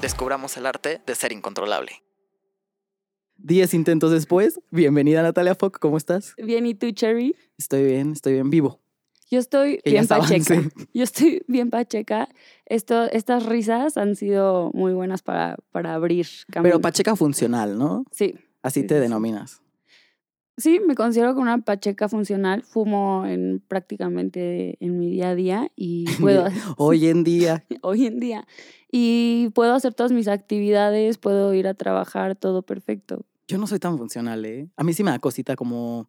Descubramos 0.00 0.56
el 0.56 0.66
arte 0.66 1.00
de 1.06 1.14
ser 1.14 1.32
incontrolable. 1.32 1.92
Diez 3.36 3.72
intentos 3.74 4.10
después, 4.10 4.60
bienvenida 4.70 5.22
Natalia 5.22 5.54
Fock, 5.54 5.78
¿cómo 5.78 5.96
estás? 5.96 6.34
Bien, 6.38 6.66
¿y 6.66 6.74
tú, 6.74 6.90
Cherry? 6.90 7.36
Estoy 7.56 7.84
bien, 7.84 8.12
estoy 8.12 8.34
bien 8.34 8.50
vivo. 8.50 8.80
Yo 9.30 9.38
estoy 9.38 9.78
Que 9.84 9.90
bien 9.90 10.06
avance. 10.10 10.38
pacheca. 10.38 10.68
Yo 10.94 11.04
estoy 11.04 11.42
bien 11.46 11.70
pacheca. 11.70 12.28
Esto, 12.66 13.04
estas 13.10 13.44
risas 13.46 13.96
han 13.96 14.16
sido 14.16 14.70
muy 14.72 14.92
buenas 14.92 15.22
para, 15.22 15.56
para 15.70 15.94
abrir 15.94 16.26
camino. 16.50 16.62
Pero 16.70 16.80
Pacheca 16.80 17.14
funcional, 17.14 17.76
¿no? 17.78 18.04
Sí. 18.10 18.34
Así 18.62 18.80
Sí, 18.80 18.86
te 18.86 18.94
sí. 18.96 19.00
denominas. 19.00 19.60
Sí, 20.58 20.80
me 20.86 20.94
considero 20.94 21.30
como 21.30 21.42
una 21.42 21.58
pacheca 21.62 22.08
funcional. 22.08 22.62
Fumo 22.62 23.24
en 23.26 23.62
prácticamente 23.66 24.76
en 24.84 24.98
mi 24.98 25.10
día 25.10 25.30
a 25.30 25.34
día 25.34 25.70
y 25.76 26.04
puedo 26.20 26.44
Hoy 26.76 27.06
en 27.06 27.24
día, 27.24 27.64
hoy 27.82 28.04
en 28.06 28.20
día 28.20 28.46
y 28.92 29.48
puedo 29.54 29.72
hacer 29.74 29.94
todas 29.94 30.12
mis 30.12 30.28
actividades, 30.28 31.18
puedo 31.18 31.52
ir 31.54 31.66
a 31.68 31.74
trabajar, 31.74 32.36
todo 32.36 32.62
perfecto. 32.62 33.24
yo 33.46 33.58
no 33.58 33.66
soy 33.66 33.78
tan 33.78 33.96
funcional, 33.98 34.44
¿eh? 34.44 34.68
A 34.76 34.84
mí 34.84 34.92
sí 34.92 35.02
me 35.04 35.10
da 35.10 35.18
cosita 35.18 35.56
como... 35.56 36.08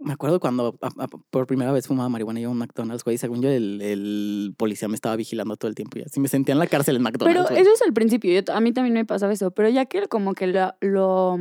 Me 0.00 0.12
acuerdo 0.12 0.40
cuando 0.40 0.76
a- 0.82 1.04
a- 1.04 1.08
por 1.08 1.46
primera 1.46 1.70
vez 1.72 1.86
fumaba 1.86 2.08
marihuana 2.08 2.40
yo 2.40 2.48
en 2.48 2.52
un 2.52 2.58
McDonald's, 2.58 3.04
güey. 3.04 3.16
Según 3.16 3.40
yo, 3.42 3.48
el, 3.48 3.80
el 3.80 4.52
policía 4.56 4.88
me 4.88 4.96
estaba 4.96 5.14
vigilando 5.14 5.56
todo 5.56 5.68
el 5.68 5.76
tiempo 5.76 5.98
y 5.98 6.02
así 6.02 6.18
me 6.20 6.26
sentía 6.28 6.52
en 6.52 6.58
la 6.58 6.66
cárcel 6.66 6.96
en 6.96 7.02
McDonald's. 7.02 7.38
Pero 7.46 7.48
güey. 7.48 7.62
eso 7.62 7.72
es 7.72 7.80
al 7.82 7.92
principio, 7.94 8.32
yo, 8.40 8.52
a 8.52 8.60
mí 8.60 8.72
también 8.72 8.92
me 8.94 9.04
pasaba 9.04 9.32
eso, 9.32 9.52
pero 9.52 9.68
ya 9.68 9.86
que 9.86 10.06
como 10.08 10.34
que 10.34 10.48
lo, 10.48 10.74
lo, 10.80 11.38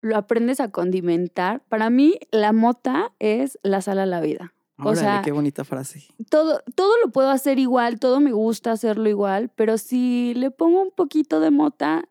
lo 0.00 0.16
aprendes 0.16 0.60
a 0.60 0.70
condimentar, 0.70 1.62
para 1.68 1.90
mí 1.90 2.18
la 2.30 2.52
mota 2.52 3.12
es 3.18 3.58
la 3.62 3.80
sal 3.80 3.98
a 3.98 4.06
la 4.06 4.20
vida. 4.20 4.54
o 4.78 4.82
Órale, 4.88 5.00
sea, 5.00 5.22
qué 5.24 5.32
bonita 5.32 5.64
frase. 5.64 6.04
Todo, 6.30 6.62
todo 6.74 6.92
lo 7.04 7.10
puedo 7.10 7.30
hacer 7.30 7.58
igual, 7.58 7.98
todo 7.98 8.20
me 8.20 8.32
gusta 8.32 8.72
hacerlo 8.72 9.08
igual, 9.08 9.50
pero 9.54 9.78
si 9.78 10.34
le 10.34 10.50
pongo 10.50 10.82
un 10.82 10.90
poquito 10.90 11.40
de 11.40 11.50
mota, 11.50 12.08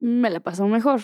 me 0.00 0.30
la 0.30 0.40
paso 0.40 0.66
mejor. 0.66 1.00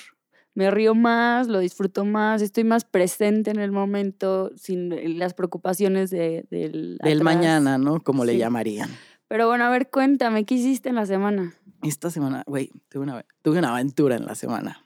Me 0.55 0.73
río 0.73 0.97
más, 0.97 1.47
lo 1.47 1.61
disfruto 1.61 2.05
más, 2.05 2.43
estoy 2.43 2.65
más 2.65 2.85
presente 2.85 3.53
en 3.53 3.61
el 3.61 3.71
momento, 3.71 4.51
sin 4.57 5.19
las 5.19 5.33
preocupaciones 5.33 6.11
de, 6.11 6.47
del, 6.51 6.99
mañana, 7.23 7.79
¿no? 7.79 8.01
Como 8.01 8.25
le 8.25 8.37
llamarían. 8.37 8.91
Pero 9.29 9.47
bueno, 9.47 9.65
a 9.65 9.71
ver, 9.71 9.89
cuéntame, 9.89 10.45
¿qué 10.45 10.57
hiciste 10.57 10.89
en 10.89 10.97
la 10.97 11.07
semana? 11.07 11.55
Esta 11.83 12.11
semana, 12.11 12.43
güey, 12.47 12.73
tuve 12.89 13.05
una, 13.05 13.25
tuve 13.43 13.59
una 13.59 13.71
aventura 13.71 14.17
en 14.17 14.27
la 14.27 14.35
semana. 14.35 14.83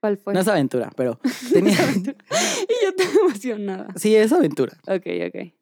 ¿Cuál 0.00 0.16
fue? 0.16 0.32
No 0.32 0.40
es 0.40 0.48
aventura, 0.48 0.90
pero 0.96 1.20
tenía... 1.52 1.76
y 1.94 2.84
yo 2.84 2.94
te 2.96 3.04
emocionada. 3.04 3.88
sí, 3.96 4.14
es 4.14 4.32
aventura. 4.32 4.78
Ok, 4.86 5.06
ok. 5.28 5.52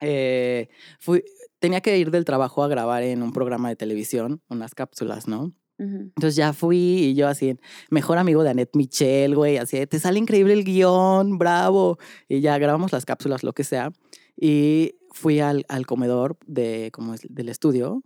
Eh, 0.00 0.68
fui, 0.98 1.24
tenía 1.60 1.80
que 1.80 1.96
ir 1.96 2.10
del 2.10 2.24
trabajo 2.24 2.62
a 2.62 2.68
grabar 2.68 3.02
en 3.02 3.22
un 3.22 3.32
programa 3.32 3.68
de 3.68 3.76
televisión, 3.76 4.42
unas 4.48 4.74
cápsulas, 4.74 5.28
¿no? 5.28 5.54
Entonces 5.76 6.36
ya 6.36 6.52
fui 6.52 6.76
y 6.76 7.14
yo 7.14 7.26
así, 7.26 7.56
mejor 7.90 8.18
amigo 8.18 8.44
de 8.44 8.50
Annette 8.50 8.76
Michel, 8.76 9.34
güey, 9.34 9.56
así, 9.56 9.84
te 9.86 9.98
sale 9.98 10.20
increíble 10.20 10.52
el 10.52 10.62
guion, 10.62 11.36
bravo. 11.36 11.98
Y 12.28 12.40
ya 12.40 12.56
grabamos 12.58 12.92
las 12.92 13.04
cápsulas, 13.04 13.42
lo 13.42 13.52
que 13.54 13.64
sea. 13.64 13.90
Y 14.36 14.94
fui 15.10 15.40
al, 15.40 15.64
al 15.68 15.84
comedor 15.86 16.38
de, 16.46 16.90
como 16.92 17.14
es, 17.14 17.22
del 17.28 17.48
estudio, 17.48 18.04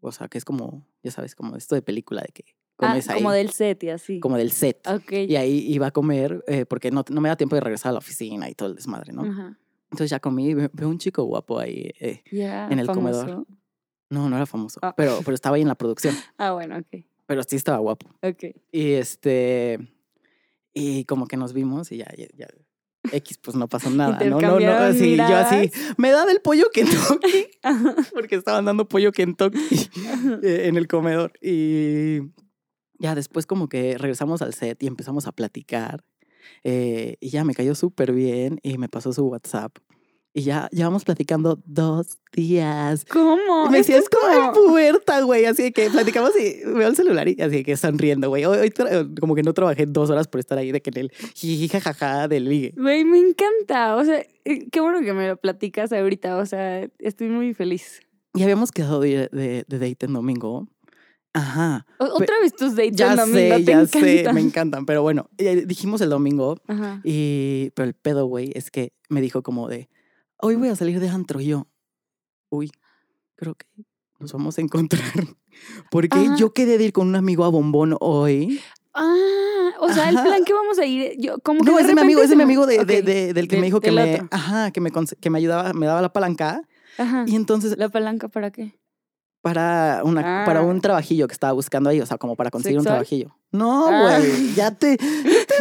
o 0.00 0.12
sea, 0.12 0.28
que 0.28 0.38
es 0.38 0.44
como, 0.44 0.86
ya 1.02 1.10
sabes, 1.10 1.34
como 1.34 1.56
esto 1.56 1.74
de 1.74 1.82
película, 1.82 2.22
de 2.22 2.32
que 2.32 2.44
Ah, 2.78 2.88
comes 2.88 3.08
ahí. 3.08 3.18
como 3.18 3.32
del 3.32 3.50
set 3.50 3.82
y 3.84 3.90
así. 3.90 4.20
como 4.20 4.36
del 4.36 4.50
set. 4.52 4.86
Ok. 4.88 5.12
Y 5.12 5.36
ahí 5.36 5.58
iba 5.72 5.86
a 5.88 5.90
comer 5.90 6.42
eh, 6.48 6.64
porque 6.66 6.90
no, 6.90 7.04
no 7.10 7.20
me 7.20 7.28
da 7.28 7.36
tiempo 7.36 7.54
de 7.54 7.60
regresar 7.60 7.90
a 7.90 7.92
la 7.92 7.98
oficina 7.98 8.48
y 8.50 8.54
todo 8.54 8.68
el 8.70 8.74
desmadre, 8.74 9.12
¿no? 9.12 9.22
Ajá. 9.22 9.58
Entonces 9.90 10.10
ya 10.10 10.20
comí 10.20 10.54
veo 10.54 10.88
un 10.88 10.98
chico 10.98 11.22
guapo 11.24 11.58
ahí. 11.58 11.90
eh, 12.00 12.22
Y 12.30 12.40
era 12.40 12.66
En 12.68 12.78
el 12.78 12.86
comedor. 12.86 13.26
famoso. 13.28 13.46
No, 14.10 14.28
no 14.28 14.36
era 14.36 14.46
famoso, 14.46 14.78
Ah. 14.82 14.94
pero, 14.96 15.20
pero 15.24 15.34
estaba 15.34 15.56
ahí 15.56 15.62
en 15.62 15.68
la 15.68 15.74
producción. 15.74 16.14
Ah, 16.38 16.52
bueno, 16.52 16.78
ok. 16.78 17.04
Pero 17.26 17.42
sí 17.44 17.56
estaba 17.56 17.78
guapo. 17.78 18.08
Ok. 18.22 18.44
Y 18.72 18.92
este. 18.92 19.78
Y 20.74 21.04
como 21.04 21.26
que 21.28 21.36
nos 21.36 21.52
vimos 21.52 21.92
y 21.92 21.98
ya, 21.98 22.10
ya, 22.16 22.26
ya. 22.36 22.48
X, 23.12 23.38
pues 23.38 23.56
no 23.56 23.68
pasó 23.68 23.90
nada. 23.90 24.18
No, 24.24 24.40
no, 24.40 24.60
no. 24.60 24.72
Así, 24.72 25.16
yo 25.16 25.24
así, 25.36 25.54
miradas. 25.56 25.70
me 25.98 26.10
da 26.10 26.24
del 26.24 26.40
pollo 26.40 26.64
Kentucky. 26.72 27.48
Porque 28.14 28.36
estaban 28.36 28.64
dando 28.64 28.88
pollo 28.88 29.12
Kentucky 29.12 29.58
eh, 30.42 30.62
en 30.68 30.76
el 30.76 30.86
comedor. 30.88 31.32
Y 31.42 32.20
ya 33.02 33.14
después, 33.14 33.44
como 33.46 33.68
que 33.68 33.98
regresamos 33.98 34.40
al 34.42 34.54
set 34.54 34.82
y 34.82 34.86
empezamos 34.86 35.26
a 35.26 35.32
platicar. 35.32 36.04
eh, 36.64 37.16
y 37.20 37.28
ya 37.30 37.44
me 37.44 37.54
cayó 37.54 37.74
súper 37.74 38.12
bien 38.12 38.58
y 38.62 38.78
me 38.78 38.88
pasó 38.88 39.12
su 39.12 39.26
WhatsApp. 39.26 39.76
Y 40.34 40.42
ya 40.44 40.68
llevamos 40.72 41.04
platicando 41.04 41.60
dos 41.66 42.18
días. 42.32 43.04
¿Cómo? 43.04 43.68
Me 43.70 43.78
decía, 43.78 43.98
es 43.98 44.04
Esto 44.04 44.16
como 44.18 44.32
en 44.46 44.52
puberta, 44.52 45.20
güey. 45.20 45.44
Así 45.44 45.72
que 45.72 45.90
platicamos 45.90 46.30
y 46.40 46.64
veo 46.64 46.88
el 46.88 46.96
celular 46.96 47.28
y 47.28 47.36
así 47.42 47.62
que 47.62 47.76
sonriendo, 47.76 48.30
güey. 48.30 48.46
Hoy, 48.46 48.56
hoy 48.58 48.72
como 49.20 49.34
que 49.34 49.42
no 49.42 49.52
trabajé 49.52 49.84
dos 49.84 50.08
horas 50.08 50.28
por 50.28 50.40
estar 50.40 50.56
ahí 50.56 50.72
de 50.72 50.80
que 50.80 50.88
en 50.88 50.98
el 51.00 51.10
jiji, 51.34 51.68
jajaja 51.68 52.28
del 52.28 52.48
ligue. 52.48 52.72
Güey, 52.78 53.04
me 53.04 53.18
encanta. 53.18 53.94
O 53.96 54.04
sea, 54.04 54.24
eh, 54.46 54.68
qué 54.72 54.80
bueno 54.80 55.00
que 55.02 55.12
me 55.12 55.28
lo 55.28 55.36
platicas 55.36 55.92
ahorita. 55.92 56.38
O 56.38 56.46
sea, 56.46 56.88
estoy 56.98 57.28
muy 57.28 57.52
feliz. 57.52 58.00
Y 58.34 58.42
habíamos 58.42 58.72
quedado 58.72 59.00
de, 59.00 59.28
de, 59.32 59.64
de 59.68 59.78
date 59.78 60.06
en 60.06 60.14
domingo. 60.14 60.66
Ajá. 61.34 61.86
Otra 61.98 62.38
vez 62.40 62.54
tus 62.54 62.76
dates 62.76 62.96
Ya 62.96 63.16
domingo, 63.16 63.38
sé, 63.56 63.64
te 63.64 63.72
ya 63.72 63.86
sé, 63.86 63.98
encantan. 64.20 64.34
me 64.34 64.40
encantan. 64.42 64.86
Pero 64.86 65.02
bueno, 65.02 65.30
eh, 65.38 65.64
dijimos 65.66 66.00
el 66.02 66.10
domingo 66.10 66.56
Ajá. 66.68 67.00
y... 67.04 67.70
Pero 67.74 67.88
el 67.88 67.94
pedo, 67.94 68.26
güey, 68.26 68.52
es 68.54 68.70
que 68.70 68.92
me 69.08 69.20
dijo 69.20 69.42
como 69.42 69.68
de, 69.68 69.88
hoy 70.38 70.56
voy 70.56 70.68
a 70.68 70.76
salir 70.76 71.00
de 71.00 71.08
antro. 71.08 71.40
Y 71.40 71.46
yo, 71.46 71.68
uy, 72.50 72.70
creo 73.36 73.54
que 73.54 73.66
nos 74.18 74.32
vamos 74.32 74.58
a 74.58 74.60
encontrar. 74.60 75.02
Porque 75.90 76.18
Ajá. 76.18 76.36
yo 76.36 76.52
quedé 76.52 76.76
de 76.78 76.84
ir 76.84 76.92
con 76.92 77.08
un 77.08 77.16
amigo 77.16 77.44
a 77.44 77.48
Bombón 77.48 77.96
hoy. 78.00 78.60
Ah, 78.94 79.70
o 79.80 79.88
sea, 79.90 80.10
el 80.10 80.16
Ajá. 80.18 80.26
plan 80.26 80.44
que 80.44 80.52
vamos 80.52 80.78
a 80.78 80.84
ir, 80.84 81.14
yo 81.18 81.38
como 81.38 81.60
que 81.60 81.70
No, 81.70 81.76
de 81.76 81.82
es 81.82 81.88
de 81.88 81.94
mi 81.94 82.00
amigo, 82.02 82.20
es 82.22 82.28
de 82.28 82.36
mi 82.36 82.42
amigo 82.42 82.66
de, 82.66 82.84
del 83.32 83.48
que 83.48 83.56
me 83.56 83.64
dijo 83.66 83.80
que 83.80 83.90
me, 83.90 84.22
ajá, 84.30 84.70
que 84.70 84.80
me, 84.82 84.90
que 85.18 85.30
me 85.30 85.38
ayudaba, 85.38 85.72
me 85.72 85.86
daba 85.86 86.02
la 86.02 86.12
palanca. 86.12 86.62
Ajá. 86.98 87.24
Y 87.26 87.36
entonces, 87.36 87.74
¿La 87.78 87.88
palanca 87.88 88.28
para 88.28 88.50
qué? 88.50 88.78
Para, 89.42 90.00
una, 90.04 90.44
para 90.46 90.60
Ah. 90.60 90.62
un 90.62 90.80
trabajillo 90.80 91.26
que 91.28 91.32
estaba 91.34 91.52
buscando 91.52 91.90
ahí, 91.90 92.00
o 92.00 92.06
sea, 92.06 92.16
como 92.18 92.36
para 92.36 92.50
conseguir 92.50 92.78
un 92.78 92.84
trabajillo. 92.92 93.36
No, 93.52 93.88
Ah. 93.88 94.18
güey, 94.18 94.54
ya 94.54 94.70
te, 94.70 94.96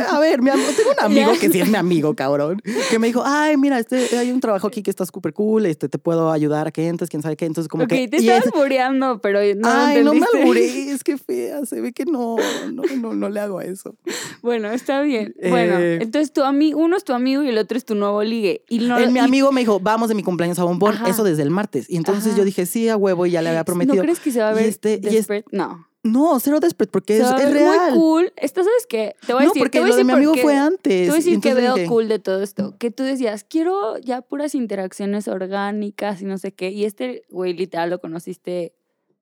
A 0.10 0.20
ver, 0.20 0.42
mi 0.42 0.50
tengo 0.50 0.92
un 0.92 1.00
amigo 1.06 1.32
que 1.40 1.50
sí 1.50 1.60
es 1.60 1.70
mi 1.70 1.76
amigo, 1.76 2.16
cabrón, 2.16 2.62
que 2.90 2.98
me 3.00 3.08
dijo, 3.08 3.22
ay, 3.26 3.58
mira, 3.58 3.78
este, 3.80 4.18
hay 4.18 4.32
un 4.32 4.40
trabajo 4.40 4.68
aquí 4.68 4.82
que 4.82 4.90
está 4.90 5.06
súper 5.06 5.34
cool, 5.34 5.66
este, 5.66 5.90
te 5.90 5.98
puedo 5.98 6.32
ayudar 6.32 6.68
a 6.68 6.72
que 6.72 6.88
entres, 6.88 7.10
quién 7.10 7.22
sabe 7.22 7.36
qué. 7.36 7.46
Entonces, 7.46 7.68
como 7.68 7.84
ok, 7.84 7.90
que. 7.90 8.08
te 8.08 8.18
y 8.18 8.20
estabas 8.30 8.46
ese- 8.48 8.58
bureando, 8.58 9.20
pero 9.22 9.40
no 9.58 9.68
Ay, 9.70 10.04
no 10.04 10.14
me 10.14 10.26
alburé, 10.34 10.90
es 10.92 11.04
que 11.04 11.18
fea, 11.18 11.66
se 11.66 11.82
ve 11.82 11.92
que 11.92 12.06
no, 12.06 12.38
no, 12.72 12.84
no, 12.98 13.14
no 13.14 13.30
le 13.30 13.40
hago 13.42 13.60
a 13.60 13.66
eso. 13.66 13.96
Bueno, 14.42 14.72
está 14.72 15.02
bien. 15.02 15.36
Bueno, 15.50 15.78
Eh, 15.80 16.00
entonces 16.02 16.32
tu 16.32 16.44
amigo, 16.44 16.80
uno 16.80 16.96
es 16.96 17.04
tu 17.04 17.14
amigo 17.14 17.44
y 17.44 17.50
el 17.50 17.58
otro 17.58 17.78
es 17.78 17.84
tu 17.86 17.96
nuevo 17.96 18.24
ligue. 18.24 18.64
Y 18.70 18.80
no, 18.80 18.98
El- 18.98 19.12
mi 19.12 19.20
y- 19.20 19.24
amigo 19.24 19.52
me 19.52 19.62
dijo, 19.62 19.80
vamos 19.82 20.08
de 20.10 20.16
mi 20.16 20.24
cumpleaños 20.24 20.58
a 20.60 20.64
Bombón, 20.64 20.96
Ajá. 20.96 21.10
eso 21.10 21.24
desde 21.24 21.44
el 21.44 21.50
martes. 21.50 21.90
Y 21.90 21.98
entonces 21.98 22.28
Ajá. 22.28 22.38
yo 22.38 22.46
dije, 22.46 22.66
sí, 22.66 22.88
a 22.90 22.96
huevo, 22.96 23.26
y 23.26 23.32
ya 23.32 23.42
le 23.42 23.50
había 23.50 23.66
prometido. 23.66 23.98
¿No 23.98 24.02
crees 24.04 24.20
que 24.22 24.32
se 24.32 24.40
va 24.40 24.50
a 24.50 24.52
Y 24.54 24.56
ver 24.56 24.66
este- 24.66 25.00
y 25.04 25.08
es- 25.08 25.14
desperate? 25.14 25.46
No. 25.52 25.88
No, 26.04 26.40
cero 26.40 26.60
desperate, 26.60 26.92
porque 26.92 27.18
es, 27.18 27.30
es 27.30 27.52
real. 27.52 27.92
muy 27.92 28.00
cool. 28.00 28.34
Esta, 28.36 28.64
¿sabes 28.64 28.88
qué? 28.88 29.16
Te 29.26 29.34
voy 29.34 29.44
a 29.44 29.46
no, 29.46 29.52
decir, 29.52 29.62
te 29.62 29.66
porque 29.66 29.80
voy 29.82 29.92
de 29.96 30.04
mi 30.04 30.14
amigo 30.14 30.34
fue 30.36 30.56
antes. 30.56 30.82
Te 30.82 31.06
voy 31.08 31.18
a 31.18 31.22
y 31.22 31.24
decir 31.24 31.40
que 31.40 31.54
veo 31.54 31.76
dije, 31.76 31.88
cool 31.88 32.08
de 32.08 32.18
todo 32.18 32.42
esto. 32.42 32.76
Que 32.80 32.90
tú 32.90 33.04
decías, 33.04 33.44
quiero 33.44 33.98
ya 34.00 34.22
puras 34.22 34.56
interacciones 34.56 35.28
orgánicas 35.28 36.22
y 36.22 36.26
no 36.26 36.40
sé 36.40 36.54
qué. 36.54 36.72
Y 36.72 36.86
este 36.86 37.24
güey 37.30 37.54
literal 37.54 37.92
lo 37.92 38.00
conociste 38.00 38.74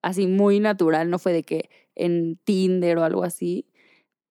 así 0.02 0.28
muy 0.28 0.62
natural, 0.62 1.10
no 1.10 1.20
fue 1.20 1.34
de 1.34 1.44
que 1.44 1.70
en 1.96 2.38
Tinder 2.46 2.98
o 2.98 3.04
algo 3.04 3.24
así. 3.24 3.66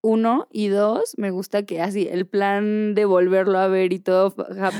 Uno 0.00 0.46
y 0.52 0.68
dos, 0.68 1.14
me 1.16 1.32
gusta 1.32 1.64
que 1.64 1.80
así 1.82 2.06
el 2.08 2.24
plan 2.24 2.94
de 2.94 3.04
volverlo 3.04 3.58
a 3.58 3.66
ver 3.66 3.92
y 3.92 3.98
todo. 3.98 4.32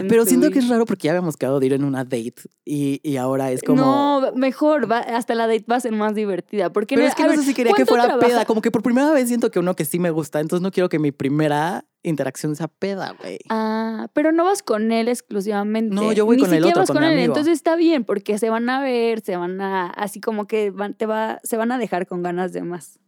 Pero 0.09 0.23
to 0.23 0.29
siento 0.29 0.51
que 0.53 0.61
es 0.61 0.69
raro 0.69 0.87
porque 0.87 1.07
ya 1.09 1.11
habíamos 1.11 1.37
quedado 1.37 1.59
de 1.59 1.67
ir 1.67 1.73
en 1.73 1.83
una 1.83 2.05
date 2.05 2.35
y, 2.65 3.01
y 3.03 3.17
ahora 3.17 3.51
es 3.51 3.63
como... 3.65 3.83
No, 3.83 4.33
mejor, 4.37 4.89
va, 4.91 4.99
hasta 4.99 5.35
la 5.35 5.49
date 5.49 5.65
va 5.69 5.75
a 5.77 5.81
ser 5.81 5.91
más 5.93 6.15
divertida. 6.15 6.71
Porque 6.73 6.95
pero 6.95 7.09
es 7.09 7.17
que 7.17 7.25
no 7.25 7.31
ver, 7.31 7.39
sé 7.39 7.45
si 7.47 7.55
quería 7.55 7.73
que 7.73 7.85
¿cuánto 7.85 7.91
fuera 7.91 8.05
trabaja- 8.05 8.27
peda. 8.29 8.45
Como 8.45 8.63
que 8.63 8.71
por 8.71 8.83
primera 8.85 9.11
vez 9.11 9.27
siento 9.27 9.51
que 9.51 9.59
uno 9.59 9.75
que 9.75 9.85
sí 9.85 9.99
me 9.99 10.11
gusta, 10.11 10.39
entonces 10.39 10.63
no 10.63 10.71
quiero 10.71 10.89
que 10.89 11.01
mi 11.01 11.11
primera 11.11 11.85
interacción 12.05 12.55
sea 12.55 12.69
peda, 12.69 13.17
güey. 13.21 13.39
Ah, 13.49 14.07
pero 14.13 14.31
no 14.31 14.45
vas 14.45 14.63
con 14.63 14.93
él 14.93 15.09
exclusivamente. 15.09 15.95
No, 15.97 16.13
yo 16.13 16.27
voy 16.27 16.37
Ni 16.37 16.43
con 16.45 16.55
el 16.55 16.65
otro, 16.65 16.79
vas 16.83 16.91
con 16.93 17.01
mi 17.01 17.07
él. 17.07 17.13
amigo. 17.15 17.25
Entonces 17.33 17.55
está 17.55 17.75
bien, 17.75 18.05
porque 18.05 18.39
se 18.39 18.51
van 18.51 18.71
a 18.71 18.81
ver, 18.81 19.21
se 19.21 19.37
van 19.37 19.61
a, 19.61 19.87
así 19.91 20.21
como 20.21 20.47
que 20.47 20.71
van, 20.71 20.95
te 20.95 21.07
va, 21.07 21.41
se 21.43 21.57
van 21.57 21.73
a 21.73 21.79
dejar 21.79 22.07
con 22.07 22.23
ganas 22.23 22.53
de 22.53 22.63
más. 22.63 23.01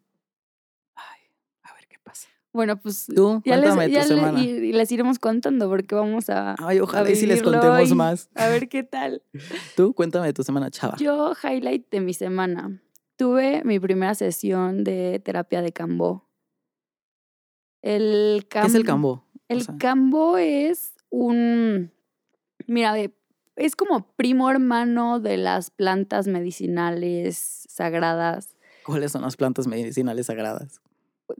Bueno, 2.52 2.76
pues 2.80 3.06
Tú, 3.14 3.40
ya, 3.44 3.56
les, 3.56 3.74
ya 3.74 3.86
le- 3.86 4.02
semana. 4.04 4.40
y- 4.42 4.48
y 4.50 4.72
les 4.72 4.90
iremos 4.90 5.18
contando 5.20 5.68
porque 5.68 5.94
vamos 5.94 6.28
a, 6.30 6.56
Ay, 6.58 6.80
ojalá 6.80 7.08
a 7.08 7.12
y 7.12 7.14
si 7.16 7.26
les 7.26 7.42
contemos 7.42 7.94
más. 7.94 8.28
a 8.34 8.48
ver 8.48 8.68
qué 8.68 8.82
tal. 8.82 9.22
Tú, 9.76 9.94
cuéntame 9.94 10.26
de 10.26 10.32
tu 10.32 10.42
semana, 10.42 10.70
chava. 10.70 10.96
Yo, 10.98 11.32
highlight 11.42 11.88
de 11.90 12.00
mi 12.00 12.12
semana. 12.12 12.82
Tuve 13.16 13.62
mi 13.64 13.78
primera 13.78 14.14
sesión 14.14 14.82
de 14.82 15.20
terapia 15.24 15.62
de 15.62 15.72
Cambo. 15.72 16.28
El 17.82 18.46
¿Qué 18.50 18.58
es 18.60 18.74
el 18.74 18.84
Cambo- 18.84 18.86
cambo? 18.86 19.24
El 19.48 19.58
O 19.58 19.64
sea, 19.64 19.76
cambo 19.78 20.38
es 20.38 20.94
un. 21.10 21.92
Mira, 22.66 22.94
es 23.56 23.76
como 23.76 24.12
primo 24.16 24.50
hermano 24.50 25.18
de 25.20 25.36
las 25.36 25.70
plantas 25.70 26.26
medicinales 26.26 27.66
sagradas, 27.68 28.56
¿Cuáles 28.84 29.12
son 29.12 29.22
las 29.22 29.36
plantas 29.36 29.66
medicinales 29.66 30.26
sagradas? 30.26 30.80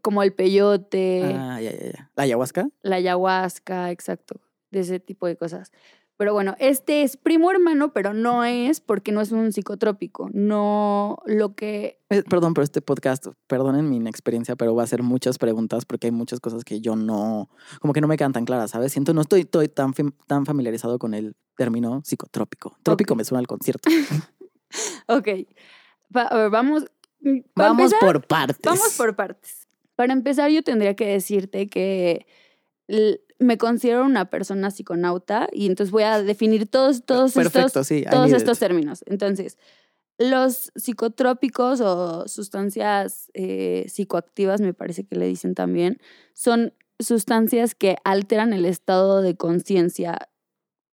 Como 0.03 0.23
el 0.23 0.33
peyote, 0.33 1.23
Ah, 1.37 1.61
ya, 1.61 1.73
ya, 1.73 1.91
ya. 1.93 2.11
¿La 2.17 2.23
ayahuasca? 2.25 2.69
la 2.83 2.97
ayahuasca, 2.97 3.91
exacto, 3.91 4.41
de 4.71 4.81
ese 4.81 5.01
tipo 5.01 5.27
de 5.27 5.37
cosas. 5.37 5.73
Pero 6.17 6.35
bueno, 6.35 6.55
este 6.59 7.03
es 7.03 7.17
primo 7.17 7.51
hermano, 7.51 7.95
pero 7.95 8.13
no 8.13 8.45
es 8.45 8.83
porque 8.83 9.11
no 9.11 9.23
es 9.23 9.33
un 9.33 9.53
psicotrópico. 9.55 10.29
No 10.35 11.17
lo 11.25 11.55
que. 11.55 11.99
Eh, 12.11 12.23
perdón, 12.29 12.53
pero 12.53 12.63
este 12.63 12.83
podcast, 12.83 13.29
perdonen 13.47 13.89
mi 13.89 13.97
inexperiencia, 13.97 14.55
pero 14.55 14.75
va 14.75 14.83
a 14.83 14.85
hacer 14.85 15.03
muchas 15.03 15.39
preguntas 15.39 15.87
porque 15.87 16.09
hay 16.09 16.11
muchas 16.11 16.39
cosas 16.39 16.63
que 16.63 16.83
yo 16.83 16.95
no, 16.95 17.49
como 17.81 17.95
que 17.95 18.03
no 18.03 18.07
me 18.07 18.19
quedan 18.19 18.35
tan 18.35 18.45
claras, 18.45 18.73
¿sabes? 18.73 18.93
Siento, 18.93 19.15
no 19.15 19.23
estoy, 19.23 19.41
estoy 19.41 19.69
tan, 19.69 19.95
tan 20.27 20.45
familiarizado 20.45 20.99
con 20.99 21.15
el 21.15 21.35
término 21.57 22.03
psicotrópico. 22.05 22.77
Trópico 22.83 23.15
me 23.15 23.25
suena 23.25 23.39
al 23.41 23.47
concierto. 23.47 23.89
Ok. 25.09 25.27
Va- 26.17 26.23
a 26.29 26.37
ver, 26.37 26.51
vamos. 26.51 26.85
mm, 27.21 27.39
Vamos 27.57 27.93
empezar, 27.93 28.01
por 28.01 28.27
partes. 28.27 28.61
Vamos 28.63 28.95
por 28.97 29.17
partes. 29.17 29.67
Para 30.01 30.15
empezar, 30.15 30.51
yo 30.51 30.63
tendría 30.63 30.97
que 30.97 31.07
decirte 31.07 31.69
que 31.69 32.25
me 33.39 33.59
considero 33.59 34.07
una 34.07 34.31
persona 34.31 34.71
psiconauta 34.71 35.47
y 35.53 35.67
entonces 35.67 35.91
voy 35.91 36.05
a 36.05 36.23
definir 36.23 36.67
todos, 36.67 37.05
todos 37.05 37.35
Perfecto, 37.35 37.67
estos, 37.67 37.87
sí. 37.87 38.07
Todos 38.11 38.33
estos 38.33 38.59
términos. 38.59 39.05
Entonces, 39.05 39.59
los 40.17 40.73
psicotrópicos 40.75 41.83
o 41.83 42.27
sustancias 42.29 43.31
eh, 43.35 43.85
psicoactivas, 43.89 44.63
me 44.63 44.73
parece 44.73 45.05
que 45.05 45.17
le 45.17 45.27
dicen 45.27 45.55
también, 45.55 45.99
son 46.33 46.73
sustancias 46.99 47.75
que 47.75 47.99
alteran 48.03 48.55
el 48.55 48.65
estado 48.65 49.21
de 49.21 49.37
conciencia 49.37 50.31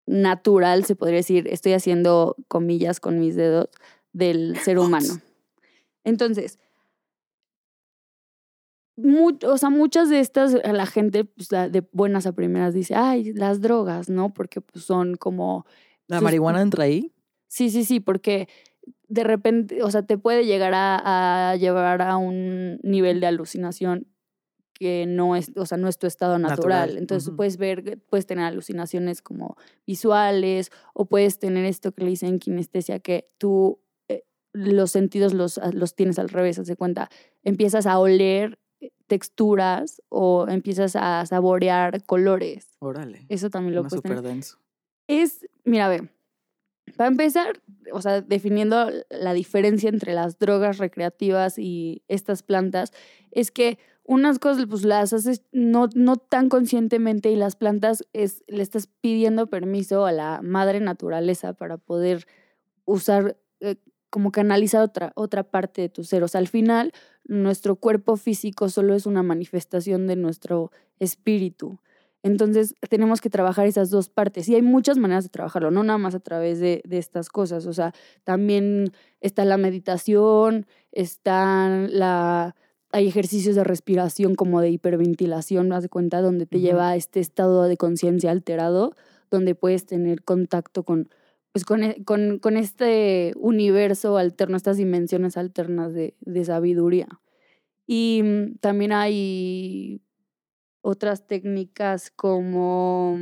natural, 0.04 0.84
se 0.84 0.96
podría 0.96 1.16
decir, 1.16 1.48
estoy 1.48 1.72
haciendo 1.72 2.36
comillas 2.46 3.00
con 3.00 3.18
mis 3.20 3.36
dedos, 3.36 3.70
del 4.12 4.58
ser 4.58 4.78
humano. 4.78 5.22
Entonces, 6.04 6.58
mu- 8.98 9.38
o 9.46 9.58
sea, 9.58 9.70
muchas 9.70 10.10
de 10.10 10.20
estas, 10.20 10.54
a 10.54 10.72
la 10.72 10.86
gente 10.86 11.24
pues, 11.24 11.50
la- 11.52 11.68
de 11.68 11.86
buenas 11.92 12.26
a 12.26 12.32
primeras 12.32 12.74
dice, 12.74 12.94
ay, 12.94 13.32
las 13.32 13.60
drogas, 13.60 14.08
¿no? 14.08 14.34
Porque 14.34 14.60
pues, 14.60 14.84
son 14.84 15.14
como 15.16 15.64
¿La 16.06 16.18
sus- 16.18 16.24
marihuana 16.24 16.60
entra 16.62 16.84
ahí? 16.84 17.12
Sí, 17.46 17.70
sí, 17.70 17.84
sí, 17.84 18.00
porque 18.00 18.48
de 19.08 19.24
repente, 19.24 19.82
o 19.82 19.90
sea, 19.90 20.02
te 20.02 20.18
puede 20.18 20.44
llegar 20.44 20.74
a, 20.74 21.50
a 21.52 21.56
llevar 21.56 22.02
a 22.02 22.16
un 22.18 22.78
nivel 22.82 23.20
de 23.20 23.26
alucinación 23.26 24.06
que 24.74 25.06
no 25.06 25.34
es, 25.34 25.50
o 25.56 25.66
sea, 25.66 25.76
no 25.78 25.88
es 25.88 25.98
tu 25.98 26.06
estado 26.06 26.38
natural. 26.38 26.68
Natural, 26.88 26.98
Entonces 26.98 27.32
puedes 27.36 27.56
ver, 27.56 27.98
puedes 28.08 28.26
tener 28.26 28.44
alucinaciones 28.44 29.22
como 29.22 29.56
visuales 29.86 30.70
o 30.94 31.06
puedes 31.06 31.38
tener 31.38 31.64
esto 31.64 31.92
que 31.92 32.04
le 32.04 32.10
dicen 32.10 32.38
kinestesia, 32.38 33.00
que 33.00 33.28
tú 33.38 33.80
eh, 34.08 34.22
los 34.52 34.90
sentidos 34.92 35.34
los, 35.34 35.58
ah, 35.58 35.70
los 35.72 35.94
tienes 35.96 36.18
al 36.18 36.28
revés, 36.28 36.58
haz 36.58 36.66
de 36.68 36.76
cuenta. 36.76 37.08
Empiezas 37.42 37.86
a 37.86 37.98
oler 37.98 38.58
eh, 38.60 38.67
texturas 39.08 40.00
o 40.08 40.46
empiezas 40.48 40.94
a 40.94 41.26
saborear 41.26 42.04
colores. 42.04 42.68
Órale. 42.78 43.26
Eso 43.28 43.50
también 43.50 43.74
lo 43.74 43.82
puedes 43.82 43.94
súper 43.94 44.22
denso. 44.22 44.58
es, 45.08 45.48
mira, 45.64 45.88
ve, 45.88 46.08
para 46.96 47.08
empezar, 47.08 47.60
o 47.92 48.00
sea, 48.00 48.20
definiendo 48.20 48.90
la 49.10 49.32
diferencia 49.32 49.88
entre 49.88 50.14
las 50.14 50.38
drogas 50.38 50.78
recreativas 50.78 51.58
y 51.58 52.02
estas 52.08 52.42
plantas, 52.42 52.92
es 53.30 53.50
que 53.50 53.78
unas 54.04 54.38
cosas 54.38 54.66
pues 54.68 54.84
las 54.84 55.12
haces 55.12 55.42
no, 55.52 55.88
no 55.94 56.16
tan 56.16 56.48
conscientemente 56.48 57.30
y 57.30 57.36
las 57.36 57.56
plantas 57.56 58.06
es, 58.14 58.42
le 58.46 58.62
estás 58.62 58.86
pidiendo 58.86 59.48
permiso 59.48 60.06
a 60.06 60.12
la 60.12 60.40
madre 60.42 60.80
naturaleza 60.80 61.52
para 61.52 61.76
poder 61.76 62.26
usar, 62.86 63.36
eh, 63.60 63.76
como 64.08 64.32
canalizar 64.32 64.82
otra, 64.82 65.12
otra 65.14 65.42
parte 65.42 65.82
de 65.82 65.88
tu 65.90 66.04
ser. 66.04 66.22
O 66.22 66.28
sea, 66.28 66.38
al 66.38 66.48
final, 66.48 66.92
nuestro 67.28 67.76
cuerpo 67.76 68.16
físico 68.16 68.68
solo 68.68 68.94
es 68.94 69.06
una 69.06 69.22
manifestación 69.22 70.06
de 70.06 70.16
nuestro 70.16 70.72
espíritu. 70.98 71.78
Entonces 72.24 72.74
tenemos 72.88 73.20
que 73.20 73.30
trabajar 73.30 73.66
esas 73.66 73.90
dos 73.90 74.08
partes 74.08 74.48
y 74.48 74.56
hay 74.56 74.62
muchas 74.62 74.98
maneras 74.98 75.24
de 75.24 75.30
trabajarlo, 75.30 75.70
no 75.70 75.84
nada 75.84 75.98
más 75.98 76.16
a 76.16 76.20
través 76.20 76.58
de, 76.58 76.82
de 76.84 76.98
estas 76.98 77.28
cosas, 77.28 77.66
o 77.66 77.72
sea, 77.72 77.94
también 78.24 78.92
está 79.20 79.44
la 79.44 79.56
meditación, 79.56 80.66
están 80.90 81.96
la, 81.96 82.56
hay 82.90 83.06
ejercicios 83.06 83.54
de 83.54 83.64
respiración 83.64 84.34
como 84.34 84.60
de 84.60 84.70
hiperventilación, 84.70 85.72
haz 85.72 85.84
de 85.84 85.88
cuenta, 85.88 86.20
donde 86.20 86.46
te 86.46 86.58
lleva 86.58 86.90
a 86.90 86.96
este 86.96 87.20
estado 87.20 87.64
de 87.64 87.76
conciencia 87.76 88.30
alterado, 88.30 88.94
donde 89.30 89.54
puedes 89.54 89.86
tener 89.86 90.24
contacto 90.24 90.82
con, 90.82 91.10
pues 91.58 91.64
con, 91.64 91.82
e- 91.82 92.04
con, 92.04 92.38
con 92.38 92.56
este 92.56 93.32
universo 93.36 94.16
alterno, 94.16 94.56
estas 94.56 94.76
dimensiones 94.76 95.36
alternas 95.36 95.92
de, 95.92 96.14
de 96.20 96.44
sabiduría. 96.44 97.08
Y 97.84 98.20
mm, 98.22 98.58
también 98.60 98.92
hay 98.92 100.00
otras 100.82 101.26
técnicas 101.26 102.12
como, 102.12 103.18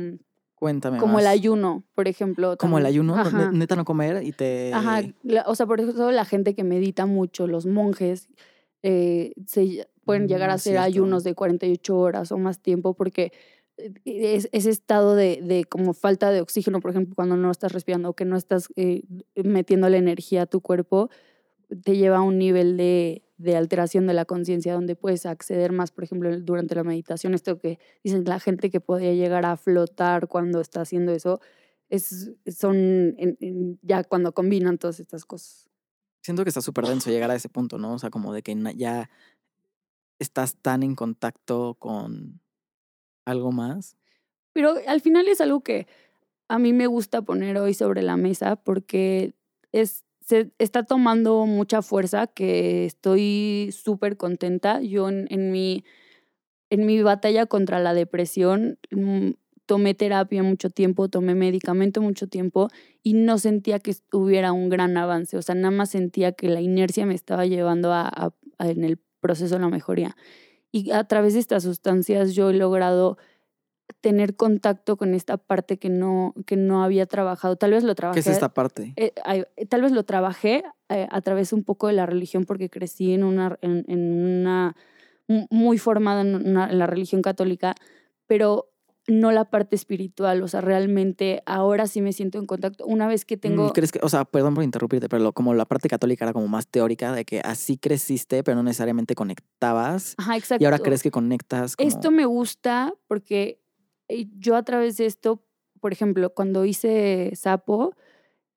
Cuéntame 0.53 0.99
como 0.99 1.17
el 1.19 1.25
ayuno, 1.25 1.83
por 1.95 2.07
ejemplo. 2.07 2.57
Como 2.57 2.77
el 2.77 2.85
ayuno, 2.85 3.15
Ajá. 3.15 3.51
neta 3.51 3.75
no 3.75 3.85
comer 3.85 4.21
y 4.21 4.33
te... 4.33 4.71
Ajá, 4.71 5.01
o 5.47 5.55
sea, 5.55 5.65
por 5.65 5.81
eso 5.81 6.11
la 6.11 6.25
gente 6.25 6.53
que 6.53 6.63
medita 6.63 7.07
mucho, 7.07 7.47
los 7.47 7.65
monjes, 7.65 8.29
eh, 8.83 9.33
se 9.47 9.87
pueden 10.05 10.27
llegar 10.27 10.49
Mm, 10.49 10.51
a 10.51 10.55
hacer 10.55 10.73
cierto. 10.73 10.85
ayunos 10.85 11.23
de 11.23 11.33
48 11.33 11.97
horas 11.97 12.31
o 12.31 12.37
más 12.37 12.59
tiempo 12.59 12.93
porque 12.93 13.31
es, 14.05 14.49
ese 14.51 14.69
estado 14.69 15.15
de, 15.15 15.41
de 15.41 15.65
como 15.65 15.93
falta 15.93 16.31
de 16.31 16.41
oxígeno, 16.41 16.79
por 16.79 16.91
ejemplo, 16.91 17.15
cuando 17.15 17.37
no 17.37 17.51
estás 17.51 17.71
respirando 17.71 18.09
o 18.09 18.13
que 18.13 18.25
no 18.25 18.37
estás 18.37 18.69
eh, 18.75 19.03
metiendo 19.35 19.89
la 19.89 19.97
energía 19.97 20.43
a 20.43 20.45
tu 20.45 20.61
cuerpo, 20.61 21.09
te 21.83 21.97
lleva 21.97 22.17
a 22.17 22.21
un 22.21 22.37
nivel 22.37 22.77
de, 22.77 23.23
de 23.37 23.55
alteración 23.55 24.07
de 24.07 24.13
la 24.13 24.25
conciencia 24.25 24.73
donde 24.73 24.95
puedes 24.95 25.25
acceder 25.25 25.71
más, 25.71 25.91
por 25.91 26.03
ejemplo, 26.03 26.39
durante 26.39 26.75
la 26.75 26.83
meditación, 26.83 27.33
esto 27.33 27.59
que 27.59 27.79
dicen 28.03 28.23
la 28.25 28.39
gente 28.39 28.69
que 28.69 28.79
podría 28.79 29.13
llegar 29.13 29.45
a 29.45 29.57
flotar 29.57 30.27
cuando 30.27 30.61
está 30.61 30.81
haciendo 30.81 31.11
eso, 31.11 31.39
es, 31.89 32.31
son 32.47 33.15
ya 33.81 34.03
cuando 34.03 34.33
combinan 34.33 34.77
todas 34.77 34.99
estas 34.99 35.25
cosas. 35.25 35.69
Siento 36.21 36.43
que 36.43 36.49
está 36.49 36.61
súper 36.61 36.85
denso 36.85 37.09
llegar 37.09 37.31
a 37.31 37.35
ese 37.35 37.47
punto, 37.47 37.77
¿no? 37.77 37.93
O 37.93 37.99
sea, 37.99 38.09
como 38.09 38.33
de 38.33 38.41
que 38.41 38.55
ya 38.75 39.09
estás 40.19 40.57
tan 40.57 40.83
en 40.83 40.95
contacto 40.95 41.75
con 41.75 42.41
algo 43.27 43.51
más. 43.51 43.97
Pero 44.53 44.75
al 44.87 45.01
final 45.01 45.27
es 45.27 45.41
algo 45.41 45.61
que 45.61 45.87
a 46.49 46.59
mí 46.59 46.73
me 46.73 46.87
gusta 46.87 47.21
poner 47.21 47.57
hoy 47.57 47.73
sobre 47.73 48.01
la 48.01 48.17
mesa 48.17 48.55
porque 48.57 49.33
es, 49.71 50.05
se 50.21 50.51
está 50.59 50.83
tomando 50.83 51.45
mucha 51.45 51.81
fuerza, 51.81 52.27
que 52.27 52.85
estoy 52.85 53.69
súper 53.71 54.17
contenta. 54.17 54.81
Yo 54.81 55.09
en, 55.09 55.51
mi, 55.51 55.83
en 56.69 56.85
mi 56.85 57.01
batalla 57.01 57.45
contra 57.45 57.79
la 57.79 57.93
depresión 57.93 58.79
mm, 58.91 59.31
tomé 59.65 59.93
terapia 59.93 60.43
mucho 60.43 60.69
tiempo, 60.69 61.09
tomé 61.09 61.35
medicamento 61.35 62.01
mucho 62.01 62.27
tiempo 62.27 62.69
y 63.03 63.13
no 63.13 63.37
sentía 63.37 63.79
que 63.79 63.95
hubiera 64.13 64.51
un 64.53 64.69
gran 64.69 64.97
avance. 64.97 65.37
O 65.37 65.41
sea, 65.41 65.55
nada 65.55 65.71
más 65.71 65.89
sentía 65.91 66.31
que 66.33 66.49
la 66.49 66.61
inercia 66.61 67.05
me 67.05 67.15
estaba 67.15 67.45
llevando 67.45 67.93
a- 67.93 68.33
en 68.59 68.83
el 68.83 68.99
proceso 69.19 69.55
de 69.55 69.61
la 69.61 69.69
mejoría. 69.69 70.15
Y 70.85 70.91
a 70.91 71.03
través 71.05 71.33
de 71.33 71.39
estas 71.39 71.63
sustancias 71.63 72.33
yo 72.35 72.49
he 72.49 72.53
logrado 72.53 73.17
tener 74.01 74.35
contacto 74.35 74.97
con 74.97 75.13
esta 75.13 75.37
parte 75.37 75.77
que 75.77 75.89
no, 75.89 76.33
que 76.45 76.55
no 76.57 76.83
había 76.83 77.05
trabajado. 77.05 77.55
Tal 77.55 77.71
vez 77.71 77.83
lo 77.83 77.91
¿Qué 77.91 77.95
trabajé. 77.95 78.19
es 78.19 78.27
esta 78.27 78.53
parte? 78.53 78.93
eh, 78.95 79.13
tal 79.69 79.81
vez 79.81 79.91
lo 79.91 80.03
trabajé 80.03 80.63
eh, 80.89 81.07
a 81.09 81.21
través 81.21 81.53
un 81.53 81.63
poco 81.63 81.87
de 81.87 81.93
la 81.93 82.05
religión 82.05 82.45
porque 82.45 82.69
crecí 82.69 83.13
en 83.13 83.23
una, 83.23 83.57
en, 83.61 83.85
en 83.87 84.13
una 84.41 84.75
mu- 85.27 85.47
muy 85.49 85.77
formada 85.77 86.21
en, 86.21 86.35
una- 86.35 86.69
en 86.69 86.79
la 86.79 86.87
religión 86.87 87.21
católica, 87.21 87.75
pero 88.27 88.69
no 89.07 89.31
la 89.31 89.45
parte 89.45 89.75
espiritual. 89.75 90.43
O 90.43 90.47
sea, 90.47 90.61
realmente 90.61 91.41
ahora 91.45 91.87
sí 91.87 92.01
me 92.01 92.11
siento 92.13 92.37
en 92.39 92.45
contacto. 92.45 92.85
Una 92.85 93.07
vez 93.07 93.23
que 93.25 93.37
tengo... 93.37 93.67
Mm, 93.67 93.71
¿Crees 93.71 93.91
que, 93.91 93.99
o 94.03 94.09
sea, 94.09 94.25
perdón 94.25 94.53
por 94.53 94.63
interrumpirte, 94.63 95.07
pero 95.09 95.23
lo- 95.23 95.33
como 95.33 95.53
la 95.53 95.65
parte 95.65 95.87
católica 95.87 96.25
era 96.25 96.33
como 96.33 96.47
más 96.47 96.67
teórica, 96.67 97.13
de 97.13 97.23
que 97.25 97.39
así 97.39 97.77
creciste, 97.77 98.43
pero 98.43 98.55
no 98.55 98.63
necesariamente 98.63 99.15
conectabas. 99.15 100.15
Ajá, 100.17 100.35
exacto. 100.37 100.61
Y 100.61 100.65
ahora 100.65 100.79
crees 100.79 101.03
que 101.03 101.11
conectas 101.11 101.75
como... 101.75 101.87
Esto 101.87 102.11
me 102.11 102.25
gusta 102.25 102.93
porque 103.07 103.61
eh, 104.09 104.27
yo 104.39 104.55
a 104.55 104.63
través 104.63 104.97
de 104.97 105.05
esto, 105.05 105.41
por 105.79 105.93
ejemplo, 105.93 106.33
cuando 106.33 106.65
hice 106.65 107.31
Sapo, 107.35 107.95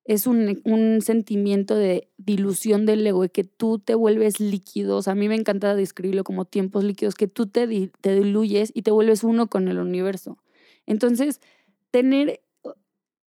es 0.05 0.27
un, 0.27 0.61
un 0.65 1.03
sentimiento 1.03 1.75
de 1.77 2.09
dilución 2.17 2.87
del 2.87 3.07
ego, 3.07 3.23
de 3.23 3.29
que 3.29 3.45
tú 3.45 3.79
te 3.79 3.95
vuelves 3.95 4.41
líquido. 4.41 4.97
O 4.97 5.03
sea, 5.03 5.13
a 5.13 5.17
mí 5.17 5.29
me 5.29 5.35
encanta 5.35 5.75
describirlo 5.75 6.25
como 6.25 6.45
tiempos 6.45 6.85
líquidos, 6.85 7.15
que 7.15 7.29
tú 7.29 7.47
te, 7.47 7.91
te 8.01 8.15
diluyes 8.15 8.73
y 8.75 8.83
te 8.83 8.91
vuelves 8.91 9.25
uno 9.25 9.49
con 9.49 9.69
el 9.69 9.79
universo. 9.79 10.39
Entonces, 10.87 11.41
tener 11.91 12.41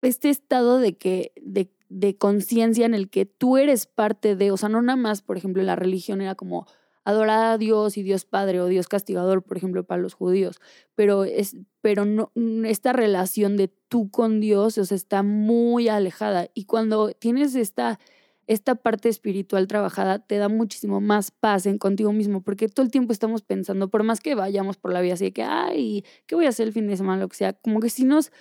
este 0.02 0.30
estado 0.30 0.80
de 0.80 1.32
de, 1.42 1.72
de 1.90 2.18
conciencia 2.18 2.86
en 2.86 2.94
el 2.94 3.10
que 3.10 3.26
tú 3.26 3.58
eres 3.58 3.86
parte 3.86 4.36
de, 4.36 4.52
o 4.52 4.58
sea, 4.58 4.70
no 4.70 4.82
nada 4.82 4.98
más, 4.98 5.22
por 5.22 5.38
ejemplo, 5.38 5.62
la 5.64 5.76
religión 5.76 6.22
era 6.22 6.36
como 6.36 6.68
adorar 7.04 7.54
a 7.54 7.58
Dios 7.58 7.98
y 7.98 8.04
Dios 8.04 8.26
Padre 8.26 8.62
o 8.62 8.68
Dios 8.68 8.88
castigador, 8.88 9.44
por 9.44 9.58
ejemplo, 9.58 9.84
para 9.84 10.02
los 10.02 10.14
judíos, 10.14 10.60
pero 10.96 11.26
es, 11.26 11.58
pero 11.82 12.06
no, 12.06 12.32
mm, 12.36 12.66
esta 12.66 12.94
relación 12.94 13.58
de 13.58 13.68
tú 13.90 14.10
con 14.10 14.40
Dios, 14.40 14.78
o 14.78 14.86
sea, 14.86 14.96
está 14.96 15.24
muy 15.24 15.90
alejada. 15.90 16.50
Y 16.54 16.66
cuando 16.66 17.12
tienes 17.12 17.56
esta, 17.56 18.00
esta 18.48 18.76
parte 18.76 19.10
espiritual 19.10 19.68
trabajada, 19.68 20.20
te 20.20 20.38
da 20.38 20.48
muchísimo 20.48 21.02
más 21.02 21.32
paz 21.32 21.66
en 21.66 21.78
contigo 21.78 22.14
mismo, 22.14 22.42
porque 22.42 22.70
todo 22.70 22.86
el 22.86 22.92
tiempo 22.92 23.12
estamos 23.12 23.42
pensando, 23.42 23.90
por 23.90 24.04
más 24.04 24.22
que 24.22 24.36
vayamos 24.36 24.78
por 24.78 24.94
la 24.94 25.02
vida 25.02 25.16
así 25.16 25.26
de 25.26 25.34
que, 25.34 25.44
ay, 25.44 26.06
¿qué 26.26 26.36
voy 26.36 26.46
a 26.46 26.50
hacer 26.50 26.68
el 26.68 26.74
fin 26.74 26.88
de 26.88 26.98
semana? 26.98 27.22
Lo 27.22 27.28
que 27.28 27.36
sea, 27.36 27.54
como 27.54 27.80
que 27.80 27.90
si 27.90 28.06
nos 28.06 28.32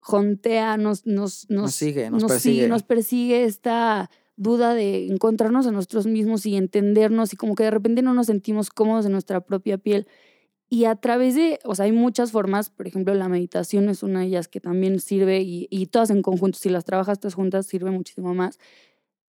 jontea, 0.00 0.76
nos, 0.76 1.06
nos, 1.06 1.48
nos, 1.50 1.74
sigue, 1.74 2.10
nos 2.10 2.22
sigue, 2.22 2.28
persigue. 2.28 2.68
nos 2.68 2.82
persigue 2.82 3.44
esta 3.44 4.10
duda 4.40 4.72
de 4.72 5.06
encontrarnos 5.06 5.66
a 5.66 5.70
nosotros 5.70 6.06
mismos 6.06 6.46
y 6.46 6.56
entendernos 6.56 7.34
y 7.34 7.36
como 7.36 7.54
que 7.54 7.64
de 7.64 7.70
repente 7.70 8.00
no 8.00 8.14
nos 8.14 8.28
sentimos 8.28 8.70
cómodos 8.70 9.04
en 9.04 9.12
nuestra 9.12 9.42
propia 9.42 9.76
piel. 9.76 10.06
Y 10.70 10.86
a 10.86 10.96
través 10.96 11.34
de, 11.34 11.58
o 11.64 11.74
sea, 11.74 11.84
hay 11.84 11.92
muchas 11.92 12.32
formas, 12.32 12.70
por 12.70 12.86
ejemplo, 12.86 13.12
la 13.12 13.28
meditación 13.28 13.90
es 13.90 14.02
una 14.02 14.20
de 14.20 14.26
ellas 14.26 14.48
que 14.48 14.58
también 14.58 14.98
sirve 14.98 15.42
y, 15.42 15.68
y 15.68 15.86
todas 15.86 16.08
en 16.08 16.22
conjunto, 16.22 16.58
si 16.58 16.70
las 16.70 16.86
trabajas 16.86 17.20
todas 17.20 17.34
juntas, 17.34 17.66
sirve 17.66 17.90
muchísimo 17.90 18.32
más. 18.32 18.58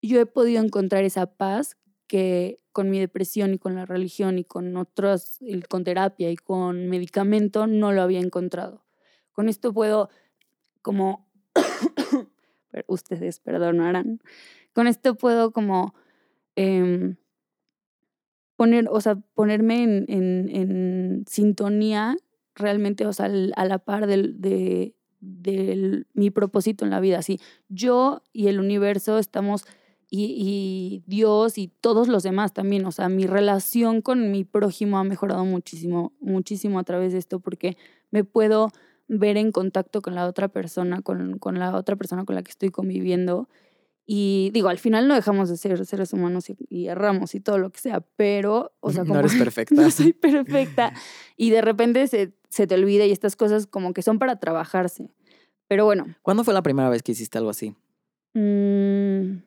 Yo 0.00 0.18
he 0.18 0.24
podido 0.24 0.62
encontrar 0.62 1.04
esa 1.04 1.26
paz 1.26 1.76
que 2.06 2.60
con 2.72 2.88
mi 2.88 2.98
depresión 2.98 3.52
y 3.52 3.58
con 3.58 3.74
la 3.74 3.84
religión 3.84 4.38
y 4.38 4.44
con 4.44 4.74
otros, 4.78 5.36
y 5.40 5.60
con 5.60 5.84
terapia 5.84 6.30
y 6.30 6.36
con 6.36 6.88
medicamento 6.88 7.66
no 7.66 7.92
lo 7.92 8.00
había 8.00 8.20
encontrado. 8.20 8.82
Con 9.32 9.50
esto 9.50 9.74
puedo 9.74 10.08
como, 10.80 11.28
ustedes 12.86 13.40
perdonarán, 13.40 14.20
con 14.72 14.86
esto 14.86 15.14
puedo 15.14 15.52
como 15.52 15.94
em, 16.56 17.16
poner, 18.56 18.88
o 18.90 19.00
sea, 19.00 19.16
ponerme 19.34 19.82
en, 19.82 21.24
sintonía 21.28 22.16
realmente, 22.54 23.06
o 23.06 23.12
sea, 23.12 23.26
a 23.26 23.64
la 23.64 23.78
par 23.78 24.06
del, 24.06 24.40
de, 24.40 24.94
mi 26.14 26.30
propósito 26.30 26.84
en 26.84 26.90
la 26.90 27.00
vida. 27.00 27.18
Así, 27.18 27.40
yo 27.68 28.22
y 28.32 28.48
el 28.48 28.60
universo 28.60 29.18
estamos, 29.18 29.64
y, 30.10 31.02
Dios 31.06 31.56
y 31.56 31.68
todos 31.68 32.06
los 32.08 32.22
demás 32.22 32.52
también, 32.52 32.84
o 32.84 32.92
sea, 32.92 33.08
mi 33.08 33.26
relación 33.26 34.02
con 34.02 34.30
mi 34.30 34.44
prójimo 34.44 34.98
ha 34.98 35.04
mejorado 35.04 35.44
muchísimo, 35.44 36.12
muchísimo 36.20 36.78
a 36.78 36.84
través 36.84 37.12
de 37.12 37.18
esto, 37.18 37.40
porque 37.40 37.76
me 38.10 38.22
puedo 38.22 38.70
ver 39.08 39.38
en 39.38 39.52
contacto 39.52 40.02
con 40.02 40.14
la 40.14 40.28
otra 40.28 40.48
persona, 40.48 41.00
con 41.02 41.58
la 41.58 41.76
otra 41.76 41.96
persona 41.96 42.24
con 42.24 42.36
la 42.36 42.42
que 42.42 42.50
estoy 42.50 42.68
conviviendo. 42.70 43.48
Y 44.06 44.50
digo, 44.52 44.68
al 44.68 44.78
final 44.78 45.06
no 45.08 45.14
dejamos 45.14 45.48
de 45.48 45.56
ser 45.56 45.84
seres 45.86 46.12
humanos 46.12 46.50
y, 46.50 46.56
y 46.68 46.88
erramos 46.88 47.34
y 47.36 47.40
todo 47.40 47.58
lo 47.58 47.70
que 47.70 47.78
sea, 47.80 48.00
pero, 48.16 48.72
o 48.80 48.90
sea, 48.90 49.02
No 49.04 49.08
como 49.08 49.20
eres 49.20 49.32
que 49.32 49.38
perfecta. 49.44 49.74
No 49.74 49.90
soy 49.90 50.12
perfecta. 50.12 50.92
Y 51.36 51.50
de 51.50 51.60
repente 51.62 52.06
se, 52.08 52.32
se 52.50 52.66
te 52.66 52.74
olvida 52.74 53.04
y 53.06 53.10
estas 53.12 53.36
cosas 53.36 53.66
como 53.66 53.92
que 53.94 54.02
son 54.02 54.18
para 54.18 54.38
trabajarse. 54.38 55.10
Pero 55.68 55.84
bueno, 55.86 56.06
¿Cuándo 56.22 56.44
fue 56.44 56.52
la 56.54 56.62
primera 56.62 56.88
vez 56.90 57.02
que 57.02 57.12
hiciste 57.12 57.38
algo 57.38 57.50
así? 57.50 57.74
mm, 58.34 59.38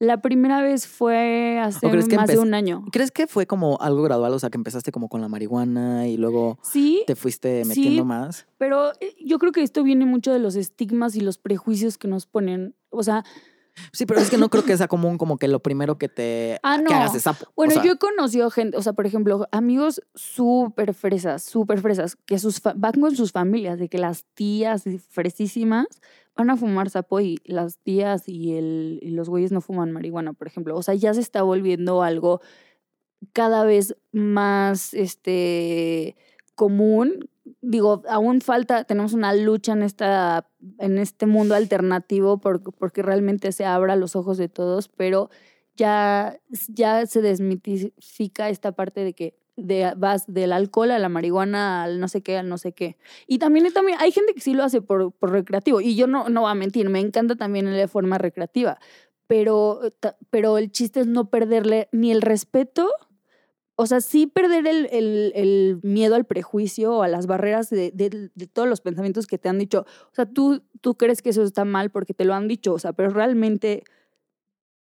la 0.00 0.22
primera 0.22 0.62
vez 0.62 0.86
fue 0.86 1.58
hace 1.62 1.86
más 2.16 2.28
de 2.28 2.38
un 2.38 2.54
año. 2.54 2.84
¿Crees 2.90 3.10
que 3.10 3.26
fue 3.26 3.46
como 3.46 3.78
algo 3.82 4.02
gradual? 4.02 4.32
O 4.32 4.38
sea, 4.38 4.48
que 4.48 4.56
empezaste 4.56 4.92
como 4.92 5.08
con 5.10 5.20
la 5.20 5.28
marihuana 5.28 6.08
y 6.08 6.16
luego 6.16 6.58
Sí, 6.62 7.02
te 7.06 7.14
fuiste 7.16 7.62
Sí. 7.64 7.68
metiendo 7.68 8.04
más. 8.06 8.46
pero 8.56 8.92
eh, 9.00 9.14
yo 9.22 9.38
creo 9.38 9.52
que 9.52 9.62
esto 9.62 9.82
viene 9.82 10.06
mucho 10.06 10.32
de 10.32 10.38
los 10.38 10.56
estigmas 10.56 11.16
y 11.16 11.20
los 11.20 11.36
prejuicios 11.38 11.98
que 11.98 12.08
nos 12.08 12.26
ponen. 12.26 12.74
O 12.88 13.02
sea, 13.02 13.24
Sí, 13.92 14.06
pero 14.06 14.20
es 14.20 14.30
que 14.30 14.38
no 14.38 14.48
creo 14.48 14.64
que 14.64 14.76
sea 14.76 14.88
común 14.88 15.18
como 15.18 15.38
que 15.38 15.48
lo 15.48 15.60
primero 15.60 15.98
que 15.98 16.08
te 16.08 16.58
Ah, 16.62 16.80
que 16.86 16.94
hagas 16.94 17.14
es 17.14 17.22
sapo. 17.22 17.46
O 17.46 17.52
Bueno, 17.56 17.74
sea, 17.74 17.82
yo 17.84 17.92
he 17.92 17.98
conocido 17.98 18.50
gente, 18.50 18.76
o 18.76 18.82
sea, 18.82 18.92
por 18.92 19.06
ejemplo, 19.06 19.46
amigos 19.52 20.02
súper 20.14 20.94
fresas, 20.94 21.42
súper 21.42 21.80
fresas, 21.80 22.16
que 22.26 22.38
sus 22.38 22.60
van 22.62 23.00
con 23.00 23.14
sus 23.16 23.32
familias, 23.32 23.78
de 23.78 23.88
que 23.88 23.98
las 23.98 24.24
tías 24.34 24.84
fresísimas 25.08 25.86
van 26.36 26.50
a 26.50 26.56
fumar 26.56 26.88
sapo 26.90 27.20
y 27.20 27.38
las 27.44 27.78
tías 27.78 28.28
y, 28.28 28.56
el, 28.56 28.98
y 29.02 29.10
los 29.10 29.28
güeyes 29.28 29.52
no 29.52 29.60
fuman 29.60 29.92
marihuana, 29.92 30.32
por 30.32 30.46
ejemplo. 30.46 30.76
O 30.76 30.82
sea, 30.82 30.94
ya 30.94 31.12
se 31.14 31.20
está 31.20 31.42
volviendo 31.42 32.02
algo 32.02 32.40
cada 33.32 33.64
vez 33.64 33.96
más 34.12 34.94
este, 34.94 36.16
común. 36.54 37.28
Digo, 37.60 38.02
aún 38.08 38.40
falta, 38.40 38.84
tenemos 38.84 39.12
una 39.12 39.34
lucha 39.34 39.72
en, 39.72 39.82
esta, 39.82 40.46
en 40.78 40.98
este 40.98 41.26
mundo 41.26 41.54
alternativo 41.54 42.38
por- 42.38 42.62
porque 42.74 43.02
realmente 43.02 43.52
se 43.52 43.64
abra 43.64 43.96
los 43.96 44.16
ojos 44.16 44.38
de 44.38 44.48
todos, 44.48 44.88
pero 44.88 45.30
ya, 45.76 46.38
ya 46.68 47.06
se 47.06 47.22
desmitifica 47.22 48.48
esta 48.50 48.72
parte 48.72 49.04
de 49.04 49.14
que 49.14 49.34
de, 49.56 49.92
vas 49.96 50.24
del 50.26 50.52
alcohol 50.52 50.90
a 50.90 50.98
la 50.98 51.08
marihuana, 51.08 51.82
al 51.82 52.00
no 52.00 52.08
sé 52.08 52.22
qué, 52.22 52.38
al 52.38 52.48
no 52.48 52.58
sé 52.58 52.72
qué. 52.72 52.96
Y 53.26 53.38
también, 53.38 53.70
también 53.72 53.98
hay 54.00 54.10
gente 54.12 54.34
que 54.34 54.40
sí 54.40 54.54
lo 54.54 54.64
hace 54.64 54.80
por, 54.80 55.12
por 55.12 55.30
recreativo. 55.32 55.80
Y 55.80 55.96
yo 55.96 56.06
no, 56.06 56.28
no 56.28 56.42
voy 56.42 56.50
a 56.50 56.54
mentir, 56.54 56.88
me 56.88 57.00
encanta 57.00 57.36
también 57.36 57.66
de 57.66 57.88
forma 57.88 58.18
recreativa. 58.18 58.78
Pero, 59.26 59.80
pero 60.30 60.58
el 60.58 60.72
chiste 60.72 61.00
es 61.00 61.06
no 61.06 61.30
perderle 61.30 61.88
ni 61.92 62.10
el 62.10 62.20
respeto, 62.22 62.90
o 63.80 63.86
sea, 63.86 64.00
sí 64.00 64.26
perder 64.26 64.66
el, 64.66 64.88
el- 64.92 65.32
el 65.34 65.80
miedo 65.82 66.14
al 66.14 66.24
prejuicio 66.26 66.92
o 66.98 67.02
a 67.02 67.08
las 67.08 67.26
barreras 67.26 67.70
de, 67.70 67.90
de- 67.92 68.30
de 68.34 68.46
todos 68.46 68.68
los 68.68 68.80
pensamientos 68.80 69.26
que 69.26 69.38
te 69.38 69.48
han 69.48 69.58
dicho. 69.58 69.86
O 70.12 70.14
sea, 70.14 70.26
tú, 70.26 70.62
tú 70.80 70.96
crees 70.96 71.22
que 71.22 71.30
eso 71.30 71.42
está 71.42 71.64
mal 71.64 71.90
porque 71.90 72.14
te 72.14 72.24
lo 72.24 72.34
han 72.34 72.46
dicho, 72.48 72.72
o 72.74 72.78
sea, 72.78 72.92
pero 72.92 73.10
realmente 73.10 73.82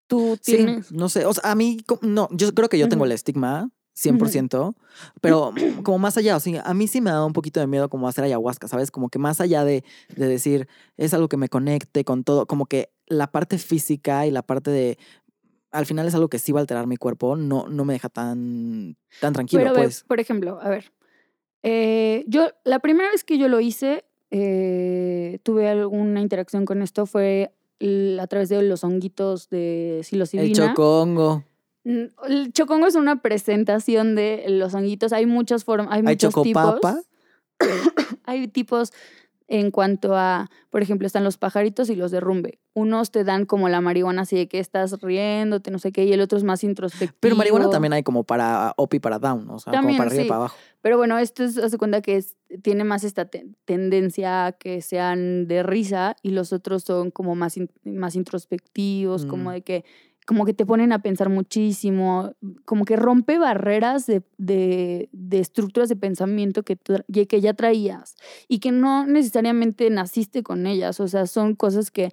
tú 0.06 0.38
sí, 0.40 0.56
tienes... 0.56 0.92
no 0.92 1.08
sé. 1.08 1.26
O 1.26 1.32
sea, 1.34 1.50
a 1.50 1.54
mí, 1.54 1.78
no, 2.02 2.28
yo 2.32 2.54
creo 2.54 2.68
que 2.68 2.78
yo 2.78 2.88
tengo 2.88 3.04
el 3.04 3.12
estigma 3.12 3.70
100%, 3.94 4.74
pero 5.20 5.52
como 5.82 5.98
más 5.98 6.16
allá, 6.18 6.36
o 6.36 6.40
sea, 6.40 6.62
a 6.62 6.74
mí 6.74 6.86
sí 6.86 7.00
me 7.00 7.10
da 7.10 7.24
un 7.24 7.32
poquito 7.32 7.60
de 7.60 7.66
miedo 7.66 7.88
como 7.88 8.08
hacer 8.08 8.24
ayahuasca, 8.24 8.68
¿sabes? 8.68 8.90
Como 8.90 9.08
que 9.08 9.18
más 9.18 9.40
allá 9.40 9.64
de, 9.64 9.84
de 10.14 10.26
decir, 10.28 10.68
es 10.98 11.14
algo 11.14 11.28
que 11.28 11.38
me 11.38 11.48
conecte 11.48 12.04
con 12.04 12.22
todo, 12.22 12.46
como 12.46 12.66
que 12.66 12.90
la 13.06 13.30
parte 13.32 13.56
física 13.58 14.26
y 14.26 14.30
la 14.30 14.42
parte 14.42 14.70
de, 14.70 14.98
al 15.70 15.86
final 15.86 16.06
es 16.06 16.14
algo 16.14 16.28
que 16.28 16.38
sí 16.38 16.52
va 16.52 16.60
a 16.60 16.62
alterar 16.62 16.86
mi 16.86 16.96
cuerpo, 16.96 17.36
no, 17.36 17.68
no 17.68 17.84
me 17.84 17.92
deja 17.92 18.08
tan, 18.08 18.96
tan 19.20 19.32
tranquilo, 19.32 19.60
Pero, 19.60 19.70
a 19.70 19.74
ver, 19.74 19.84
pues. 19.84 20.04
por 20.04 20.20
ejemplo, 20.20 20.58
a 20.60 20.68
ver, 20.68 20.92
eh, 21.62 22.24
yo, 22.26 22.48
la 22.64 22.78
primera 22.78 23.10
vez 23.10 23.24
que 23.24 23.38
yo 23.38 23.48
lo 23.48 23.60
hice, 23.60 24.04
eh, 24.30 25.38
tuve 25.42 25.68
alguna 25.68 26.20
interacción 26.20 26.64
con 26.64 26.82
esto, 26.82 27.06
fue 27.06 27.52
a 28.20 28.26
través 28.26 28.48
de 28.48 28.62
los 28.62 28.84
honguitos 28.84 29.50
de 29.50 29.98
El 29.98 30.04
psilocibina. 30.04 30.68
chocongo, 30.68 31.44
Mm, 31.84 32.06
El 32.28 32.52
chocongo 32.52 32.88
es 32.88 32.96
una 32.96 33.22
presentación 33.22 34.16
de 34.16 34.44
los 34.48 34.74
honguitos. 34.74 35.12
Hay 35.12 35.24
muchas 35.26 35.62
formas, 35.62 35.86
hay 35.92 35.98
hay 35.98 36.02
muchos 36.02 36.34
chocopapa. 36.34 36.96
tipos. 36.96 37.06
Hay 38.24 38.48
tipos 38.48 38.92
en 39.48 39.70
cuanto 39.70 40.16
a, 40.16 40.50
por 40.70 40.82
ejemplo, 40.82 41.06
están 41.06 41.22
los 41.24 41.36
pajaritos 41.38 41.88
y 41.90 41.94
los 41.94 42.10
derrumbe. 42.10 42.58
Unos 42.74 43.10
te 43.10 43.22
dan 43.24 43.46
como 43.46 43.68
la 43.68 43.80
marihuana 43.80 44.22
así 44.22 44.36
de 44.36 44.48
que 44.48 44.58
estás 44.58 45.00
riéndote, 45.00 45.70
no 45.70 45.78
sé 45.78 45.92
qué, 45.92 46.04
y 46.04 46.12
el 46.12 46.20
otro 46.20 46.36
es 46.36 46.44
más 46.44 46.64
introspectivo. 46.64 47.16
Pero 47.20 47.36
marihuana 47.36 47.70
también 47.70 47.92
hay 47.92 48.02
como 48.02 48.24
para 48.24 48.74
up 48.76 48.88
y 48.92 48.98
para 48.98 49.18
down, 49.18 49.48
o 49.50 49.58
sea, 49.60 49.72
También, 49.72 49.96
como 49.96 49.98
para 49.98 50.08
arriba 50.08 50.22
sí. 50.22 50.26
y 50.26 50.28
para 50.28 50.36
abajo. 50.38 50.56
Pero 50.82 50.96
bueno, 50.98 51.16
esto 51.18 51.44
es, 51.44 51.56
hace 51.58 51.78
cuenta 51.78 52.00
que 52.02 52.16
es- 52.16 52.36
tiene 52.62 52.84
más 52.84 53.04
esta 53.04 53.24
te- 53.26 53.46
tendencia 53.64 54.46
a 54.46 54.52
que 54.52 54.82
sean 54.82 55.46
de 55.46 55.62
risa 55.62 56.16
y 56.22 56.30
los 56.30 56.52
otros 56.52 56.82
son 56.84 57.10
como 57.10 57.34
más, 57.34 57.56
in- 57.56 57.70
más 57.84 58.14
introspectivos, 58.16 59.26
como 59.26 59.50
Mm. 59.50 59.52
de 59.54 59.62
que 59.62 59.84
como 60.26 60.44
que 60.44 60.52
te 60.54 60.66
ponen 60.66 60.92
a 60.92 60.98
pensar 61.00 61.28
muchísimo, 61.28 62.32
como 62.64 62.84
que 62.84 62.96
rompe 62.96 63.38
barreras 63.38 64.06
de, 64.06 64.22
de- 64.38 65.08
de 65.12 65.38
estructuras 65.38 65.88
de 65.88 65.96
pensamiento 65.96 66.62
que, 66.64 66.76
que 67.26 67.40
ya 67.40 67.54
traías 67.54 68.16
y 68.48 68.58
que 68.58 68.72
no 68.72 69.06
necesariamente 69.06 69.88
naciste 69.88 70.42
con 70.42 70.66
ellas, 70.66 70.98
o 71.00 71.08
sea, 71.08 71.26
son 71.26 71.54
cosas 71.54 71.90
que 71.90 72.10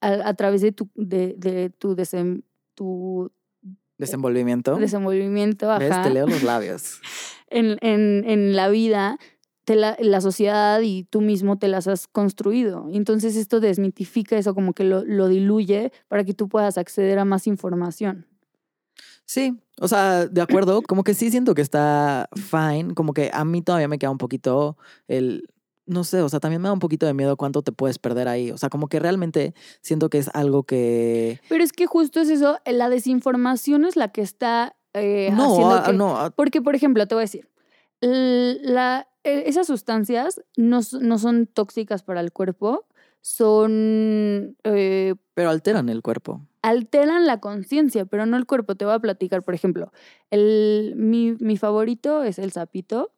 a, 0.00 0.28
a 0.28 0.34
través 0.34 0.60
de 0.62 0.72
tu, 0.72 0.88
de, 0.94 1.34
de 1.36 1.70
tu, 1.70 1.96
desem- 1.96 2.42
tu 2.74 3.30
Desenvolvimiento. 3.98 4.76
desenvolvimiento, 4.76 5.66
¿Ves? 5.78 5.90
ajá 5.90 6.02
Te 6.02 6.10
leo 6.10 6.26
los 6.26 6.42
labios. 6.42 7.00
en, 7.48 7.78
en, 7.80 8.24
en 8.28 8.54
la 8.54 8.68
vida, 8.68 9.18
te 9.66 9.74
la, 9.74 9.96
la 9.98 10.20
sociedad 10.20 10.80
y 10.80 11.02
tú 11.04 11.20
mismo 11.20 11.58
te 11.58 11.66
las 11.66 11.88
has 11.88 12.06
construido. 12.06 12.86
Entonces 12.92 13.34
esto 13.34 13.58
desmitifica 13.58 14.38
eso, 14.38 14.54
como 14.54 14.72
que 14.74 14.84
lo, 14.84 15.04
lo 15.04 15.26
diluye 15.26 15.92
para 16.06 16.22
que 16.22 16.34
tú 16.34 16.48
puedas 16.48 16.78
acceder 16.78 17.18
a 17.18 17.24
más 17.24 17.48
información. 17.48 18.26
Sí, 19.24 19.58
o 19.80 19.88
sea, 19.88 20.28
de 20.28 20.40
acuerdo, 20.40 20.82
como 20.82 21.02
que 21.02 21.14
sí 21.14 21.32
siento 21.32 21.54
que 21.54 21.62
está 21.62 22.28
fine, 22.36 22.94
como 22.94 23.12
que 23.12 23.28
a 23.32 23.44
mí 23.44 23.60
todavía 23.60 23.88
me 23.88 23.98
queda 23.98 24.10
un 24.12 24.18
poquito 24.18 24.76
el 25.08 25.48
no 25.84 26.04
sé, 26.04 26.20
o 26.20 26.28
sea, 26.28 26.38
también 26.40 26.62
me 26.62 26.68
da 26.68 26.72
un 26.72 26.80
poquito 26.80 27.06
de 27.06 27.14
miedo 27.14 27.36
cuánto 27.36 27.62
te 27.62 27.70
puedes 27.72 27.98
perder 27.98 28.26
ahí. 28.28 28.50
O 28.50 28.58
sea, 28.58 28.68
como 28.68 28.88
que 28.88 28.98
realmente 28.98 29.54
siento 29.82 30.10
que 30.10 30.18
es 30.18 30.28
algo 30.34 30.64
que... 30.64 31.40
Pero 31.48 31.62
es 31.62 31.72
que 31.72 31.86
justo 31.86 32.20
es 32.20 32.28
eso, 32.28 32.58
eh, 32.64 32.72
la 32.72 32.88
desinformación 32.88 33.84
es 33.84 33.94
la 33.94 34.08
que 34.08 34.20
está 34.20 34.76
eh, 34.94 35.30
no, 35.32 35.44
haciendo 35.44 35.74
ah, 35.74 35.82
que- 35.86 35.92
no, 35.92 36.16
ah, 36.16 36.30
Porque, 36.30 36.60
por 36.60 36.74
ejemplo, 36.74 37.06
te 37.06 37.14
voy 37.14 37.22
a 37.22 37.26
decir, 37.26 37.48
la, 38.00 39.08
esas 39.26 39.66
sustancias 39.66 40.40
no, 40.56 40.80
no 41.00 41.18
son 41.18 41.46
tóxicas 41.46 42.02
para 42.02 42.20
el 42.20 42.32
cuerpo, 42.32 42.86
son... 43.60 44.56
eh, 44.64 45.14
pero 45.34 45.50
alteran 45.50 45.88
el 45.88 46.02
cuerpo. 46.02 46.40
alteran 46.62 47.26
la 47.26 47.40
conciencia, 47.40 48.04
pero 48.06 48.26
no 48.26 48.36
el 48.36 48.46
cuerpo. 48.46 48.74
Te 48.74 48.84
voy 48.84 48.94
a 48.94 48.98
platicar, 48.98 49.42
por 49.42 49.54
ejemplo, 49.54 49.92
el, 50.30 50.94
mi, 50.96 51.32
mi 51.40 51.56
favorito 51.56 52.22
es 52.22 52.38
el 52.38 52.52
sapito, 52.52 53.12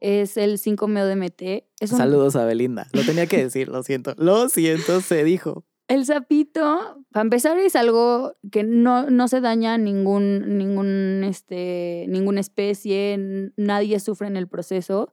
es 0.00 0.36
el 0.36 0.58
5-meo 0.58 1.06
DMT. 1.06 1.64
Es 1.80 1.92
un- 1.92 1.98
Saludos 1.98 2.36
a 2.36 2.44
Belinda. 2.44 2.88
Lo 2.92 3.02
tenía 3.04 3.26
que 3.26 3.38
decir, 3.42 3.68
lo 3.68 3.82
siento. 3.82 4.14
Lo 4.18 4.48
siento, 4.48 5.00
se 5.00 5.22
dijo. 5.24 5.64
El 5.88 6.06
sapito, 6.06 7.04
para 7.12 7.22
empezar, 7.22 7.58
es 7.58 7.76
algo 7.76 8.34
que 8.50 8.62
no, 8.64 9.10
no 9.10 9.28
se 9.28 9.40
daña 9.40 9.74
a 9.74 9.78
ningún, 9.78 10.56
ningún, 10.58 11.22
este, 11.24 12.06
ninguna 12.08 12.40
especie, 12.40 13.50
nadie 13.56 14.00
sufre 14.00 14.26
en 14.28 14.36
el 14.36 14.48
proceso. 14.48 15.10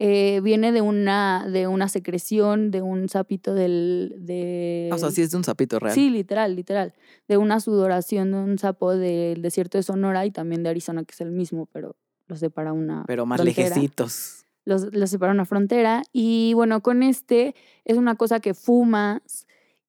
Eh, 0.00 0.40
viene 0.42 0.70
de 0.70 0.80
una, 0.80 1.48
de 1.50 1.66
una 1.66 1.88
secreción, 1.88 2.70
de 2.70 2.82
un 2.82 3.08
sapito 3.08 3.52
del... 3.54 4.14
De, 4.18 4.90
O 4.92 4.98
sea, 4.98 5.10
sí 5.10 5.22
es 5.22 5.32
de 5.32 5.36
un 5.38 5.44
sapito 5.44 5.78
real. 5.80 5.92
Sí, 5.94 6.08
literal, 6.10 6.54
literal. 6.54 6.94
De 7.26 7.36
una 7.36 7.58
sudoración 7.58 8.30
de 8.30 8.38
un 8.38 8.58
sapo 8.58 8.94
del 8.94 9.42
desierto 9.42 9.76
de 9.76 9.82
Sonora 9.82 10.24
y 10.24 10.30
también 10.30 10.62
de 10.62 10.70
Arizona, 10.70 11.02
que 11.04 11.12
es 11.12 11.20
el 11.20 11.32
mismo, 11.32 11.66
pero 11.72 11.96
los 12.28 12.38
separa 12.38 12.72
una 12.72 13.04
Pero 13.06 13.26
más 13.26 13.40
frontera. 13.40 13.68
lejecitos. 13.70 14.44
Los, 14.64 14.94
los 14.94 15.10
separa 15.10 15.32
una 15.32 15.46
frontera. 15.46 16.02
Y 16.12 16.52
bueno, 16.54 16.80
con 16.82 17.02
este 17.02 17.54
es 17.84 17.96
una 17.96 18.14
cosa 18.14 18.38
que 18.38 18.54
fumas 18.54 19.46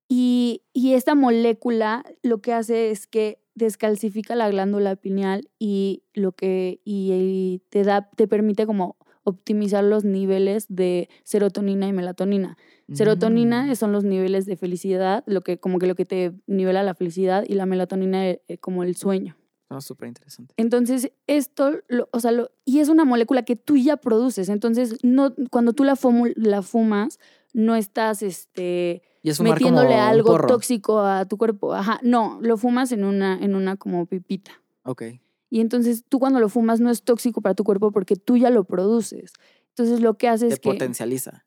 y, 0.08 0.64
y 0.74 0.94
esta 0.94 1.14
molécula 1.14 2.04
lo 2.24 2.42
que 2.42 2.54
hace 2.54 2.90
es 2.90 3.06
que 3.06 3.44
descalcifica 3.54 4.36
la 4.36 4.50
glándula 4.50 4.96
pineal 4.96 5.50
y 5.60 6.04
lo 6.14 6.32
que 6.32 6.80
y, 6.86 7.12
y 7.12 7.62
te 7.70 7.84
da 7.84 8.10
te 8.16 8.26
permite 8.28 8.66
como 8.66 8.96
optimizar 9.30 9.84
los 9.84 10.04
niveles 10.04 10.66
de 10.70 11.10
serotonina 11.24 11.88
y 11.88 11.94
melatonina. 11.94 12.58
Serotonina 12.94 13.66
Mm. 13.68 13.76
son 13.76 13.92
los 13.92 14.04
niveles 14.04 14.46
de 14.46 14.56
felicidad, 14.58 15.24
lo 15.28 15.42
que 15.42 15.60
como 15.60 15.80
que 15.80 15.88
lo 15.88 15.96
que 15.96 16.06
te 16.06 16.34
nivela 16.48 16.84
la 16.84 16.96
felicidad 16.96 17.44
y 17.48 17.54
la 17.54 17.66
melatonina 17.66 18.28
eh, 18.28 18.42
eh, 18.48 18.58
como 18.58 18.84
el 18.84 18.96
sueño. 18.96 19.36
Ah, 19.70 19.82
súper 19.82 20.08
interesante. 20.08 20.56
Entonces, 20.58 21.12
esto, 21.28 21.74
lo- 21.88 22.10
o 22.12 22.20
sea, 22.20 22.32
lo- 22.32 22.50
y 22.66 22.80
es 22.80 22.90
una 22.90 23.06
molécula 23.06 23.44
que 23.44 23.56
tú 23.56 23.78
ya 23.78 23.98
produces. 23.98 24.50
Entonces, 24.50 24.98
no, 25.04 25.36
cuando 25.52 25.74
tú 25.74 25.84
la, 25.84 25.96
fumu- 25.96 26.34
la 26.36 26.64
fumas, 26.64 27.20
no 27.54 27.76
estás 27.76 28.24
este, 28.24 29.04
es 29.22 29.40
metiéndole 29.42 29.94
algo 29.96 30.36
tóxico 30.48 31.00
a 31.02 31.26
tu 31.26 31.38
cuerpo. 31.38 31.76
Ajá, 31.76 32.00
no, 32.02 32.40
lo 32.42 32.58
fumas 32.58 32.92
en 32.92 33.04
una, 33.04 33.38
en 33.40 33.54
una 33.54 33.76
como 33.78 34.08
pipita. 34.08 34.52
Ok. 34.84 35.04
Y 35.50 35.62
entonces, 35.62 36.04
tú 36.08 36.20
cuando 36.20 36.40
lo 36.40 36.50
fumas 36.50 36.80
no 36.80 36.90
es 36.90 37.04
tóxico 37.04 37.42
para 37.42 37.56
tu 37.56 37.64
cuerpo 37.64 37.92
porque 37.92 38.16
tú 38.16 38.38
ya 38.38 38.50
lo 38.50 38.66
produces. 38.66 39.34
Entonces, 39.70 40.02
lo 40.02 40.18
que 40.18 40.28
haces 40.28 40.50
Te 40.50 40.54
es 40.56 40.60
que... 40.60 40.70
potencializa. 40.70 41.46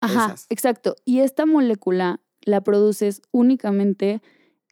Ajá, 0.00 0.26
esas. 0.26 0.46
exacto. 0.50 0.96
Y 1.04 1.20
esta 1.20 1.46
molécula 1.46 2.20
la 2.44 2.62
produces 2.62 3.22
únicamente 3.32 4.22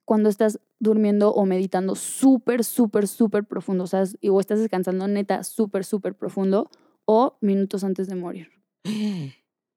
cuando 0.04 0.28
estás 0.28 0.60
durmiendo 0.78 1.30
o 1.32 1.46
meditando 1.46 1.94
súper, 1.94 2.64
súper, 2.64 3.08
súper 3.08 3.44
profundo. 3.44 3.84
O 3.84 3.86
sea, 3.86 4.04
o 4.30 4.40
estás 4.40 4.60
descansando 4.60 5.08
neta 5.08 5.42
súper, 5.44 5.84
súper 5.84 6.14
profundo 6.14 6.70
o 7.04 7.38
minutos 7.40 7.84
antes 7.84 8.06
de 8.06 8.14
morir. 8.14 8.48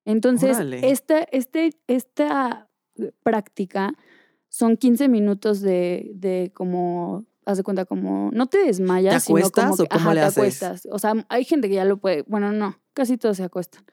Entonces, 0.06 0.58
esta, 0.84 1.24
este, 1.32 1.72
esta 1.88 2.70
práctica 3.24 3.94
son 4.50 4.77
15 4.77 5.08
minutos 5.08 5.62
de, 5.62 6.12
de 6.16 6.51
como, 6.54 7.25
haz 7.48 7.58
de 7.58 7.63
cuenta, 7.63 7.86
como, 7.86 8.30
no 8.34 8.48
te 8.48 8.60
desmayas, 8.60 9.24
sino 9.24 9.38
acuestas 9.39 9.63
como 9.63 9.74
o 9.74 9.88
cómo 9.88 10.00
ajá, 10.10 10.13
le 10.13 10.20
te 10.22 10.25
haces? 10.27 10.38
acuestas. 10.38 10.88
O 10.92 11.00
sea, 11.00 11.13
hay 11.30 11.44
gente 11.46 11.70
que 11.70 11.75
ya 11.75 11.86
lo 11.86 11.98
puede, 11.98 12.24
bueno, 12.27 12.51
no, 12.51 12.77
casi 12.94 13.18
todos 13.18 13.38
se 13.38 13.44
acuestan. 13.44 13.84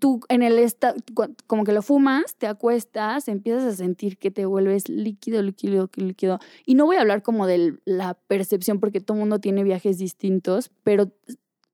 Tú 0.00 0.20
en 0.28 0.42
el 0.42 0.58
esta, 0.58 0.94
cu- 1.14 1.34
como 1.46 1.62
que 1.64 1.72
lo 1.72 1.80
fumas, 1.80 2.34
te 2.36 2.48
acuestas, 2.48 3.28
empiezas 3.28 3.62
a 3.64 3.76
sentir 3.76 4.18
que 4.18 4.32
te 4.32 4.44
vuelves 4.44 4.88
líquido, 4.88 5.40
líquido, 5.42 5.88
líquido. 5.94 6.40
Y 6.64 6.74
no 6.74 6.86
voy 6.86 6.96
a 6.96 7.02
hablar 7.02 7.22
como 7.22 7.46
de 7.46 7.78
la 7.84 8.14
percepción 8.14 8.80
porque 8.80 9.00
todo 9.00 9.16
mundo 9.16 9.38
tiene 9.38 9.62
viajes 9.62 9.96
distintos, 9.98 10.70
pero 10.82 11.12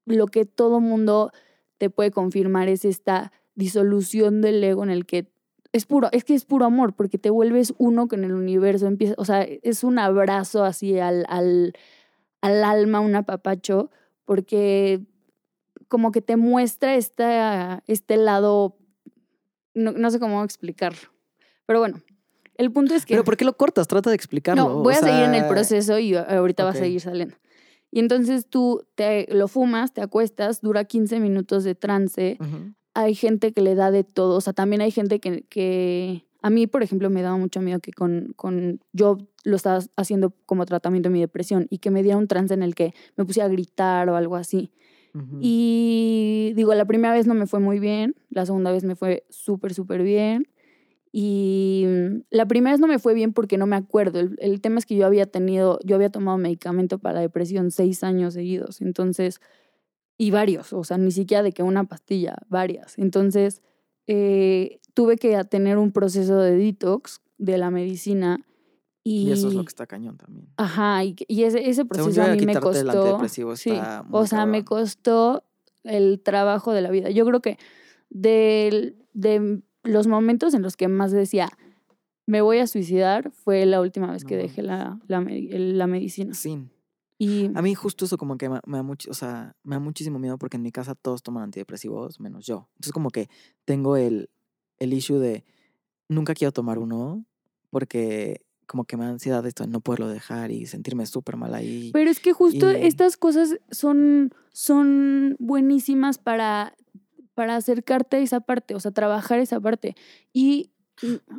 lo 0.05 0.27
que 0.27 0.45
todo 0.45 0.79
mundo 0.81 1.33
te 1.79 1.89
puede 1.89 2.11
confirmar 2.11 2.69
es 2.69 2.85
esta 2.85 3.33
disolución 3.55 4.43
del 4.43 4.63
ego 4.63 4.85
en 4.85 4.91
el 4.91 5.07
que 5.07 5.33
es 5.73 5.87
puro, 5.87 6.09
es 6.13 6.25
que 6.25 6.35
es 6.35 6.45
puro 6.45 6.67
amor, 6.67 6.95
porque 6.95 7.19
te 7.19 7.31
vuelves 7.31 7.75
uno 7.79 8.09
con 8.09 8.25
el 8.25 8.33
universo, 8.33 8.87
empieza, 8.87 9.15
o 9.17 9.25
sea, 9.25 9.43
es 9.43 9.85
un 9.85 9.99
abrazo 9.99 10.65
así 10.65 10.99
al, 10.99 11.25
al, 11.29 11.75
al 12.43 12.65
alma, 12.65 13.01
un 13.01 13.15
apapacho, 13.15 13.91
porque 14.25 15.01
como 15.89 16.13
que 16.13 16.21
te 16.21 16.37
muestra 16.37 16.95
esta, 16.95 17.83
este 17.87 18.17
lado, 18.17 18.77
no, 19.75 19.93
no 19.93 20.11
sé 20.11 20.21
cómo 20.21 20.45
explicarlo, 20.45 21.09
pero 21.67 21.79
bueno, 21.79 22.01
el 22.57 22.71
punto 22.71 22.95
es 22.95 23.07
que... 23.07 23.15
Pero 23.15 23.25
¿por 23.25 23.37
qué 23.37 23.45
lo 23.47 23.57
cortas? 23.57 23.89
Trata 23.89 24.11
de 24.11 24.17
explicarlo. 24.17 24.65
No, 24.65 24.77
voy 24.83 24.95
o 24.95 24.97
a 24.97 25.01
seguir 25.01 25.25
en 25.25 25.35
el 25.35 25.41
sea, 25.41 25.49
proceso 25.49 25.99
y 25.99 26.15
ahorita 26.15 26.65
va 26.65 26.71
ok. 26.71 26.77
a 26.77 26.79
seguir 26.79 27.01
saliendo. 27.01 27.35
Y 27.91 28.01
entonces 28.01 28.47
tú 28.47 28.87
te 28.95 29.27
lo 29.35 29.49
fumas, 29.49 29.93
te 29.93 30.01
acuestas, 30.01 30.61
dura 30.61 30.85
15 30.85 31.19
minutos 31.19 31.65
de 31.65 31.75
trance. 31.75 32.37
ujú. 32.41 32.75
Hay 32.95 33.15
gente 33.15 33.53
que 33.53 33.63
le 33.63 33.75
da 33.75 33.91
de 33.91 34.05
todo. 34.05 34.37
O 34.37 34.41
sea, 34.41 34.53
también 34.53 34.83
hay 34.83 34.91
gente 34.91 35.19
que, 35.21 35.43
que 35.43 36.25
a 36.43 36.51
mí, 36.51 36.67
por 36.67 36.83
ejemplo, 36.83 37.09
me 37.09 37.23
daba 37.23 37.37
mucho 37.37 37.61
miedo 37.61 37.81
que 37.81 37.93
con, 37.93 38.33
con 38.37 38.81
yo 38.93 39.19
lo 39.45 39.57
estaba 39.57 39.81
haciendo 39.97 40.35
como 40.45 40.67
tratamiento 40.67 41.09
de 41.09 41.13
mi 41.13 41.21
depresión 41.21 41.67
y 41.71 41.79
que 41.79 41.91
me 41.91 42.03
diera 42.03 42.19
un 42.19 42.29
trance 42.29 42.53
en 42.53 42.63
el 42.63 42.75
que 42.75 42.95
me 43.17 43.25
pusiera 43.25 43.47
a 43.47 43.53
gritar 43.53 44.09
o 44.09 44.17
algo 44.17 44.37
así. 44.37 44.73
Y 45.41 46.53
digo, 46.57 46.75
la 46.75 46.87
primera 46.87 47.13
vez 47.13 47.27
no 47.27 47.35
me 47.35 47.47
fue 47.47 47.61
muy 47.61 47.79
bien, 47.79 48.15
la 48.31 48.47
segunda 48.47 48.73
vez 48.73 48.83
me 48.83 48.97
fue 48.97 49.25
súper, 49.29 49.75
súper 49.75 50.03
bien. 50.03 50.49
Y 51.13 51.85
mm, 51.87 52.23
la 52.31 52.47
primera 52.47 52.73
vez 52.73 52.81
no 52.81 52.87
me 52.87 52.99
fue 52.99 53.13
bien 53.13 53.35
porque 53.35 53.59
no 53.59 53.67
me 53.67 53.77
acuerdo. 53.77 54.21
El, 54.21 54.37
el 54.39 54.63
tema 54.63 54.79
es 54.79 54.87
que 54.87 54.97
yo 54.97 55.05
había 55.05 55.27
tenido, 55.27 55.79
yo 55.85 55.97
había 55.97 56.09
tomado 56.09 56.39
medicamento 56.39 56.99
para 56.99 57.17
la 57.17 57.21
depresión 57.21 57.71
seis 57.71 58.03
años 58.03 58.33
seguidos. 58.33 58.81
Entonces, 58.81 59.39
y 60.23 60.31
varios, 60.31 60.73
o 60.73 60.85
sea, 60.85 60.99
ni 60.99 61.11
siquiera 61.11 61.43
de 61.43 61.51
que 61.53 61.63
una 61.65 61.83
pastilla, 61.85 62.37
varias. 62.49 62.97
Entonces, 62.97 63.61
eh, 64.07 64.79
tuve 64.95 65.17
que 65.17 65.43
tener 65.45 65.79
un 65.79 65.91
proceso 65.91 66.37
de 66.39 66.57
detox 66.57 67.21
de 67.39 67.59
la 67.59 67.71
medicina. 67.73 68.39
Y, 69.03 69.29
Y 69.29 69.33
eso 69.33 69.49
es 69.49 69.55
lo 69.55 69.63
que 69.65 69.69
está 69.71 69.87
cañón 69.89 70.17
también. 70.19 70.47
Ajá, 70.57 71.03
y, 71.03 71.17
ese, 71.43 71.85
proceso 71.85 72.23
a 72.23 72.29
mí 72.29 72.47
me 72.47 72.53
el 72.53 72.61
costó. 72.61 72.89
antidepresivo 72.91 73.57
sí, 73.57 73.71
está 73.71 74.05
o 74.13 74.27
sea, 74.29 74.47
me 74.47 74.65
costó 74.65 75.43
el 75.83 76.21
trabajo 76.21 76.73
de 76.73 76.83
la 76.83 76.91
vida. 76.93 77.11
Yo 77.11 77.25
creo 77.27 77.41
que 77.41 77.59
del- 78.11 78.95
de 79.15 79.61
los 79.83 80.07
momentos 80.07 80.55
en 80.55 80.63
los 80.63 80.77
que 80.77 80.87
más 80.87 81.11
decía, 81.11 81.49
me 82.27 82.43
voy 82.43 82.59
a 82.59 82.69
suicidar, 82.69 83.33
fue 83.33 83.67
la 83.67 83.81
última 83.81 84.13
vez 84.13 84.25
que 84.25 84.37
dejé 84.37 84.63
la, 84.63 85.01
la, 85.09 85.19
el- 85.19 85.79
la 85.79 85.89
medicina. 85.89 86.33
Sí. 86.35 86.69
Y 87.23 87.51
A 87.55 87.63
mí 87.63 87.75
justo 87.75 88.05
eso 88.05 88.19
como 88.19 88.37
que 88.37 88.49
me, 88.49 88.59
me 88.67 88.79
da 88.79 88.83
mucho, 88.83 89.11
o 89.11 89.15
sea, 89.15 89.55
me 89.63 89.77
da 89.77 89.81
muchísimo 89.81 90.19
miedo 90.19 90.39
porque 90.39 90.57
en 90.57 90.63
mi 90.65 90.73
casa 90.73 90.95
todos 90.97 91.23
toman 91.23 91.45
antidepresivos 91.45 92.19
menos 92.19 92.45
yo. 92.47 92.69
Entonces 92.75 92.93
como 92.93 93.11
que 93.11 93.29
tengo 93.65 93.97
el, 93.97 94.29
el 94.79 94.93
issue 94.93 95.19
de 95.21 95.45
nunca 96.09 96.35
quiero 96.35 96.51
tomar 96.51 96.79
uno 96.79 97.25
porque 97.71 98.45
como 98.67 98.85
que 98.87 98.97
me 98.97 99.05
da 99.05 99.11
ansiedad 99.11 99.47
esto 99.47 99.63
de 99.63 99.71
no 99.71 99.81
poderlo 99.81 100.09
dejar 100.09 100.51
y 100.51 100.67
sentirme 100.67 101.07
súper 101.07 101.37
mal 101.37 101.55
ahí. 101.55 101.91
Pero 101.93 102.11
es 102.11 102.19
que 102.19 102.33
justo 102.33 102.73
y- 102.73 102.87
estas 102.87 103.17
cosas 103.17 103.57
son, 103.71 104.33
son 104.53 105.37
buenísimas 105.39 106.19
para, 106.19 106.75
para 107.35 107.55
acercarte 107.55 108.17
a 108.17 108.21
esa 108.21 108.41
parte, 108.41 108.75
o 108.75 108.81
sea, 108.81 108.91
trabajar 108.91 109.39
esa 109.39 109.61
parte. 109.61 109.95
Y, 110.33 110.73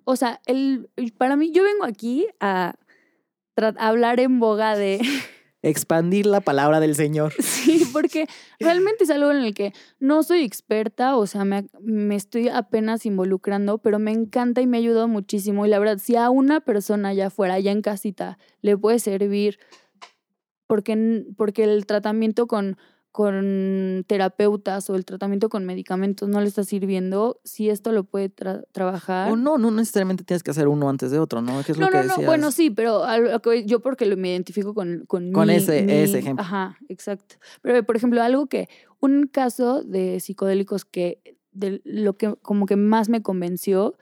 o 0.05 0.15
sea, 0.15 0.39
el, 0.45 0.89
para 1.17 1.35
mí, 1.35 1.51
yo 1.51 1.63
vengo 1.63 1.83
aquí 1.83 2.27
a 2.39 2.75
hablar 3.77 4.19
en 4.21 4.39
boga 4.39 4.77
de... 4.77 5.01
Expandir 5.63 6.25
la 6.25 6.41
palabra 6.41 6.79
del 6.79 6.95
Señor. 6.95 7.33
Sí, 7.63 7.87
porque 7.93 8.27
realmente 8.59 9.05
es 9.05 9.09
algo 9.09 9.31
en 9.31 9.37
el 9.37 9.53
que 9.53 9.71
no 9.99 10.21
soy 10.21 10.43
experta, 10.43 11.15
o 11.15 11.25
sea, 11.25 11.45
me, 11.45 11.65
me 11.81 12.15
estoy 12.15 12.49
apenas 12.49 13.05
involucrando, 13.05 13.77
pero 13.77 13.99
me 13.99 14.11
encanta 14.11 14.59
y 14.59 14.67
me 14.67 14.75
ha 14.75 14.81
ayudado 14.81 15.07
muchísimo. 15.07 15.65
Y 15.65 15.69
la 15.69 15.79
verdad, 15.79 15.97
si 15.97 16.17
a 16.17 16.29
una 16.29 16.59
persona 16.59 17.09
allá 17.09 17.27
afuera, 17.27 17.53
allá 17.53 17.71
en 17.71 17.81
casita, 17.81 18.37
le 18.61 18.77
puede 18.77 18.99
servir, 18.99 19.59
porque, 20.67 21.25
porque 21.37 21.63
el 21.63 21.85
tratamiento 21.85 22.47
con, 22.47 22.77
con 23.13 24.03
terapeutas 24.07 24.89
o 24.89 24.95
el 24.95 25.05
tratamiento 25.05 25.47
con 25.47 25.65
medicamentos 25.65 26.27
no 26.27 26.41
le 26.41 26.47
está 26.47 26.63
sirviendo, 26.63 27.39
si 27.43 27.69
esto 27.69 27.91
lo 27.91 28.05
puede 28.05 28.33
tra- 28.35 28.65
trabajar. 28.71 29.31
O 29.31 29.35
no, 29.35 29.59
no 29.59 29.69
necesariamente 29.69 30.23
tienes 30.23 30.41
que 30.41 30.49
hacer 30.49 30.67
uno 30.67 30.89
antes 30.89 31.11
de 31.11 31.19
otro, 31.19 31.41
¿no? 31.43 31.63
Que 31.63 31.73
es 31.73 31.77
No, 31.77 31.85
lo 31.85 31.91
que 31.91 31.97
no, 31.99 32.03
no, 32.05 32.09
decías. 32.09 32.25
bueno, 32.25 32.49
sí, 32.51 32.71
pero 32.71 33.03
yo 33.67 33.81
porque 33.81 34.07
lo- 34.07 34.17
me 34.17 34.29
identifico 34.31 34.73
con 34.73 35.05
Con, 35.05 35.31
Con 35.31 35.47
mi- 35.47 35.53
ese- 35.53 36.17
ejemplo. 36.17 36.41
Ajá, 36.43 36.77
exacto. 36.89 37.35
Pero, 37.61 37.83
por 37.83 37.95
ejemplo, 37.95 38.19
algo 38.23 38.47
que, 38.47 38.67
un 38.99 39.27
caso 39.27 39.83
de 39.83 40.19
psicodélicos 40.19 40.83
que 40.83 41.21
de 41.51 41.81
lo 41.85 42.17
que 42.17 42.33
como 42.41 42.65
que 42.65 42.77
más 42.77 43.09
me 43.09 43.21
convenció, 43.21 43.95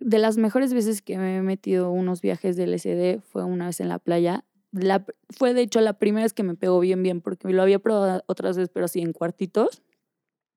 de 0.00 0.18
las 0.18 0.36
mejores 0.36 0.72
veces 0.74 1.02
que 1.02 1.18
me 1.18 1.36
he 1.36 1.42
metido 1.42 1.90
unos 1.90 2.20
viajes 2.22 2.56
del 2.56 2.72
SD 2.72 3.20
fue 3.20 3.44
una 3.44 3.66
vez 3.66 3.80
en 3.80 3.88
la 3.90 3.98
playa. 3.98 4.44
La, 4.74 5.06
fue 5.30 5.54
de 5.54 5.62
hecho 5.62 5.80
la 5.80 5.98
primera 5.98 6.24
vez 6.24 6.32
que 6.32 6.42
me 6.42 6.54
pegó 6.54 6.80
bien, 6.80 7.02
bien, 7.02 7.20
porque 7.20 7.48
lo 7.48 7.62
había 7.62 7.78
probado 7.78 8.22
otras 8.26 8.56
veces, 8.56 8.70
pero 8.72 8.86
así 8.86 9.00
en 9.00 9.12
cuartitos. 9.12 9.82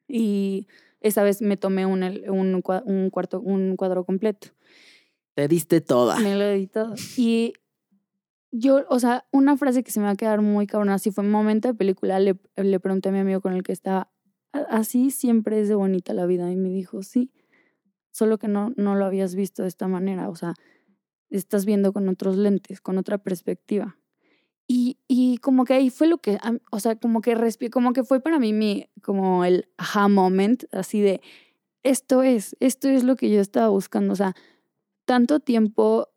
Y 0.08 0.68
esa 1.02 1.24
vez 1.24 1.42
me 1.42 1.58
tomé 1.58 1.86
un, 1.86 2.04
un, 2.04 2.64
un 2.86 3.10
cuarto, 3.12 3.40
un 3.42 3.76
cuadro 3.76 4.06
completo. 4.06 4.50
Te 5.36 5.48
diste 5.48 5.82
toda. 5.82 6.18
Me 6.20 6.36
lo 6.36 6.50
di 6.50 6.68
todo. 6.68 6.96
Y 7.16 7.54
yo, 8.52 8.86
o 8.90 9.00
sea, 9.00 9.26
una 9.32 9.58
frase 9.58 9.84
que 9.84 9.92
se 9.92 10.00
me 10.00 10.06
va 10.06 10.12
a 10.14 10.16
quedar 10.16 10.42
muy 10.42 10.68
cabrona, 10.68 10.96
así 10.96 11.12
fue 11.12 11.24
un 11.24 11.32
momento 11.32 11.68
de 11.68 11.74
película, 11.74 12.20
le, 12.20 12.38
le 12.56 12.80
pregunté 12.80 13.10
a 13.10 13.12
mi 13.12 13.20
amigo 13.20 13.42
con 13.42 13.54
el 13.54 13.62
que 13.64 13.74
estaba, 13.74 14.10
"¿A- 14.54 14.60
así 14.70 15.12
siempre 15.12 15.60
es 15.60 15.68
de 15.68 15.76
bonita 15.76 16.14
la 16.14 16.26
vida. 16.26 16.50
Y 16.52 16.56
me 16.56 16.70
dijo, 16.70 17.04
sí, 17.04 17.32
solo 18.12 18.38
que 18.40 18.48
no, 18.48 18.74
no 18.78 18.96
lo 18.96 19.06
habías 19.06 19.36
visto 19.36 19.64
de 19.64 19.68
esta 19.68 19.88
manera, 19.88 20.30
o 20.30 20.36
sea, 20.36 20.54
estás 21.30 21.66
viendo 21.66 21.94
con 21.94 22.08
otros 22.10 22.38
lentes, 22.38 22.82
con 22.82 22.98
otra 22.98 23.18
perspectiva. 23.20 23.98
Y, 24.68 24.98
y 25.08 25.38
como 25.38 25.64
que 25.64 25.74
ahí 25.76 25.90
fue 25.90 26.08
lo 26.08 26.18
que, 26.18 26.38
o 26.72 26.80
sea, 26.80 26.96
como 26.98 27.22
que 27.22 27.38
respi- 27.38 27.70
como 27.70 27.94
que 27.94 28.04
fue 28.04 28.20
para 28.20 28.38
mí 28.38 28.52
mi, 28.52 28.88
como 29.02 29.46
el 29.46 29.70
aha 29.78 30.10
moment, 30.10 30.66
así 30.74 31.00
de, 31.00 31.22
esto 31.84 32.22
es, 32.22 32.56
esto 32.60 32.90
es 32.90 33.04
lo 33.06 33.16
que 33.16 33.30
yo 33.30 33.40
estaba 33.40 33.70
buscando, 33.70 34.12
o 34.12 34.16
sea, 34.18 34.36
tanto 35.06 35.40
tiempo 35.40 36.10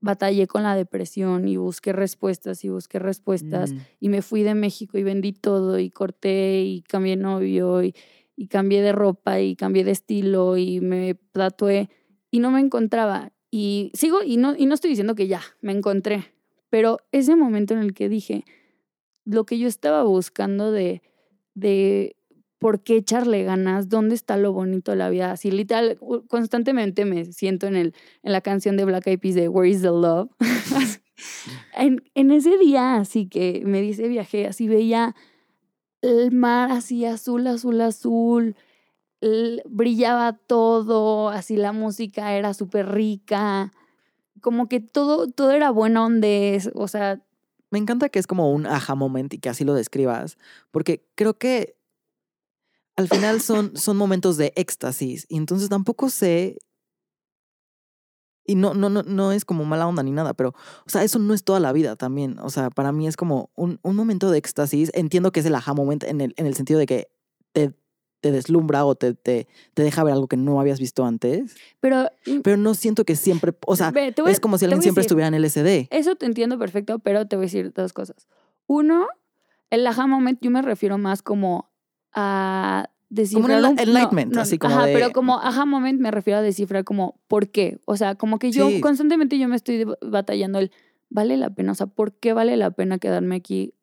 batallé 0.00 0.46
con 0.46 0.62
la 0.64 0.74
depresión 0.76 1.48
y 1.48 1.56
busqué 1.56 1.92
respuestas 1.92 2.64
y 2.64 2.68
busqué 2.68 2.98
respuestas 2.98 3.72
Mm. 3.72 3.78
y 4.00 4.08
me 4.10 4.20
fui 4.22 4.42
de 4.42 4.54
México 4.54 4.98
y 4.98 5.02
vendí 5.02 5.32
todo 5.32 5.78
y 5.78 5.90
corté 5.90 6.62
y 6.64 6.82
cambié 6.82 7.16
novio 7.16 7.82
y, 7.82 7.94
y 8.36 8.48
cambié 8.48 8.82
de 8.82 8.92
ropa 8.92 9.40
y 9.40 9.56
cambié 9.56 9.84
de 9.84 9.92
estilo 9.92 10.56
y 10.58 10.80
me 10.80 11.14
tatué 11.32 11.88
y 12.30 12.40
no 12.40 12.50
me 12.50 12.60
encontraba. 12.60 13.32
Y 13.50 13.92
sigo 13.94 14.22
y 14.24 14.36
no, 14.36 14.54
y 14.56 14.66
no 14.66 14.74
estoy 14.74 14.90
diciendo 14.90 15.14
que 15.14 15.28
ya, 15.28 15.40
me 15.62 15.72
encontré, 15.72 16.32
pero 16.70 16.98
ese 17.12 17.36
momento 17.36 17.74
en 17.74 17.80
el 17.80 17.94
que 17.94 18.08
dije 18.08 18.44
lo 19.24 19.44
que 19.44 19.58
yo 19.58 19.68
estaba 19.68 20.02
buscando 20.04 20.70
de, 20.70 21.02
de 21.54 22.16
por 22.58 22.82
qué 22.82 22.96
echarle 22.96 23.44
ganas, 23.44 23.88
dónde 23.88 24.14
está 24.14 24.36
lo 24.36 24.52
bonito 24.52 24.92
de 24.92 24.96
la 24.96 25.10
vida. 25.10 25.32
Así 25.32 25.50
literal, 25.50 25.98
constantemente 26.28 27.04
me 27.04 27.26
siento 27.26 27.66
en, 27.66 27.76
el, 27.76 27.94
en 28.22 28.32
la 28.32 28.40
canción 28.40 28.76
de 28.76 28.84
Black 28.84 29.06
Eyed 29.06 29.18
Peas 29.20 29.34
de 29.34 29.48
Where 29.48 29.68
is 29.68 29.82
the 29.82 29.88
Love. 29.88 30.30
en, 31.76 32.02
en 32.14 32.30
ese 32.30 32.56
día, 32.58 32.96
así 32.96 33.26
que 33.26 33.62
me 33.64 33.80
dice 33.80 34.08
viajé, 34.08 34.46
así 34.46 34.68
veía 34.68 35.14
el 36.00 36.32
mar 36.32 36.70
así 36.70 37.04
azul, 37.04 37.46
azul, 37.46 37.80
azul. 37.80 38.56
brillaba 39.66 40.34
todo, 40.34 41.30
así 41.30 41.56
la 41.56 41.72
música 41.72 42.34
era 42.34 42.54
súper 42.54 42.90
rica. 42.92 43.72
Como 44.44 44.68
que 44.68 44.78
todo, 44.78 45.26
todo 45.26 45.52
era 45.52 45.70
buena 45.70 46.04
onda, 46.04 46.28
o 46.74 46.86
sea, 46.86 47.18
Me 47.70 47.78
encanta 47.78 48.10
que 48.10 48.18
es 48.18 48.26
como 48.26 48.52
un 48.52 48.66
aha 48.66 48.94
moment 48.94 49.32
y 49.32 49.38
que 49.38 49.48
así 49.48 49.64
lo 49.64 49.72
describas, 49.72 50.36
porque 50.70 51.08
creo 51.14 51.38
que 51.38 51.78
al 52.94 53.08
final 53.08 53.40
son, 53.40 53.74
son 53.78 53.96
momentos 53.96 54.36
de 54.36 54.52
éxtasis 54.54 55.24
y 55.30 55.38
entonces 55.38 55.70
tampoco 55.70 56.10
sé, 56.10 56.58
y 58.44 58.54
no, 58.54 58.74
no, 58.74 58.90
no, 58.90 59.02
no 59.02 59.32
es 59.32 59.46
como 59.46 59.64
mala 59.64 59.88
onda 59.88 60.02
ni 60.02 60.10
nada, 60.10 60.34
pero, 60.34 60.50
o 60.50 60.90
sea, 60.90 61.04
eso 61.04 61.18
no 61.18 61.32
es 61.32 61.42
toda 61.42 61.58
la 61.58 61.72
vida 61.72 61.96
también, 61.96 62.38
o 62.40 62.50
sea, 62.50 62.68
para 62.68 62.92
mí 62.92 63.08
es 63.08 63.16
como 63.16 63.50
un, 63.54 63.80
un 63.82 63.96
momento 63.96 64.30
de 64.30 64.36
éxtasis, 64.36 64.90
entiendo 64.92 65.32
que 65.32 65.40
es 65.40 65.46
el 65.46 65.54
aha 65.54 65.72
moment 65.72 66.04
en 66.04 66.20
el, 66.20 66.34
en 66.36 66.44
el 66.44 66.54
sentido 66.54 66.78
de 66.78 66.84
que 66.84 67.08
te, 67.52 67.72
te 68.24 68.32
deslumbra 68.32 68.86
o 68.86 68.94
te, 68.94 69.12
te, 69.12 69.46
te 69.74 69.82
deja 69.82 70.02
ver 70.02 70.14
algo 70.14 70.28
que 70.28 70.38
no 70.38 70.58
habías 70.58 70.80
visto 70.80 71.04
antes, 71.04 71.56
pero... 71.78 72.08
pero 72.42 72.56
no 72.56 72.72
siento 72.72 73.04
que 73.04 73.16
siempre, 73.16 73.52
o 73.66 73.76
sea, 73.76 73.90
Ve, 73.90 74.14
voy 74.16 74.32
es 74.32 74.40
como 74.40 74.56
si 74.56 74.64
alguien 74.64 74.80
siempre 74.80 75.02
decir, 75.02 75.08
estuviera 75.10 75.28
en 75.28 75.34
LSD. 75.34 75.88
Eso 75.90 76.16
te 76.16 76.24
entiendo 76.24 76.58
perfecto, 76.58 77.00
pero 77.00 77.26
te 77.26 77.36
voy 77.36 77.42
a 77.42 77.48
decir 77.48 77.70
dos 77.74 77.92
cosas. 77.92 78.26
Uno, 78.66 79.08
el 79.68 79.86
aha 79.86 80.06
moment 80.06 80.38
yo 80.40 80.50
me 80.50 80.62
refiero 80.62 80.96
más 80.96 81.20
como 81.20 81.70
a 82.14 82.88
descifrar... 83.10 83.58
un- 83.58 83.74
no, 83.76 83.82
enlightenment, 83.82 84.32
no, 84.32 84.40
así 84.40 84.56
como 84.56 84.74
Ajá, 84.74 84.86
de- 84.86 84.94
pero 84.94 85.12
como 85.12 85.38
aha 85.38 85.66
moment 85.66 86.00
me 86.00 86.10
refiero 86.10 86.38
a 86.38 86.42
descifrar 86.42 86.84
como 86.84 87.20
por 87.28 87.50
qué. 87.50 87.78
O 87.84 87.98
sea, 87.98 88.14
como 88.14 88.38
que 88.38 88.52
yo 88.52 88.68
Sí. 88.70 88.80
constantemente 88.80 89.38
yo 89.38 89.48
me 89.48 89.56
estoy 89.56 89.84
batallando 90.00 90.58
el 90.60 90.70
vale 91.10 91.36
la 91.36 91.50
pena, 91.50 91.72
o 91.72 91.74
sea, 91.74 91.88
¿por 91.88 92.14
qué 92.14 92.32
vale 92.32 92.56
la 92.56 92.70
pena 92.70 92.96
quedarme 92.98 93.36
aquí 93.36 93.74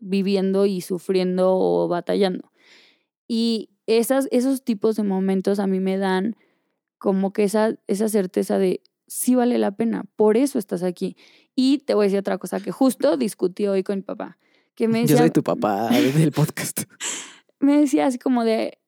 viviendo 0.00 0.66
y 0.66 0.82
sufriendo 0.82 1.56
o 1.56 1.88
batallando? 1.88 2.50
Y 3.28 3.70
esas, 3.98 4.28
esos 4.30 4.62
tipos 4.64 4.96
de 4.96 5.02
momentos 5.02 5.58
a 5.58 5.66
mí 5.66 5.80
me 5.80 5.96
dan 5.96 6.36
como 6.98 7.32
que 7.32 7.44
esa, 7.44 7.74
esa 7.86 8.08
certeza 8.08 8.58
de 8.58 8.82
sí 9.06 9.34
vale 9.34 9.58
la 9.58 9.72
pena, 9.72 10.04
por 10.16 10.36
eso 10.36 10.58
estás 10.58 10.82
aquí. 10.82 11.16
Y 11.54 11.78
te 11.78 11.94
voy 11.94 12.04
a 12.04 12.06
decir 12.06 12.18
otra 12.18 12.38
cosa 12.38 12.60
que 12.60 12.72
justo 12.72 13.16
discutí 13.16 13.66
hoy 13.66 13.82
con 13.82 13.96
mi 13.96 14.02
papá, 14.02 14.38
que 14.74 14.88
me 14.88 15.06
Yo 15.06 15.16
soy 15.18 15.30
tu 15.30 15.42
papá 15.42 15.90
del 15.90 16.32
podcast. 16.32 16.82
me 17.60 17.78
decía 17.78 18.06
así 18.06 18.18
como 18.18 18.44
de, 18.44 18.78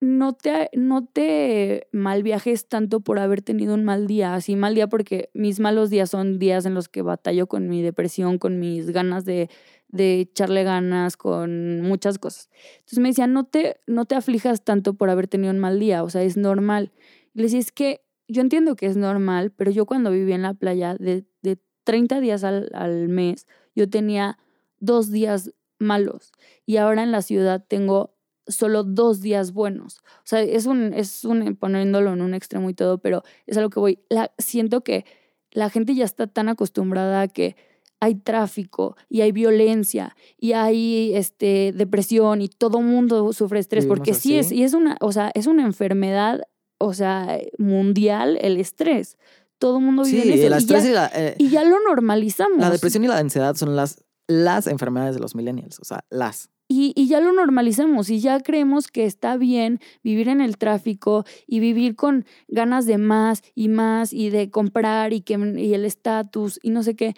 no 0.00 0.32
te, 0.32 0.70
no 0.74 1.06
te 1.06 1.88
mal 1.92 2.22
viajes 2.22 2.68
tanto 2.68 3.00
por 3.00 3.18
haber 3.18 3.42
tenido 3.42 3.74
un 3.74 3.84
mal 3.84 4.06
día, 4.06 4.34
así 4.34 4.56
mal 4.56 4.74
día 4.74 4.88
porque 4.88 5.30
mis 5.34 5.60
malos 5.60 5.90
días 5.90 6.10
son 6.10 6.38
días 6.38 6.66
en 6.66 6.74
los 6.74 6.88
que 6.88 7.02
batallo 7.02 7.46
con 7.46 7.68
mi 7.68 7.82
depresión, 7.82 8.38
con 8.38 8.58
mis 8.58 8.90
ganas 8.90 9.24
de, 9.24 9.48
de 9.88 10.20
echarle 10.20 10.64
ganas, 10.64 11.16
con 11.16 11.80
muchas 11.82 12.18
cosas. 12.18 12.50
Entonces 12.78 12.98
me 12.98 13.08
decía, 13.08 13.26
no 13.26 13.44
te, 13.44 13.80
no 13.86 14.04
te 14.04 14.14
aflijas 14.14 14.62
tanto 14.62 14.94
por 14.94 15.10
haber 15.10 15.28
tenido 15.28 15.52
un 15.52 15.58
mal 15.58 15.80
día, 15.80 16.02
o 16.02 16.10
sea, 16.10 16.22
es 16.22 16.36
normal. 16.36 16.92
Y 17.34 17.38
le 17.38 17.44
decía, 17.44 17.60
es 17.60 17.72
que 17.72 18.02
yo 18.28 18.42
entiendo 18.42 18.76
que 18.76 18.86
es 18.86 18.96
normal, 18.96 19.50
pero 19.50 19.70
yo 19.70 19.86
cuando 19.86 20.10
vivía 20.10 20.34
en 20.34 20.42
la 20.42 20.54
playa 20.54 20.94
de, 20.94 21.24
de 21.42 21.58
30 21.84 22.20
días 22.20 22.44
al, 22.44 22.70
al 22.74 23.08
mes, 23.08 23.46
yo 23.74 23.88
tenía 23.88 24.38
dos 24.78 25.10
días 25.10 25.52
malos 25.78 26.32
y 26.66 26.76
ahora 26.76 27.02
en 27.02 27.12
la 27.12 27.22
ciudad 27.22 27.64
tengo 27.66 28.14
solo 28.46 28.82
dos 28.82 29.20
días 29.20 29.52
buenos. 29.52 29.98
O 29.98 30.24
sea, 30.24 30.42
es 30.42 30.66
un, 30.66 30.92
es 30.94 31.24
un, 31.24 31.56
poniéndolo 31.56 32.12
en 32.12 32.22
un 32.22 32.34
extremo 32.34 32.70
y 32.70 32.74
todo, 32.74 32.98
pero 32.98 33.22
es 33.46 33.56
a 33.56 33.60
lo 33.60 33.70
que 33.70 33.80
voy. 33.80 34.00
La, 34.08 34.32
siento 34.38 34.82
que 34.82 35.04
la 35.50 35.70
gente 35.70 35.94
ya 35.94 36.04
está 36.04 36.26
tan 36.26 36.48
acostumbrada 36.48 37.22
a 37.22 37.28
que 37.28 37.56
hay 38.00 38.14
tráfico 38.16 38.96
y 39.08 39.22
hay 39.22 39.32
violencia 39.32 40.16
y 40.38 40.52
hay 40.52 41.12
este, 41.14 41.72
depresión 41.74 42.42
y 42.42 42.48
todo 42.48 42.80
mundo 42.80 43.32
sufre 43.32 43.58
estrés, 43.58 43.84
Vivimos 43.84 43.98
porque 43.98 44.14
sí 44.14 44.38
es, 44.38 44.52
y 44.52 44.62
es 44.62 44.74
una, 44.74 44.96
o 45.00 45.12
sea, 45.12 45.30
es 45.34 45.46
una 45.46 45.64
enfermedad, 45.64 46.42
o 46.78 46.94
sea, 46.94 47.38
mundial 47.58 48.38
el 48.40 48.56
estrés. 48.58 49.16
Todo 49.58 49.78
el 49.78 49.84
mundo 49.84 50.04
vive 50.04 50.22
Sí, 50.22 50.28
en 50.28 50.34
eso. 50.38 50.46
el 50.46 50.52
y, 50.52 50.56
estrés 50.56 50.84
ya, 50.84 50.90
y 50.90 50.92
la, 50.92 51.10
eh, 51.14 51.34
y 51.38 51.48
ya 51.48 51.64
lo 51.64 51.76
normalizamos. 51.80 52.58
la 52.58 52.70
depresión 52.70 53.02
y 53.02 53.08
la 53.08 53.18
ansiedad 53.18 53.56
son 53.56 53.74
las, 53.74 54.04
las 54.28 54.68
enfermedades 54.68 55.16
de 55.16 55.20
los 55.20 55.34
millennials. 55.34 55.80
O 55.80 55.84
sea, 55.84 56.04
las. 56.10 56.50
Y, 56.70 56.92
y 56.94 57.08
ya 57.08 57.18
lo 57.20 57.32
normalizamos 57.32 58.10
y 58.10 58.20
ya 58.20 58.40
creemos 58.40 58.88
que 58.88 59.06
está 59.06 59.38
bien 59.38 59.80
vivir 60.04 60.28
en 60.28 60.42
el 60.42 60.58
tráfico 60.58 61.24
y 61.46 61.60
vivir 61.60 61.96
con 61.96 62.26
ganas 62.46 62.84
de 62.84 62.98
más 62.98 63.42
y 63.54 63.68
más 63.68 64.12
y 64.12 64.28
de 64.28 64.50
comprar 64.50 65.14
y, 65.14 65.22
que, 65.22 65.38
y 65.56 65.72
el 65.72 65.86
estatus 65.86 66.60
y 66.62 66.68
no 66.70 66.82
sé 66.82 66.94
qué. 66.94 67.14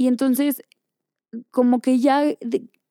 Y 0.00 0.06
entonces, 0.06 0.62
como 1.50 1.82
que 1.82 1.98
ya 1.98 2.24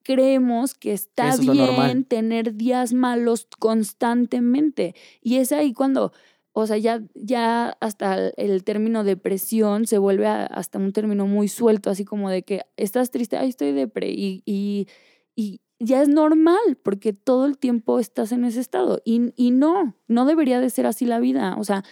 creemos 0.04 0.76
que 0.76 0.94
está 0.94 1.30
Eso 1.30 1.54
bien 1.54 2.04
tener 2.04 2.54
días 2.54 2.94
malos 2.94 3.48
constantemente. 3.58 4.94
Y 5.20 5.38
es 5.38 5.52
ahí 5.52 5.74
cuando, 5.74 6.14
o 6.54 6.68
sea, 6.68 6.78
ya, 6.78 7.02
ya 7.16 7.76
hasta 7.80 8.30
el, 8.38 8.64
término 8.64 9.04
depresión 9.04 9.88
se 9.88 9.98
vuelve 9.98 10.28
a- 10.28 10.46
hasta 10.46 10.78
un 10.78 10.94
término 10.94 11.26
muy 11.26 11.48
suelto, 11.48 11.90
así 11.90 12.06
como 12.06 12.30
de 12.30 12.44
que 12.44 12.62
estás 12.78 13.10
triste, 13.10 13.38
ay, 13.38 13.50
estoy 13.50 13.72
depre. 13.72 14.12
Y, 14.12 14.44
y, 14.46 14.88
y 15.36 15.62
ya 15.80 16.04
es 16.04 16.10
normal 16.10 16.78
porque 16.84 17.12
todo 17.12 17.48
el 17.48 17.58
tiempo 17.58 18.00
estás 18.00 18.32
en 18.32 18.46
ese 18.46 18.60
estado. 18.60 19.02
Y, 19.04 19.34
y 19.36 19.50
no, 19.50 19.96
no 20.08 20.26
debería 20.26 20.60
de 20.60 20.70
ser 20.70 20.86
así 20.86 21.06
la 21.08 21.20
vida. 21.20 21.56
O 21.58 21.64
sea, 21.64 21.84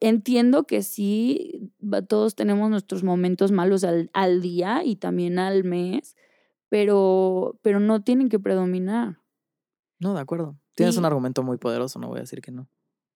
entiendo 0.00 0.64
que 0.64 0.82
sí, 0.82 1.72
todos 2.08 2.34
tenemos 2.34 2.70
nuestros 2.70 3.02
momentos 3.02 3.52
malos 3.52 3.84
al, 3.84 4.10
al 4.12 4.40
día 4.40 4.82
y 4.84 4.96
también 4.96 5.38
al 5.38 5.64
mes, 5.64 6.16
pero, 6.68 7.58
pero 7.62 7.80
no 7.80 8.02
tienen 8.02 8.28
que 8.28 8.38
predominar. 8.38 9.20
No, 9.98 10.14
de 10.14 10.20
acuerdo. 10.20 10.56
Tienes 10.74 10.96
un 10.96 11.04
argumento 11.04 11.42
muy 11.42 11.58
poderoso, 11.58 11.98
no 11.98 12.08
voy 12.08 12.18
a 12.18 12.22
decir 12.22 12.40
que 12.40 12.52
no. 12.52 12.68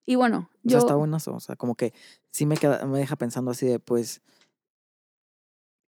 Y 0.07 0.17
bueno, 0.17 0.51
O 0.67 0.69
sea, 0.69 0.73
yo... 0.73 0.79
está 0.79 0.95
buenazo. 0.97 1.35
O 1.35 1.41
sea, 1.41 1.57
como 1.57 1.77
que 1.77 1.95
sí 2.31 2.45
me, 2.45 2.57
queda, 2.57 2.85
me 2.85 2.99
deja 2.99 3.17
pensando 3.17 3.53
así 3.53 3.67
de, 3.67 3.79
pues, 3.79 4.21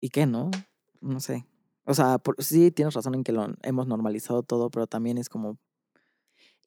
¿y 0.01 0.09
qué, 0.09 0.25
no? 0.27 0.51
No 1.03 1.21
sé. 1.21 1.47
O 1.85 1.93
sea, 1.93 2.19
por- 2.19 2.43
sí 2.43 2.71
tienes 2.71 2.95
razón 2.95 3.15
en 3.15 3.25
que 3.25 3.33
lo 3.33 3.47
hemos 3.63 3.87
normalizado 3.87 4.43
todo, 4.43 4.71
pero 4.71 4.87
también 4.87 5.19
es 5.19 5.29
como, 5.29 5.59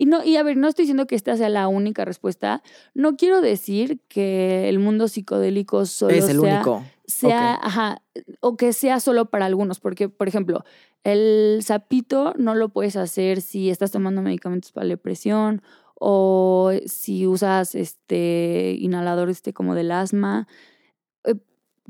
Y 0.01 0.05
no, 0.05 0.23
y 0.23 0.37
a 0.37 0.43
ver, 0.43 0.55
no 0.55 0.69
estoy 0.69 0.83
diciendo 0.83 1.07
que 1.07 1.15
esta 1.15 1.35
sea 1.35 1.49
la 1.49 1.67
única 1.67 2.05
respuesta. 2.05 2.63
No 2.93 3.17
quiero 3.17 3.41
decir 3.41 3.99
que 4.07 4.69
el 4.69 4.79
mundo 4.79 5.09
psicodélico 5.09 5.85
solo 5.85 6.15
es 6.15 6.29
el 6.29 6.39
sea, 6.39 6.55
único. 6.55 6.83
sea, 7.05 7.55
ajá, 7.61 8.01
o 8.39 8.55
que 8.55 8.71
sea 8.71 9.01
solo 9.01 9.29
para 9.29 9.45
algunos, 9.45 9.81
porque, 9.81 10.07
por 10.07 10.29
ejemplo, 10.29 10.63
el 11.03 11.59
sapito 11.63 12.33
no 12.37 12.55
lo 12.55 12.69
puedes 12.69 12.95
hacer 12.95 13.41
si 13.41 13.69
estás 13.69 13.91
tomando 13.91 14.21
medicamentos 14.21 14.71
para 14.71 14.85
la 14.85 14.93
depresión 14.93 15.61
o 15.95 16.71
si 16.85 17.27
usas 17.27 17.75
este 17.75 18.77
inhalador 18.79 19.29
este 19.29 19.51
como 19.51 19.75
del 19.75 19.91
asma. 19.91 20.47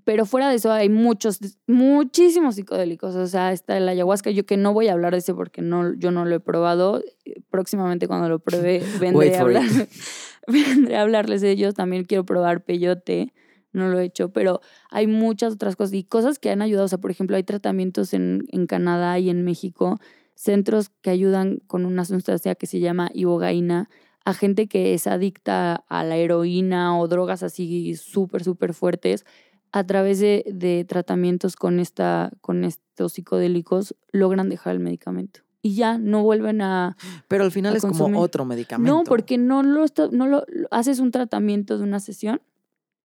Pero 0.04 0.26
fuera 0.26 0.50
de 0.50 0.56
eso 0.56 0.72
hay 0.72 0.90
muchos, 0.90 1.40
muchísimos 1.68 2.56
psicodélicos. 2.56 3.16
O 3.16 3.28
sea, 3.28 3.52
está 3.52 3.78
el 3.78 3.88
ayahuasca. 3.88 4.32
Yo 4.32 4.46
que 4.46 4.58
no 4.58 4.74
voy 4.74 4.88
a 4.88 4.94
hablar 4.94 5.14
de 5.14 5.20
ese 5.20 5.34
porque 5.34 5.62
no, 5.62 5.94
yo 5.96 6.12
no 6.12 6.26
lo 6.26 6.36
he 6.36 6.40
probado. 6.40 7.04
Próximamente 7.50 8.08
cuando 8.08 8.30
lo 8.30 8.40
pruebe 8.40 8.84
vendré 9.00 9.36
a, 9.38 9.42
hablar, 9.42 9.66
vendré 10.48 10.96
a 10.96 11.02
hablarles 11.02 11.42
de 11.42 11.52
ellos. 11.52 11.74
También 11.74 12.06
quiero 12.06 12.26
probar 12.26 12.64
peyote. 12.64 13.34
No 13.72 13.88
lo 13.88 14.00
he 14.00 14.06
hecho, 14.06 14.30
pero 14.30 14.62
hay 14.90 15.06
muchas 15.06 15.54
otras 15.54 15.76
cosas 15.76 15.94
y 15.94 16.04
cosas 16.04 16.40
que 16.40 16.50
han 16.50 16.62
ayudado. 16.62 16.86
O 16.86 16.90
sea, 16.90 16.98
por 16.98 17.12
ejemplo, 17.12 17.36
hay 17.38 17.44
tratamientos 17.44 18.14
en, 18.14 18.46
en 18.52 18.66
Canadá 18.66 19.20
y 19.20 19.30
en 19.30 19.44
México, 19.44 20.00
centros 20.34 20.90
que 21.02 21.12
ayudan 21.12 21.60
con 21.68 21.86
una 21.86 22.04
sustancia 22.04 22.56
que 22.56 22.66
se 22.66 22.80
llama 22.80 23.12
ibogaína 23.14 23.90
a 24.26 24.34
gente 24.34 24.68
que 24.68 24.94
es 24.94 25.08
adicta 25.08 25.84
a 25.88 26.04
la 26.04 26.18
heroína 26.18 26.98
o 26.98 27.08
drogas 27.08 27.44
así 27.44 27.96
súper, 27.96 28.44
súper 28.44 28.74
fuertes. 28.74 29.26
A 29.72 29.86
través 29.86 30.20
de, 30.20 30.44
de 30.52 30.84
tratamientos 30.86 31.56
con, 31.56 31.80
esta, 31.80 32.32
con 32.42 32.64
estos 32.64 33.14
psicodélicos 33.14 33.96
logran 34.12 34.50
dejar 34.50 34.74
el 34.74 34.80
medicamento. 34.80 35.42
Y 35.62 35.76
ya 35.76 35.98
no 35.98 36.24
vuelven 36.24 36.62
a, 36.62 36.96
Pero 37.28 37.44
al 37.44 37.52
final 37.52 37.76
es 37.76 37.82
como 37.82 37.92
consumir. 37.94 38.20
otro 38.20 38.46
medicamento. 38.46 38.92
no, 38.96 39.04
porque 39.04 39.38
no 39.38 39.62
lo, 39.62 39.86
no 40.12 40.28
lo 40.28 40.44
haces 40.72 41.00
un 41.00 41.12
tratamiento 41.12 41.78
de 41.78 41.84
una 41.84 42.00
sesión 42.00 42.42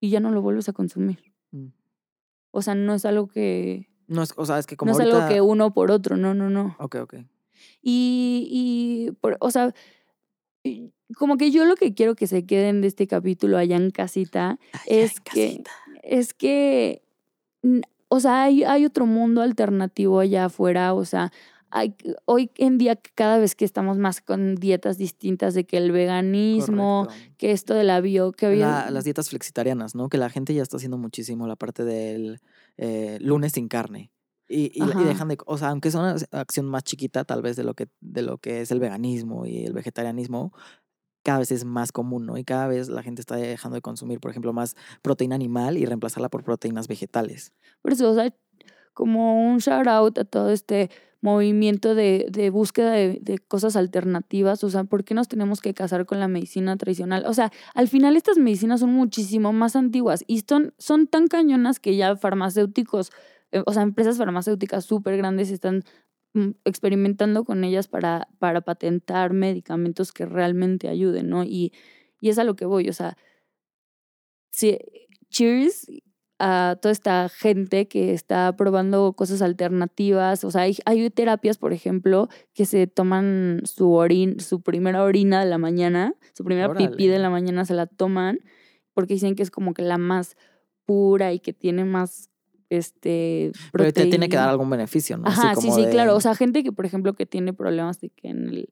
y 0.01 0.11
ya 0.11 0.21
no 0.21 0.31
lo 0.31 0.41
vuelves 0.41 0.69
a 0.69 0.73
consumir. 0.73 1.33
Mm. 1.51 1.67
O 2.53 2.63
sea, 2.63 2.75
no 2.77 2.95
es 2.95 3.05
algo 3.05 3.27
que 3.27 3.89
No 4.07 4.23
es, 4.23 4.33
o 4.37 4.47
sea, 4.47 4.59
es 4.61 4.67
que 4.67 4.77
como 4.77 4.93
no 4.93 4.99
es 4.99 5.05
algo 5.05 5.27
que 5.29 5.41
uno 5.41 5.75
por 5.75 5.91
otro, 5.91 6.17
no, 6.17 6.33
no, 6.35 6.49
no. 6.49 6.77
Ok, 6.79 6.95
ok. 7.03 7.15
Y, 7.83 8.47
y 8.51 9.13
por- 9.21 9.37
o 9.41 9.51
sea, 9.51 9.75
como 11.19 11.37
que 11.37 11.51
yo 11.51 11.65
lo 11.65 11.77
que 11.77 11.93
quiero 11.95 12.15
que 12.15 12.27
se 12.27 12.47
queden 12.47 12.81
de 12.81 12.87
este 12.89 13.07
capítulo 13.07 13.59
allá 13.59 13.77
en 13.77 13.91
casita 13.91 14.59
es 14.87 15.21
que 15.21 15.63
es 16.05 16.35
que 16.35 17.03
o 18.09 18.21
sea, 18.21 18.45
hay, 18.45 18.63
hay 18.65 18.85
otro 18.85 19.07
mundo 19.07 19.41
alternativo 19.43 20.21
allá 20.21 20.45
afuera, 20.47 20.95
o 20.95 21.05
sea, 21.05 21.33
hay, 21.71 21.97
hoy 22.27 22.51
en 22.59 22.79
día 22.79 22.97
cada 23.17 23.39
vez 23.39 23.57
que 23.57 23.65
estamos 23.65 23.99
más 23.99 24.21
con 24.21 24.55
dietas 24.55 24.99
distintas 24.99 25.55
de 25.55 25.65
que 25.65 25.77
el 25.79 25.91
veganismo, 25.91 27.07
Correcto. 27.09 27.35
que 27.39 27.51
esto 27.51 27.75
de 27.75 27.83
la 27.85 28.01
bio, 28.01 28.31
que 28.33 28.47
había... 28.47 28.69
La- 28.85 28.91
las 28.91 29.05
dietas 29.05 29.31
flexitarianas, 29.31 29.95
¿no? 29.97 30.09
Que 30.09 30.19
la 30.19 30.31
gente 30.31 30.55
ya 30.55 30.63
está 30.63 30.77
haciendo 30.77 30.99
muchísimo 30.99 31.49
la 31.49 31.57
parte 31.57 31.85
del 31.85 32.39
eh, 32.77 33.19
lunes 33.21 33.53
sin 33.53 33.67
carne. 33.67 34.13
Y, 34.47 34.67
y- 34.75 34.83
y 34.85 35.05
dejan 35.05 35.29
de, 35.29 35.39
o 35.47 35.59
sea, 35.59 35.71
aunque 35.71 35.89
es 35.89 35.95
una 35.97 36.15
acción 36.31 36.67
más 36.67 36.85
chiquita 36.85 37.25
tal 37.25 37.43
vez 37.43 37.57
de 37.57 37.65
lo 37.65 37.75
que, 37.75 37.89
de 38.01 38.23
lo 38.23 38.39
que 38.39 38.61
es 38.61 38.71
el 38.71 38.79
veganismo 38.79 39.47
y 39.47 39.65
el 39.65 39.73
vegetarianismo, 39.73 40.53
cada 41.25 41.41
vez 41.41 41.51
es 41.51 41.65
más 41.65 41.91
común, 41.91 42.27
¿no? 42.27 42.39
Y 42.39 42.45
cada 42.45 42.69
vez 42.69 42.89
la 42.89 43.03
gente 43.03 43.21
está 43.21 43.35
dejando 43.35 43.75
de 43.75 43.83
consumir, 43.83 44.21
por 44.21 44.31
ejemplo, 44.31 44.53
más 44.53 44.77
proteína 45.03 45.35
animal 45.35 45.77
y 45.77 45.87
reemplazarla 45.87 46.29
por 46.29 46.45
proteínas 46.45 46.87
vegetales. 46.87 47.53
Por 47.83 47.93
eso, 47.93 48.11
o 48.11 48.15
sea, 48.15 48.33
como 48.93 49.51
un 49.51 49.59
shout 49.59 49.89
out 49.89 50.19
a 50.19 50.25
todo 50.25 50.51
este 50.51 50.91
movimiento 51.25 51.95
de, 51.95 52.27
de 52.31 52.51
búsqueda 52.51 52.93
de, 52.93 53.19
de 53.23 53.39
cosas 53.39 53.77
alternativas. 53.77 54.63
O 54.63 54.69
sea, 54.69 54.85
¿por 54.85 55.05
qué 55.05 55.15
nos 55.15 55.27
tenemos 55.27 55.63
que 55.63 55.73
casar 55.73 56.05
con 56.05 56.21
la 56.21 56.29
medicina 56.29 56.77
tradicional? 56.77 57.25
O 57.27 57.33
sea, 57.33 57.51
al 57.75 57.89
final 57.89 58.15
estas 58.15 58.37
medicinas 58.37 58.81
son 58.81 58.93
muchísimo 58.93 59.53
más 59.55 59.75
antiguas 59.75 60.23
y 60.27 60.45
son, 60.47 60.75
son 60.77 61.07
tan 61.07 61.27
cañonas 61.29 61.81
que 61.81 61.97
ya 61.97 62.15
farmacéuticos, 62.17 63.11
eh, 63.53 63.63
o 63.65 63.73
sea, 63.73 63.83
empresas 63.83 64.19
farmacéuticas 64.19 64.85
súper 64.85 65.17
grandes 65.17 65.51
están 65.51 65.83
experimentando 66.65 67.45
con 67.45 67.65
ellas 67.65 67.89
para, 67.89 68.29
para 68.39 68.61
patentar 68.61 69.33
medicamentos 69.33 70.13
que 70.13 70.27
realmente 70.27 70.89
ayuden, 70.89 71.29
¿no? 71.29 71.45
Y, 71.45 71.73
y 72.21 72.31
es 72.31 72.39
a 72.39 72.45
lo 72.45 72.57
que 72.57 72.67
voy, 72.67 72.89
o 72.89 72.93
sea, 72.93 73.17
sí, 74.51 74.79
cheers 75.31 75.87
a 76.39 76.77
toda 76.83 76.93
esta 76.93 77.29
gente 77.29 77.87
que 77.87 78.13
está 78.13 78.57
probando 78.57 79.13
cosas 79.13 79.41
alternativas. 79.41 80.45
O 80.45 80.51
sea, 80.51 80.63
hay, 80.63 80.77
hay 80.85 81.09
terapias, 81.11 81.59
por 81.59 81.73
ejemplo, 81.73 82.29
que 82.53 82.67
se 82.67 82.87
toman 82.87 83.63
su 83.65 83.93
orin, 83.93 84.41
su 84.41 84.61
primera 84.61 85.05
orina 85.05 85.45
de 85.45 85.49
la 85.49 85.59
mañana, 85.59 86.15
su 86.33 86.45
primera 86.45 86.75
pipí 86.75 87.07
de 87.07 87.21
la 87.21 87.31
mañana 87.31 87.65
se 87.65 87.75
la 87.75 87.87
toman 87.87 88.41
porque 88.95 89.15
dicen 89.15 89.35
que 89.35 89.43
es 89.43 89.51
como 89.51 89.75
que 89.75 89.83
la 89.83 89.99
más 89.99 90.37
pura 90.87 91.33
y 91.33 91.41
que 91.41 91.53
tiene 91.53 91.85
más 91.85 92.31
este 92.77 93.53
Pero 93.73 93.93
te 93.93 94.07
tiene 94.07 94.29
que 94.29 94.37
dar 94.37 94.49
algún 94.49 94.71
beneficio, 94.71 95.17
¿no? 95.17 95.27
Así 95.29 95.41
Ajá, 95.41 95.55
sí, 95.57 95.71
sí, 95.71 95.85
de- 95.87 95.91
claro. 95.91 96.15
O 96.17 96.21
sea, 96.21 96.35
gente 96.35 96.63
que, 96.63 96.73
por 96.73 96.87
ejemplo, 96.87 97.15
que 97.15 97.27
tiene 97.27 97.53
problemas 97.53 98.01
de 98.01 98.11
que 98.11 98.29
en 98.29 98.49
el, 98.49 98.69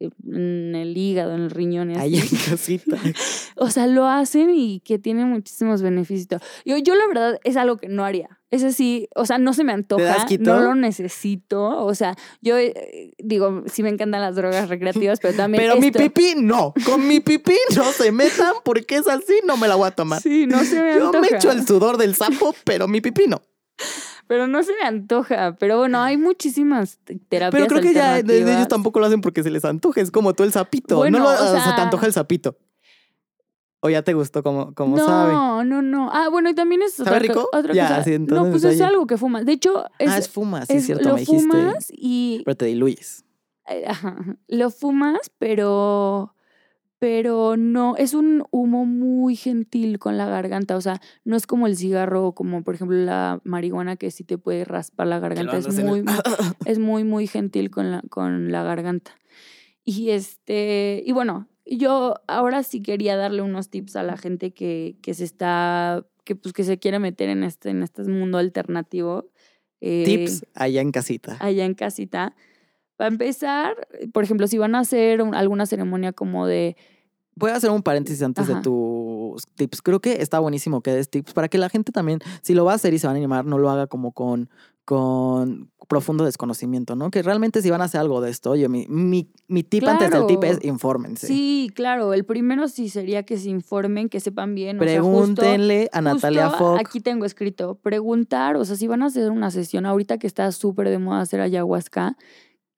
en 0.00 0.74
el 0.74 0.96
hígado, 0.96 1.34
en 1.34 1.42
el 1.42 1.50
riñón 1.50 1.96
Ahí 1.96 2.18
así. 2.18 2.34
en 2.36 2.42
casita. 2.50 2.96
O 3.56 3.68
sea, 3.70 3.86
lo 3.86 4.06
hacen 4.06 4.50
y 4.54 4.80
que 4.80 4.98
tiene 4.98 5.26
muchísimos 5.26 5.82
beneficios. 5.82 6.40
Yo, 6.64 6.78
yo 6.78 6.94
la 6.94 7.06
verdad 7.06 7.38
es 7.44 7.56
algo 7.56 7.76
que 7.76 7.88
no 7.88 8.04
haría. 8.04 8.40
Ese 8.50 8.72
sí, 8.72 9.08
o 9.14 9.26
sea, 9.26 9.38
no 9.38 9.52
se 9.52 9.62
me 9.62 9.72
antoja, 9.72 10.26
no 10.40 10.60
lo 10.60 10.74
necesito. 10.74 11.84
O 11.84 11.94
sea, 11.94 12.16
yo 12.40 12.56
eh, 12.58 13.12
digo, 13.18 13.62
sí 13.66 13.82
me 13.82 13.90
encantan 13.90 14.22
las 14.22 14.34
drogas 14.34 14.68
recreativas, 14.68 15.20
pero 15.20 15.34
también 15.36 15.62
Pero 15.62 15.76
mi 15.76 15.90
pipí 15.90 16.34
no. 16.36 16.72
Con 16.84 17.06
mi 17.06 17.20
pipí 17.20 17.56
no 17.76 17.84
se 17.92 18.10
metan 18.10 18.54
porque 18.64 18.96
es 18.96 19.06
así, 19.06 19.34
no 19.46 19.56
me 19.56 19.68
la 19.68 19.76
voy 19.76 19.88
a 19.88 19.90
tomar. 19.92 20.20
Sí, 20.22 20.46
no 20.46 20.64
se 20.64 20.82
me 20.82 20.96
Yo 20.96 21.06
antoja. 21.06 21.20
me 21.20 21.36
echo 21.36 21.52
el 21.52 21.66
sudor 21.66 21.96
del 21.98 22.14
sapo, 22.16 22.54
pero 22.64 22.88
mi 22.88 23.00
pipí 23.00 23.26
no. 23.28 23.40
Pero 24.30 24.46
no 24.46 24.62
se 24.62 24.72
me 24.80 24.86
antoja. 24.86 25.56
Pero 25.58 25.78
bueno, 25.78 26.00
hay 26.00 26.16
muchísimas 26.16 26.98
te- 27.02 27.16
terapias 27.18 27.64
Pero 27.64 27.66
creo 27.66 27.82
que 27.82 27.92
ya 27.92 28.22
de- 28.22 28.42
ellos 28.42 28.68
tampoco 28.68 29.00
lo 29.00 29.06
hacen 29.06 29.20
porque 29.22 29.42
se 29.42 29.50
les 29.50 29.64
antoja. 29.64 30.00
Es 30.00 30.12
como 30.12 30.34
tú 30.34 30.44
el 30.44 30.52
sapito. 30.52 30.98
Bueno, 30.98 31.18
no 31.18 31.24
lo- 31.24 31.30
o 31.32 31.36
sea, 31.36 31.60
sea- 31.64 31.74
te 31.74 31.80
antoja 31.82 32.06
el 32.06 32.12
sapito. 32.12 32.56
O 33.80 33.90
ya 33.90 34.02
te 34.02 34.14
gustó 34.14 34.44
como, 34.44 34.72
como 34.72 34.96
no, 34.98 35.04
sabe. 35.04 35.32
no, 35.64 35.82
no. 35.82 36.10
Ah, 36.12 36.28
bueno, 36.30 36.48
y 36.48 36.54
también 36.54 36.80
es 36.82 36.92
¿Sabe 36.94 37.08
otra, 37.10 37.18
rico? 37.18 37.48
co- 37.50 37.58
otra 37.58 37.74
Ya, 37.74 37.88
cosa. 37.88 38.04
sí, 38.04 38.10
no, 38.10 38.14
entonces 38.18 38.62
pues 38.62 38.74
es 38.76 38.80
algo 38.82 39.04
que 39.08 39.16
fumas. 39.16 39.44
De 39.44 39.50
hecho, 39.52 39.84
es, 39.98 40.10
ah, 40.12 40.18
es 40.18 40.28
fuma, 40.28 40.64
sí, 40.64 40.74
es- 40.74 40.86
cierto, 40.86 41.08
lo 41.08 41.14
me 41.14 41.20
dijiste. 41.22 41.42
fumas 41.42 41.86
y 41.90 42.42
Pero 42.44 42.56
te 42.56 42.66
diluyes. 42.66 43.24
Ajá, 43.88 44.16
Lo 44.46 44.70
fumas, 44.70 45.32
pero, 45.38 46.36
pero 47.00 47.56
no, 47.56 47.96
es 47.96 48.12
un 48.14 48.44
humo 48.52 48.84
muy 48.84 49.34
gentil 49.34 49.98
con 49.98 50.16
la 50.18 50.26
garganta. 50.26 50.76
O 50.76 50.80
sea, 50.82 51.00
no 51.24 51.34
es 51.34 51.46
como 51.46 51.66
el 51.66 51.76
cigarro 51.76 52.26
o 52.26 52.34
como, 52.34 52.62
por 52.62 52.74
ejemplo, 52.76 52.96
la 52.96 53.40
marihuana 53.42 53.96
que 53.96 54.10
sí 54.12 54.22
te 54.22 54.38
puede 54.38 54.64
raspar 54.64 55.06
la 55.08 55.18
garganta. 55.18 55.56
Es 55.56 55.66
muy, 55.82 55.98
el- 56.00 56.04
muy- 56.04 56.14
es 56.66 56.78
muy, 56.78 57.02
muy 57.04 57.26
gentil 57.26 57.70
con 57.70 57.90
la, 57.90 58.02
con 58.10 58.52
la 58.52 58.62
garganta. 58.62 59.12
Y 59.82 60.10
este, 60.10 61.02
y 61.04 61.12
bueno, 61.12 61.48
yo 61.64 62.16
ahora 62.28 62.62
sí 62.62 62.82
quería 62.82 63.16
darle 63.16 63.40
unos 63.42 63.70
tips 63.70 63.96
a 63.96 64.02
la 64.02 64.16
gente 64.18 64.52
que, 64.52 64.96
que 65.02 65.14
se 65.14 65.24
está, 65.24 66.06
que 66.24 66.36
pues 66.36 66.52
que 66.52 66.64
se 66.64 66.78
quiere 66.78 66.98
meter 66.98 67.30
en 67.30 67.44
este, 67.44 67.70
en 67.70 67.82
este 67.82 68.02
mundo 68.04 68.36
alternativo. 68.38 69.30
Eh, 69.80 70.04
Tips 70.04 70.44
allá 70.54 70.82
en 70.82 70.92
casita. 70.92 71.38
allá 71.40 71.64
en 71.64 71.72
casita. 71.72 72.36
Para 73.00 73.08
empezar, 73.08 73.88
por 74.12 74.24
ejemplo, 74.24 74.46
si 74.46 74.58
van 74.58 74.74
a 74.74 74.80
hacer 74.80 75.22
un- 75.22 75.34
alguna 75.34 75.64
ceremonia 75.64 76.12
como 76.12 76.46
de, 76.46 76.76
Voy 77.34 77.50
a 77.50 77.56
hacer 77.56 77.70
un 77.70 77.82
paréntesis 77.82 78.22
antes 78.22 78.44
Ajá. 78.44 78.56
de 78.56 78.62
tus 78.62 79.46
tips. 79.54 79.80
Creo 79.80 80.00
que 80.00 80.20
está 80.20 80.38
buenísimo 80.40 80.82
que 80.82 80.90
des 80.92 81.08
tips 81.08 81.32
para 81.32 81.48
que 81.48 81.56
la 81.56 81.70
gente 81.70 81.92
también, 81.92 82.18
si 82.42 82.52
lo 82.52 82.66
va 82.66 82.72
a 82.72 82.74
hacer 82.74 82.92
y 82.92 82.98
se 82.98 83.06
van 83.06 83.16
a 83.16 83.18
animar, 83.18 83.46
no 83.46 83.56
lo 83.56 83.70
haga 83.70 83.86
como 83.86 84.12
con, 84.12 84.50
con 84.84 85.70
profundo 85.88 86.24
desconocimiento, 86.26 86.96
¿no? 86.96 87.10
Que 87.10 87.22
realmente 87.22 87.62
si 87.62 87.70
van 87.70 87.80
a 87.80 87.84
hacer 87.84 88.00
algo 88.02 88.20
de 88.20 88.28
esto, 88.30 88.50
oye, 88.50 88.68
mi, 88.68 88.86
mi, 88.88 89.30
mi 89.48 89.62
tip 89.62 89.86
antes 89.88 90.10
del 90.10 90.26
tip 90.26 90.44
es 90.44 90.62
infórmense. 90.62 91.28
sí, 91.28 91.70
claro, 91.74 92.12
el 92.12 92.24
primero 92.26 92.68
sí 92.68 92.90
sería 92.90 93.22
que 93.22 93.38
se 93.38 93.48
informen, 93.48 94.10
que 94.10 94.20
sepan 94.20 94.54
bien. 94.54 94.78
o 94.78 94.84
sea, 94.84 95.00
justo- 95.00 95.36
Pregúntenle 95.40 95.88
a 95.92 96.02
Natalia 96.02 96.48
justo 96.50 96.58
Fox. 96.72 96.80
Aquí 96.80 97.00
tengo 97.00 97.24
escrito, 97.24 97.76
preguntar, 97.76 98.56
o 98.56 98.64
sea, 98.66 98.76
si 98.76 98.86
van 98.86 99.02
a 99.02 99.06
hacer 99.06 99.30
una 99.30 99.50
sesión 99.50 99.86
ahorita 99.86 100.18
que 100.18 100.26
está 100.26 100.52
súper 100.52 100.90
de 100.90 100.98
moda 100.98 101.22
hacer 101.22 101.40
ayahuasca, 101.40 102.18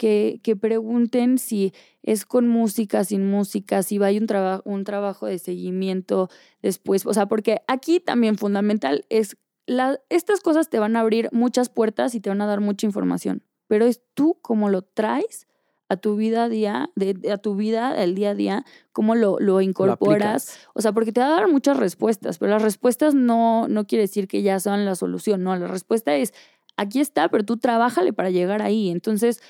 que, 0.03 0.41
que 0.43 0.57
pregunten 0.57 1.39
si 1.39 1.73
es 2.03 2.27
con 2.27 2.49
música, 2.49 3.05
sin 3.05 3.31
música, 3.31 3.85
si 3.85 3.99
va 3.99 4.07
a 4.07 4.09
hay 4.09 4.19
un, 4.19 4.27
traba- 4.27 4.61
un 4.65 4.83
trabajo 4.83 5.27
de 5.27 5.39
seguimiento 5.39 6.29
después. 6.61 7.07
O 7.07 7.15
sea, 7.15 7.27
porque 7.27 7.59
aquí 7.69 8.01
también 8.01 8.37
fundamental 8.37 9.07
es, 9.11 9.37
la, 9.65 10.01
estas 10.09 10.41
cosas 10.41 10.69
te 10.69 10.81
van 10.81 10.97
a 10.97 11.01
abrir 11.03 11.29
muchas 11.31 11.69
puertas 11.69 12.17
y 12.17 12.21
te 12.21 12.31
van 12.31 12.41
a 12.41 12.47
dar 12.47 12.61
mucha 12.61 12.85
información, 12.85 13.45
pero 13.69 13.85
es 13.87 14.03
tú 14.15 14.41
cómo 14.43 14.71
lo 14.71 14.83
traes 14.83 15.47
a 15.89 15.97
tu 15.97 16.17
vida 16.17 16.45
a 16.45 16.49
día, 16.49 16.91
de, 16.97 17.31
a 17.31 17.39
tu 17.39 17.55
vida, 17.55 18.03
el 18.03 18.17
día 18.17 18.31
a 18.31 18.35
día, 18.35 18.65
cómo 18.91 19.15
lo, 19.15 19.39
lo 19.39 19.61
incorporas. 19.61 20.59
O 20.75 20.81
sea, 20.81 20.91
porque 20.91 21.13
te 21.13 21.21
va 21.21 21.29
a 21.29 21.31
dar 21.43 21.49
muchas 21.49 21.77
respuestas, 21.77 22.39
pero 22.39 22.51
las 22.51 22.63
respuestas 22.63 23.15
no, 23.15 23.69
no 23.69 23.87
quiere 23.87 24.03
decir 24.03 24.27
que 24.27 24.43
ya 24.43 24.59
son 24.59 24.85
la 24.85 24.97
solución, 24.97 25.45
no, 25.45 25.55
la 25.57 25.69
respuesta 25.69 26.17
es, 26.17 26.35
aquí 26.77 26.99
está, 26.99 27.29
pero 27.29 27.45
tú 27.45 27.57
trabájale 27.59 28.13
para 28.13 28.31
llegar 28.31 28.63
ahí. 28.63 28.91
Entonces, 28.91 29.41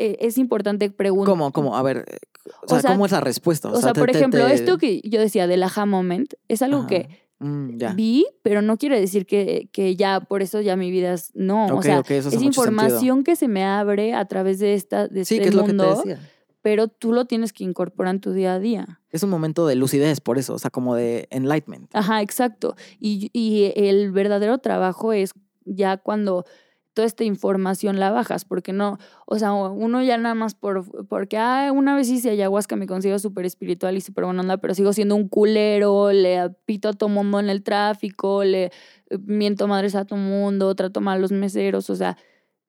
eh, 0.00 0.16
es 0.20 0.38
importante 0.38 0.90
preguntar. 0.90 1.32
¿Cómo, 1.32 1.52
cómo? 1.52 1.76
A 1.76 1.82
ver, 1.82 2.04
eh, 2.08 2.16
o 2.62 2.68
sea, 2.68 2.78
O 2.78 2.80
sea, 2.80 2.90
¿cómo 2.92 3.06
es 3.06 3.12
la 3.12 3.20
respuesta? 3.20 3.68
O 3.70 3.80
sea, 3.80 3.92
por 3.92 4.10
te- 4.10 4.16
ejemplo, 4.18 4.46
te- 4.46 4.54
esto 4.54 4.78
que 4.78 5.00
yo 5.04 5.20
decía 5.20 5.46
del 5.46 5.62
aha 5.62 5.86
moment 5.86 6.32
es 6.48 6.62
algo 6.62 6.78
Ajá. 6.78 6.86
que 6.88 7.08
Mm, 7.38 7.78
ya. 7.78 7.92
vi, 7.94 8.26
pero 8.42 8.60
no 8.62 8.76
quiere 8.76 9.00
decir 9.00 9.24
que, 9.26 9.68
que 9.72 9.96
ya 9.96 10.20
por 10.20 10.42
eso 10.42 10.60
ya 10.60 10.76
mi 10.76 10.90
vida 10.90 11.14
es. 11.14 11.30
No, 11.34 11.66
o 11.76 11.82
sea, 11.82 12.00
es 12.06 12.24
sentido. 12.24 12.42
información 12.42 13.24
que 13.24 13.34
se 13.36 13.48
me 13.48 13.64
abre 13.64 14.12
a 14.14 14.24
través 14.26 14.58
de, 14.58 14.74
esta, 14.74 15.08
de 15.08 15.24
Sí, 15.24 15.36
este 15.36 15.44
que 15.44 15.48
es 15.50 15.54
lo 15.54 15.62
que 15.64 15.68
te 15.72 15.76
mundo, 15.76 15.96
decía. 15.96 16.20
pero 16.60 16.88
tú 16.88 17.12
lo 17.14 17.24
tienes 17.24 17.52
que 17.54 17.64
incorporar 17.64 18.14
en 18.14 18.20
tu 18.20 18.32
día 18.32 18.54
a 18.54 18.58
día. 18.58 19.00
Es 19.10 19.22
un 19.22 19.30
momento 19.30 19.66
de 19.66 19.74
lucidez, 19.74 20.20
por 20.20 20.36
eso, 20.38 20.52
o 20.54 20.58
sea, 20.58 20.70
como 20.70 20.94
de 20.94 21.28
enlightenment. 21.30 21.88
Ajá, 21.94 22.20
exacto. 22.20 22.76
Y, 22.98 23.30
y 23.32 23.72
el 23.74 24.12
verdadero 24.12 24.58
trabajo 24.58 25.12
es 25.14 25.32
ya 25.64 25.96
cuando 25.96 26.44
toda 26.92 27.06
esta 27.06 27.24
información 27.24 27.98
la 28.00 28.10
bajas, 28.10 28.44
porque 28.44 28.72
no, 28.72 28.98
o 29.26 29.38
sea, 29.38 29.52
uno 29.52 30.02
ya 30.02 30.16
nada 30.18 30.34
más 30.34 30.54
por, 30.54 31.06
porque, 31.06 31.38
ah, 31.38 31.70
una 31.72 31.94
vez 31.94 32.08
hice 32.08 32.30
ayahuasca, 32.30 32.76
me 32.76 32.86
consigo 32.86 33.18
súper 33.18 33.46
espiritual 33.46 33.96
y 33.96 34.00
súper 34.00 34.24
buena 34.24 34.40
onda, 34.42 34.56
pero 34.58 34.74
sigo 34.74 34.92
siendo 34.92 35.14
un 35.16 35.28
culero, 35.28 36.12
le 36.12 36.50
pito 36.66 36.88
a 36.88 36.92
todo 36.92 37.08
mundo 37.08 37.38
en 37.40 37.48
el 37.48 37.62
tráfico, 37.62 38.42
le 38.44 38.64
eh, 38.64 39.18
miento 39.24 39.68
madres 39.68 39.94
a 39.94 40.04
todo 40.04 40.18
mundo, 40.18 40.74
trato 40.74 41.00
mal 41.00 41.18
a 41.18 41.20
los 41.20 41.32
meseros, 41.32 41.90
o 41.90 41.96
sea, 41.96 42.16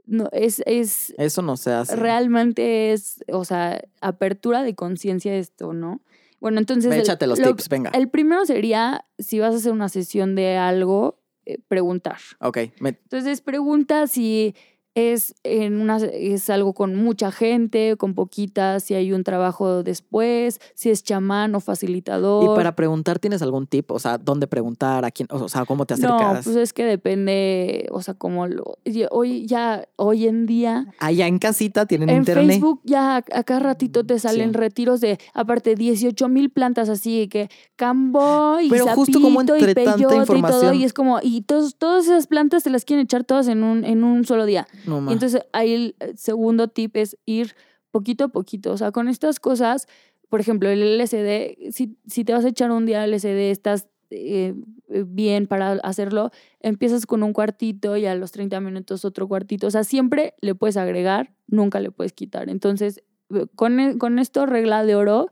no, 0.05 0.29
es, 0.31 0.61
es, 0.65 1.13
Eso 1.17 1.41
no 1.41 1.57
se 1.57 1.71
hace. 1.71 1.95
realmente 1.95 2.91
es, 2.91 3.23
o 3.31 3.45
sea, 3.45 3.81
apertura 4.01 4.63
de 4.63 4.75
conciencia 4.75 5.33
esto, 5.35 5.73
¿no? 5.73 6.01
Bueno, 6.39 6.59
entonces... 6.59 6.91
El- 6.91 7.01
Échate 7.01 7.27
los 7.27 7.39
lo- 7.39 7.47
tips, 7.47 7.69
venga. 7.69 7.91
el 7.93 8.09
primero 8.09 8.45
sería, 8.45 9.05
si 9.19 9.39
vas 9.39 9.53
a 9.53 9.57
hacer 9.57 9.71
una 9.71 9.89
sesión 9.89 10.35
de 10.35 10.57
algo, 10.57 11.20
preguntar. 11.67 12.17
Ok, 12.39 12.57
me- 12.79 12.89
Entonces, 12.89 13.41
pregunta 13.41 14.07
si 14.07 14.55
es, 14.95 15.35
en 15.43 15.79
una, 15.79 15.97
es 15.97 16.49
algo 16.49 16.73
con 16.73 16.95
mucha 16.95 17.31
gente, 17.31 17.95
con 17.97 18.13
poquita, 18.13 18.79
si 18.79 18.93
hay 18.93 19.13
un 19.13 19.23
trabajo 19.23 19.83
después, 19.83 20.59
si 20.75 20.89
es 20.89 21.03
chamán 21.03 21.55
o 21.55 21.59
facilitador. 21.59 22.43
Y 22.43 22.47
para 22.55 22.75
preguntar, 22.75 23.17
¿tienes 23.19 23.41
algún 23.41 23.67
tip? 23.67 23.89
O 23.91 23.99
sea, 23.99 24.17
¿dónde 24.17 24.47
preguntar? 24.47 25.05
¿A 25.05 25.11
quién? 25.11 25.27
O 25.31 25.47
sea, 25.47 25.65
¿cómo 25.65 25.85
te 25.85 25.93
acercas? 25.93 26.33
No, 26.37 26.43
pues 26.43 26.55
es 26.57 26.73
que 26.73 26.83
depende, 26.83 27.87
o 27.91 28.01
sea, 28.01 28.15
como 28.15 28.47
lo, 28.47 28.77
hoy 29.11 29.45
ya, 29.45 29.87
hoy 29.95 30.27
en 30.27 30.45
día, 30.45 30.87
Allá 30.99 31.27
en 31.27 31.39
casita 31.39 31.85
tienen 31.85 32.09
en 32.09 32.17
internet. 32.17 32.47
Facebook 32.47 32.81
ya 32.83 33.15
a, 33.17 33.23
a 33.33 33.43
cada 33.43 33.59
ratito 33.61 34.05
te 34.05 34.19
salen 34.19 34.51
Sí. 34.51 34.57
retiros 34.57 34.99
de, 35.01 35.17
aparte, 35.33 35.75
18 35.75 36.27
mil 36.27 36.49
plantas 36.49 36.89
así, 36.89 37.27
que 37.29 37.49
cambo 37.75 38.59
y 38.59 38.69
Pero 38.69 38.87
justo 38.87 39.19
como 39.21 39.39
sapito 39.41 39.55
entre 39.55 39.71
y 39.71 39.75
tanta 39.75 39.95
peyote 39.95 40.37
y 40.37 40.41
todo, 40.41 40.73
y 40.73 40.83
es 40.83 40.93
como, 40.93 41.19
y 41.21 41.41
todos, 41.41 41.75
todas 41.77 42.05
esas 42.05 42.27
plantas 42.27 42.63
te 42.63 42.69
las 42.69 42.85
quieren 42.85 43.03
echar 43.05 43.23
todas 43.23 43.47
en 43.47 43.63
un, 43.63 43.85
en 43.85 44.03
un 44.03 44.25
solo 44.25 44.45
día. 44.45 44.67
No. 44.85 45.09
Y 45.09 45.13
entonces 45.13 45.41
ahí 45.53 45.73
el 45.73 45.95
eh, 45.99 46.13
segundo 46.15 46.67
tip 46.67 46.95
es 46.95 47.17
ir 47.25 47.55
poquito 47.91 48.25
a 48.25 48.27
poquito. 48.29 48.71
O 48.71 48.77
sea, 48.77 48.91
con 48.91 49.07
estas 49.07 49.39
cosas, 49.39 49.87
por 50.29 50.39
ejemplo, 50.39 50.69
el 50.69 50.81
LSD, 50.99 51.71
si, 51.71 51.97
si 52.07 52.23
te 52.23 52.33
vas 52.33 52.45
a 52.45 52.49
echar 52.49 52.71
un 52.71 52.85
día 52.85 53.05
LSD, 53.05 53.51
estás 53.51 53.87
eh, 54.09 54.53
eh, 54.89 55.03
bien 55.07 55.47
para 55.47 55.73
hacerlo, 55.83 56.31
empiezas 56.59 57.05
con 57.05 57.23
un 57.23 57.31
cuartito 57.33 57.95
y 57.97 58.05
a 58.05 58.15
los 58.15 58.31
30 58.31 58.59
minutos 58.59 59.05
otro 59.05 59.27
cuartito. 59.27 59.67
O 59.67 59.71
sea, 59.71 59.83
siempre 59.83 60.33
le 60.41 60.53
puedes 60.55 60.77
agregar, 60.77 61.33
nunca 61.47 61.79
le 61.79 61.91
puedes 61.91 62.13
quitar. 62.13 62.49
Entonces, 62.49 63.03
eh, 63.33 63.45
con, 63.55 63.79
e- 63.79 63.97
con 63.97 64.19
esto, 64.19 64.45
regla 64.45 64.83
de 64.83 64.95
oro 64.95 65.31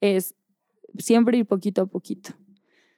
es 0.00 0.34
siempre 0.98 1.38
ir 1.38 1.46
poquito 1.46 1.82
a 1.82 1.86
poquito. 1.86 2.30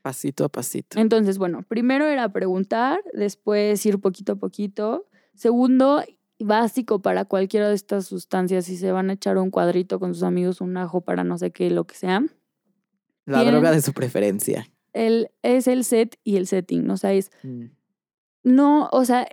Pasito 0.03 0.45
a 0.45 0.49
pasito. 0.49 0.99
Entonces, 0.99 1.37
bueno, 1.39 1.63
primero 1.67 2.07
era 2.07 2.33
preguntar, 2.33 3.01
después 3.13 3.85
ir 3.85 4.01
poquito 4.01 4.33
a 4.33 4.37
poquito. 4.37 5.07
Segundo, 5.39 6.03
básico 6.41 7.01
para 7.01 7.25
cualquiera 7.25 7.69
de 7.69 7.75
estas 7.77 8.07
sustancias, 8.07 8.65
si 8.65 8.77
se 8.77 8.91
van 8.93 9.09
a 9.11 9.13
echar 9.13 9.39
un 9.39 9.51
cuadrito 9.51 10.01
con 10.01 10.13
sus 10.15 10.25
amigos, 10.25 10.61
un 10.61 10.77
ajo 10.77 11.01
para 11.01 11.23
no 11.23 11.39
sé 11.39 11.53
qué, 11.53 11.71
lo 11.71 11.87
que 11.87 11.95
sea, 11.95 12.25
La 13.25 13.45
droga 13.45 13.71
de 13.71 13.81
su 13.81 13.93
preferencia. 13.93 14.69
el, 14.93 15.31
es 15.43 15.69
el 15.69 15.85
set 15.85 16.19
y 16.25 16.37
el 16.39 16.47
setting, 16.49 16.91
o 16.91 16.97
sea, 16.97 17.13
es, 17.13 17.31
Mm. 17.45 17.67
no, 18.43 18.89
o 18.91 19.05
sea, 19.05 19.29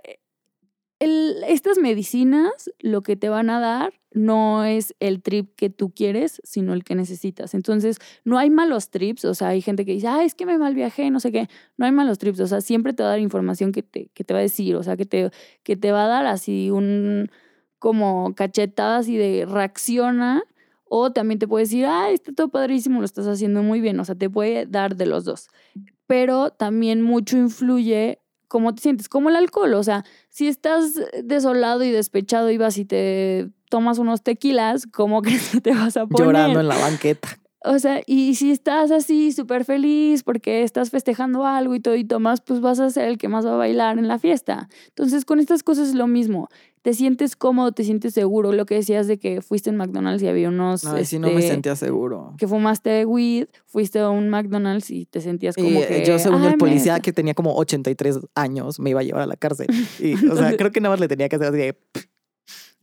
estas 0.98 1.78
medicinas 1.78 2.70
lo 2.80 3.02
que 3.02 3.16
te 3.16 3.28
van 3.28 3.50
a 3.50 3.60
dar 3.60 3.92
no 4.12 4.64
es 4.64 4.94
el 4.98 5.22
trip 5.22 5.54
que 5.56 5.68
tú 5.68 5.92
quieres, 5.92 6.40
sino 6.42 6.72
el 6.72 6.84
que 6.84 6.94
necesitas. 6.94 7.52
Entonces, 7.52 7.98
no 8.24 8.38
hay 8.38 8.48
malos 8.48 8.88
trips, 8.88 9.26
o 9.26 9.34
sea, 9.34 9.48
hay 9.48 9.60
gente 9.60 9.84
que 9.84 9.92
dice, 9.92 10.08
ah, 10.08 10.24
es 10.24 10.34
que 10.34 10.46
me 10.46 10.56
mal 10.56 10.74
viajé, 10.74 11.10
no 11.10 11.20
sé 11.20 11.32
qué. 11.32 11.48
No 11.76 11.84
hay 11.84 11.92
malos 11.92 12.16
trips, 12.18 12.40
o 12.40 12.46
sea, 12.46 12.62
siempre 12.62 12.94
te 12.94 13.02
va 13.02 13.10
a 13.10 13.12
dar 13.12 13.20
información 13.20 13.72
que 13.72 13.82
te, 13.82 14.08
que 14.14 14.24
te 14.24 14.32
va 14.32 14.40
a 14.40 14.42
decir, 14.42 14.74
o 14.76 14.82
sea, 14.82 14.96
que 14.96 15.04
te, 15.04 15.30
que 15.62 15.76
te 15.76 15.92
va 15.92 16.06
a 16.06 16.08
dar 16.08 16.26
así 16.26 16.70
un, 16.70 17.28
como 17.78 18.34
cachetadas 18.34 19.08
y 19.08 19.16
de 19.16 19.46
reacciona. 19.46 20.42
O 20.88 21.12
también 21.12 21.38
te 21.38 21.48
puede 21.48 21.64
decir, 21.64 21.84
ah, 21.84 22.10
está 22.10 22.32
todo 22.32 22.48
padrísimo, 22.48 23.00
lo 23.00 23.04
estás 23.04 23.26
haciendo 23.26 23.62
muy 23.62 23.80
bien. 23.80 23.98
O 24.00 24.04
sea, 24.04 24.14
te 24.14 24.30
puede 24.30 24.66
dar 24.66 24.96
de 24.96 25.06
los 25.06 25.24
dos. 25.24 25.48
Pero 26.06 26.50
también 26.50 27.02
mucho 27.02 27.36
influye 27.36 28.20
cómo 28.48 28.74
te 28.74 28.82
sientes, 28.82 29.08
como 29.08 29.28
el 29.28 29.36
alcohol. 29.36 29.74
O 29.74 29.82
sea, 29.82 30.04
si 30.28 30.48
estás 30.48 30.94
desolado 31.22 31.82
y 31.84 31.90
despechado 31.90 32.50
y 32.50 32.58
vas 32.58 32.78
y 32.78 32.84
te 32.84 33.50
tomas 33.68 33.98
unos 33.98 34.22
tequilas, 34.22 34.86
¿cómo 34.86 35.22
crees 35.22 35.50
que 35.50 35.60
te 35.60 35.72
vas 35.72 35.96
a 35.96 36.06
poner? 36.06 36.26
Llorando 36.26 36.60
en 36.60 36.68
la 36.68 36.78
banqueta. 36.78 37.38
O 37.68 37.78
sea, 37.78 38.00
y 38.06 38.34
si 38.36 38.50
estás 38.50 38.90
así 38.90 39.32
súper 39.32 39.64
feliz 39.64 40.22
porque 40.22 40.62
estás 40.62 40.90
festejando 40.90 41.44
algo 41.46 41.74
y 41.74 41.80
todo 41.80 41.96
y 41.96 42.04
tomas, 42.04 42.40
pues 42.40 42.60
vas 42.60 42.78
a 42.80 42.90
ser 42.90 43.08
el 43.08 43.18
que 43.18 43.28
más 43.28 43.44
va 43.46 43.54
a 43.54 43.56
bailar 43.56 43.98
en 43.98 44.08
la 44.08 44.18
fiesta. 44.18 44.68
Entonces, 44.88 45.24
con 45.24 45.40
estas 45.40 45.62
cosas 45.62 45.88
es 45.88 45.94
lo 45.94 46.06
mismo. 46.06 46.48
Te 46.82 46.94
sientes 46.94 47.34
cómodo, 47.34 47.72
te 47.72 47.82
sientes 47.82 48.14
seguro. 48.14 48.52
Lo 48.52 48.64
que 48.64 48.76
decías 48.76 49.08
de 49.08 49.18
que 49.18 49.42
fuiste 49.42 49.70
en 49.70 49.76
McDonald's 49.76 50.22
y 50.22 50.28
había 50.28 50.48
unos... 50.50 50.84
Ay, 50.84 51.04
sí, 51.04 51.18
no 51.18 51.26
me 51.28 51.34
este, 51.38 51.48
sentía 51.50 51.74
seguro. 51.74 52.34
Que 52.38 52.46
fumaste 52.46 53.04
weed, 53.04 53.48
fuiste 53.64 53.98
a 53.98 54.10
un 54.10 54.28
McDonald's 54.28 54.90
y 54.92 55.04
te 55.06 55.20
sentías 55.20 55.56
como 55.56 55.68
Y 55.68 55.82
que... 55.84 56.04
yo, 56.06 56.18
según 56.20 56.42
"Ay, 56.42 56.46
el 56.46 56.52
me- 56.52 56.58
policía 56.58 57.00
que 57.00 57.12
tenía 57.12 57.34
como 57.34 57.56
83 57.56 58.20
años, 58.36 58.78
me 58.78 58.90
iba 58.90 59.00
a 59.00 59.02
llevar 59.02 59.22
a 59.22 59.26
la 59.26 59.36
cárcel. 59.36 59.66
Y, 59.98 60.14
o 60.28 60.36
sea, 60.36 60.56
creo 60.56 60.70
que 60.70 60.80
nada 60.80 60.92
más 60.92 61.00
le 61.00 61.08
tenía 61.08 61.28
que 61.28 61.34
hacer 61.36 61.48
así 61.48 61.56
de, 61.58 61.76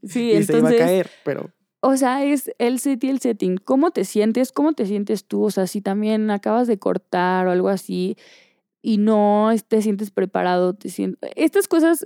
Sí, 0.05 0.31
y 0.33 0.43
se 0.43 0.57
iba 0.57 0.67
a 0.67 0.71
entonces... 0.71 0.79
caer, 0.79 1.09
pero 1.23 1.49
O 1.85 1.97
sea, 1.97 2.23
es 2.23 2.49
el 2.59 2.79
set 2.79 3.03
y 3.03 3.09
el 3.09 3.19
setting. 3.19 3.57
¿Cómo 3.57 3.91
te 3.91 4.05
sientes? 4.05 4.53
¿Cómo 4.53 4.71
te 4.71 4.85
sientes 4.85 5.25
tú? 5.25 5.43
O 5.43 5.51
sea, 5.51 5.67
si 5.67 5.81
también 5.81 6.31
acabas 6.31 6.65
de 6.65 6.79
cortar 6.79 7.45
o 7.45 7.51
algo 7.51 7.67
así 7.67 8.15
y 8.81 8.99
no 8.99 9.51
te 9.67 9.81
sientes 9.81 10.11
preparado, 10.11 10.75
te. 10.75 10.89
Estas 11.35 11.67
cosas, 11.67 12.05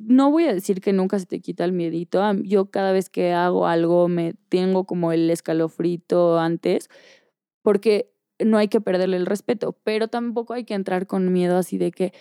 no 0.00 0.30
voy 0.30 0.44
a 0.44 0.54
decir 0.54 0.80
que 0.80 0.92
nunca 0.92 1.18
se 1.18 1.26
te 1.26 1.40
quita 1.40 1.64
el 1.64 1.72
miedito. 1.72 2.22
Yo 2.42 2.70
cada 2.70 2.92
vez 2.92 3.10
que 3.10 3.32
hago 3.32 3.66
algo 3.66 4.08
me 4.08 4.34
tengo 4.48 4.84
como 4.84 5.12
el 5.12 5.30
escalofrito 5.30 6.38
antes, 6.38 6.88
porque 7.62 8.10
no 8.40 8.58
hay 8.58 8.68
que 8.68 8.80
perderle 8.80 9.16
el 9.18 9.26
respeto, 9.26 9.76
pero 9.84 10.08
tampoco 10.08 10.54
hay 10.54 10.64
que 10.64 10.74
entrar 10.74 11.06
con 11.06 11.32
miedo 11.32 11.56
así 11.58 11.78
de 11.78 11.92
que 11.92 12.12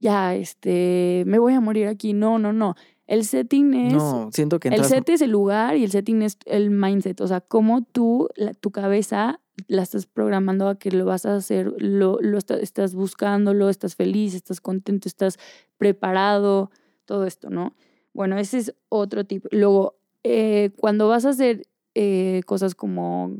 ya, 0.00 0.34
este, 0.34 1.24
me 1.26 1.38
voy 1.38 1.54
a 1.54 1.60
morir 1.60 1.88
aquí. 1.88 2.12
No, 2.12 2.38
no, 2.38 2.52
no. 2.52 2.74
El 3.06 3.24
setting 3.24 3.74
es... 3.74 3.92
no, 3.92 4.30
siento 4.32 4.58
que 4.60 4.68
El 4.68 4.74
entras... 4.74 4.88
set 4.90 5.08
es 5.10 5.20
el 5.22 5.30
lugar 5.30 5.76
y 5.76 5.84
el 5.84 5.90
setting 5.90 6.22
es 6.22 6.38
el 6.46 6.70
mindset. 6.70 7.20
O 7.20 7.26
sea, 7.26 7.40
cómo 7.40 7.82
tú, 7.82 8.28
la- 8.36 8.54
tu 8.54 8.70
cabeza, 8.70 9.40
la 9.68 9.82
estás 9.82 10.06
programando 10.06 10.68
a 10.68 10.78
que 10.78 10.90
lo 10.90 11.04
vas 11.04 11.26
a 11.26 11.36
hacer, 11.36 11.72
lo, 11.78 12.18
lo 12.20 12.38
esta- 12.38 12.58
estás 12.58 12.94
buscándolo, 12.94 13.68
estás 13.68 13.94
feliz, 13.94 14.34
estás 14.34 14.60
contento, 14.60 15.06
estás 15.08 15.38
preparado, 15.76 16.70
todo 17.04 17.26
esto, 17.26 17.50
¿no? 17.50 17.74
Bueno, 18.14 18.38
ese 18.38 18.58
es 18.58 18.74
otro 18.88 19.24
tipo. 19.24 19.48
Luego, 19.52 19.96
eh, 20.22 20.70
cuando 20.76 21.06
vas 21.08 21.26
a 21.26 21.30
hacer 21.30 21.62
eh, 21.94 22.40
cosas 22.46 22.74
como 22.74 23.36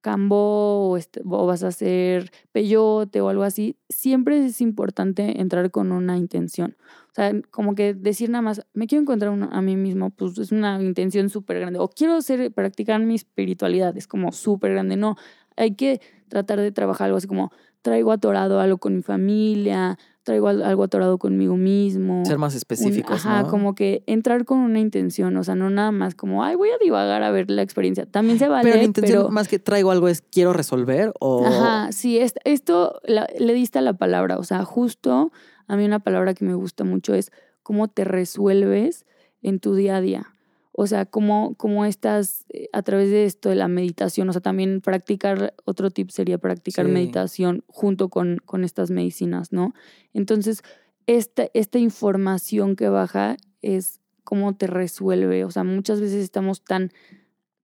cambo 0.00 0.90
o, 0.90 0.96
este- 0.96 1.20
o 1.24 1.46
vas 1.46 1.62
a 1.64 1.68
hacer 1.68 2.30
peyote 2.52 3.20
o 3.20 3.28
algo 3.28 3.42
así, 3.42 3.76
siempre 3.88 4.44
es 4.46 4.60
importante 4.60 5.40
entrar 5.40 5.70
con 5.70 5.92
una 5.92 6.16
intención. 6.16 6.76
O 7.10 7.14
sea, 7.14 7.32
como 7.50 7.74
que 7.74 7.94
decir 7.94 8.30
nada 8.30 8.42
más, 8.42 8.66
me 8.72 8.86
quiero 8.86 9.02
encontrar 9.02 9.32
a 9.50 9.62
mí 9.62 9.76
mismo, 9.76 10.10
pues 10.10 10.38
es 10.38 10.52
una 10.52 10.80
intención 10.82 11.28
súper 11.28 11.60
grande. 11.60 11.78
O 11.80 11.88
quiero 11.88 12.14
hacer, 12.14 12.52
practicar 12.52 13.00
mi 13.00 13.14
espiritualidad, 13.16 13.96
es 13.96 14.06
como 14.06 14.32
súper 14.32 14.72
grande. 14.72 14.96
No, 14.96 15.16
hay 15.56 15.74
que 15.74 16.00
tratar 16.28 16.60
de 16.60 16.72
trabajar 16.72 17.06
algo 17.06 17.18
así 17.18 17.26
como, 17.26 17.50
traigo 17.82 18.12
atorado 18.12 18.60
algo 18.60 18.78
con 18.78 18.96
mi 18.96 19.02
familia, 19.02 19.98
traigo 20.22 20.48
al- 20.48 20.62
algo 20.62 20.84
atorado 20.84 21.18
conmigo 21.18 21.56
mismo. 21.56 22.24
Ser 22.26 22.38
más 22.38 22.52
Un- 22.54 22.58
específicos, 22.58 23.24
ajá, 23.26 23.42
¿no? 23.42 23.48
como 23.50 23.74
que 23.74 24.02
entrar 24.06 24.44
con 24.44 24.58
una 24.58 24.78
intención, 24.78 25.36
o 25.36 25.44
sea, 25.44 25.54
no 25.54 25.70
nada 25.70 25.92
más 25.92 26.14
como, 26.14 26.44
ay, 26.44 26.56
voy 26.56 26.68
a 26.70 26.78
divagar 26.78 27.22
a 27.22 27.30
ver 27.30 27.50
la 27.50 27.62
experiencia. 27.62 28.06
También 28.06 28.38
se 28.38 28.46
vale, 28.48 28.62
Pero 28.64 28.76
la 28.76 28.84
intención 28.84 29.22
pero- 29.22 29.30
más 29.30 29.48
que 29.48 29.58
traigo 29.58 29.90
algo 29.90 30.08
es 30.08 30.22
quiero 30.22 30.52
resolver 30.52 31.12
o... 31.20 31.46
Ajá, 31.46 31.92
sí, 31.92 32.18
es- 32.18 32.34
esto 32.44 33.00
la- 33.04 33.28
le 33.38 33.54
diste 33.54 33.78
a 33.78 33.82
la 33.82 33.94
palabra, 33.94 34.38
o 34.38 34.44
sea, 34.44 34.64
justo 34.64 35.32
a 35.66 35.76
mí 35.76 35.84
una 35.84 36.00
palabra 36.00 36.34
que 36.34 36.44
me 36.44 36.54
gusta 36.54 36.84
mucho 36.84 37.14
es 37.14 37.30
cómo 37.62 37.88
te 37.88 38.04
resuelves 38.04 39.06
en 39.42 39.58
tu 39.60 39.74
día 39.74 39.96
a 39.96 40.00
día. 40.00 40.26
O 40.72 40.86
sea, 40.86 41.04
cómo, 41.04 41.54
cómo 41.56 41.84
estás 41.84 42.44
eh, 42.50 42.68
a 42.72 42.82
través 42.82 43.10
de 43.10 43.24
esto 43.24 43.48
de 43.48 43.56
la 43.56 43.68
meditación, 43.68 44.28
o 44.28 44.32
sea, 44.32 44.40
también 44.40 44.80
practicar, 44.80 45.54
otro 45.64 45.90
tip 45.90 46.10
sería 46.10 46.38
practicar 46.38 46.86
Sí. 46.86 46.92
meditación 46.92 47.64
junto 47.66 48.08
con, 48.08 48.38
con 48.44 48.64
estas 48.64 48.90
medicinas, 48.90 49.52
¿no? 49.52 49.74
Entonces, 50.14 50.62
esta, 51.06 51.48
esta 51.54 51.78
información 51.78 52.76
que 52.76 52.88
baja 52.88 53.36
es 53.62 54.00
cómo 54.24 54.54
te 54.56 54.68
resuelve. 54.68 55.44
O 55.44 55.50
sea, 55.50 55.64
muchas 55.64 56.00
veces 56.00 56.22
estamos 56.22 56.62
tan, 56.62 56.92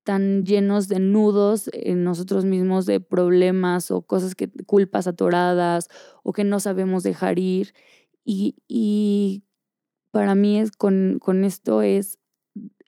tan 0.02 0.44
llenos 0.44 0.88
de 0.88 0.98
nudos 0.98 1.70
en 1.72 2.02
nosotros 2.02 2.44
mismos, 2.44 2.86
de 2.86 2.98
problemas 3.00 3.90
o 3.92 4.02
cosas 4.02 4.34
que, 4.34 4.50
culpas 4.66 5.06
atoradas 5.06 5.88
o 6.24 6.32
que 6.32 6.42
no 6.44 6.58
sabemos 6.60 7.04
dejar 7.04 7.38
ir. 7.38 7.72
Y, 8.24 8.56
y 8.66 9.44
para 10.10 10.34
mí 10.34 10.58
es 10.58 10.72
con, 10.72 11.18
con 11.20 11.44
esto 11.44 11.82
es, 11.82 12.18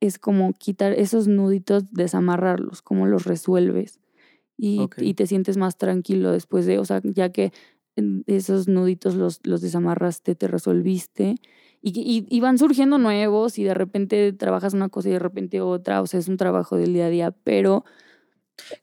es 0.01 0.19
como 0.19 0.53
quitar 0.53 0.93
esos 0.93 1.29
nuditos, 1.29 1.93
desamarrarlos, 1.93 2.83
cómo 2.83 3.07
los 3.07 3.25
resuelves. 3.25 4.01
Y, 4.57 4.89
y 4.97 5.15
te 5.15 5.27
sientes 5.27 5.57
más 5.57 5.79
tranquilo 5.79 6.33
después 6.33 6.67
de, 6.67 6.79
o 6.79 6.85
sea, 6.85 7.01
ya 7.05 7.31
que 7.31 7.53
esos 8.27 8.69
nuditos 8.69 9.15
los, 9.15 9.41
los 9.45 9.61
desamarraste, 9.61 10.35
te 10.35 10.49
resolviste. 10.49 11.37
Y, 11.81 11.91
y, 12.01 12.27
y 12.29 12.41
van 12.41 12.59
surgiendo 12.59 12.99
nuevos 12.99 13.59
y 13.59 13.65
de 13.65 13.75
repente 13.75 14.33
trabajas 14.33 14.75
una 14.75 14.89
cosa 14.89 15.09
y 15.09 15.13
de 15.13 15.19
repente 15.21 15.61
otra, 15.61 16.03
o 16.03 16.07
sea, 16.07 16.19
es 16.19 16.29
un 16.29 16.37
trabajo 16.37 16.77
del 16.77 16.93
día 16.93 17.07
a 17.07 17.11
día, 17.11 17.31
pero 17.31 17.85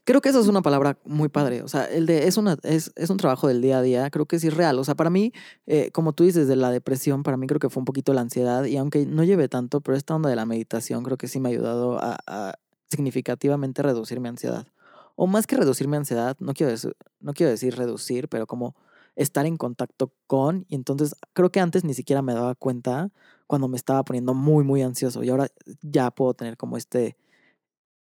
Creo 0.04 0.22
que 0.22 0.30
eso 0.30 0.40
es 0.40 0.48
una 0.48 0.62
palabra 0.62 0.98
muy 1.06 1.30
padre. 1.30 1.62
O 1.62 1.68
sea, 1.68 1.86
el 1.86 2.06
de 2.06 2.28
es, 2.28 2.38
una, 2.38 2.58
es, 2.64 2.92
es 2.96 3.10
un 3.10 3.18
trabajo 3.18 3.48
del 3.48 3.62
día 3.62 3.80
a 3.80 3.82
día. 3.82 4.10
Creo 4.10 4.26
que 4.26 4.40
sí 4.40 4.48
es 4.48 4.54
real. 4.54 4.80
O 4.80 4.84
sea, 4.84 4.96
para 4.96 5.10
mí, 5.10 5.34
eh, 5.68 5.92
como 5.92 6.14
tú 6.14 6.24
dices, 6.24 6.48
de 6.48 6.56
la 6.56 6.72
depresión, 6.72 7.24
para 7.24 7.38
mí 7.38 7.48
creo 7.48 7.60
que 7.60 7.70
fue 7.70 7.82
un 7.82 7.86
poquito 7.86 8.14
la 8.14 8.22
ansiedad. 8.22 8.66
Y 8.66 8.78
aunque 8.78 9.06
no 9.06 9.24
lleve 9.24 9.48
tanto, 9.48 9.82
pero 9.82 9.98
esta 9.98 10.16
onda 10.16 10.30
de 10.30 10.36
la 10.36 10.46
meditación 10.46 11.04
creo 11.04 11.18
que 11.18 11.28
sí 11.28 11.40
me 11.40 11.50
ha 11.50 11.52
ayudado 11.52 12.00
a, 12.00 12.18
a 12.28 12.56
significativamente 12.90 13.82
reducir 13.82 14.20
mi 14.20 14.30
ansiedad. 14.30 14.68
O 15.16 15.28
más 15.28 15.48
que 15.48 15.56
reducir 15.56 15.88
mi 15.88 15.98
ansiedad, 15.98 16.36
no 16.40 16.54
quiero, 16.54 16.72
decir, 16.72 16.96
no 17.20 17.34
quiero 17.34 17.50
decir 17.50 17.76
reducir, 17.76 18.28
pero 18.28 18.48
como 18.48 18.76
estar 19.16 19.46
en 19.46 19.58
contacto 19.58 20.12
con. 20.28 20.66
Y 20.68 20.76
entonces 20.76 21.16
creo 21.34 21.52
que 21.52 21.60
antes 21.60 21.84
ni 21.84 21.94
siquiera 21.94 22.22
me 22.22 22.34
daba 22.34 22.56
cuenta 22.56 23.12
cuando 23.48 23.68
me 23.68 23.78
estaba 23.78 24.04
poniendo 24.04 24.34
muy, 24.34 24.64
muy 24.64 24.82
ansioso. 24.82 25.24
Y 25.24 25.30
ahora 25.30 25.48
ya 25.82 26.12
puedo 26.12 26.34
tener 26.34 26.58
como 26.58 26.78
este, 26.78 27.18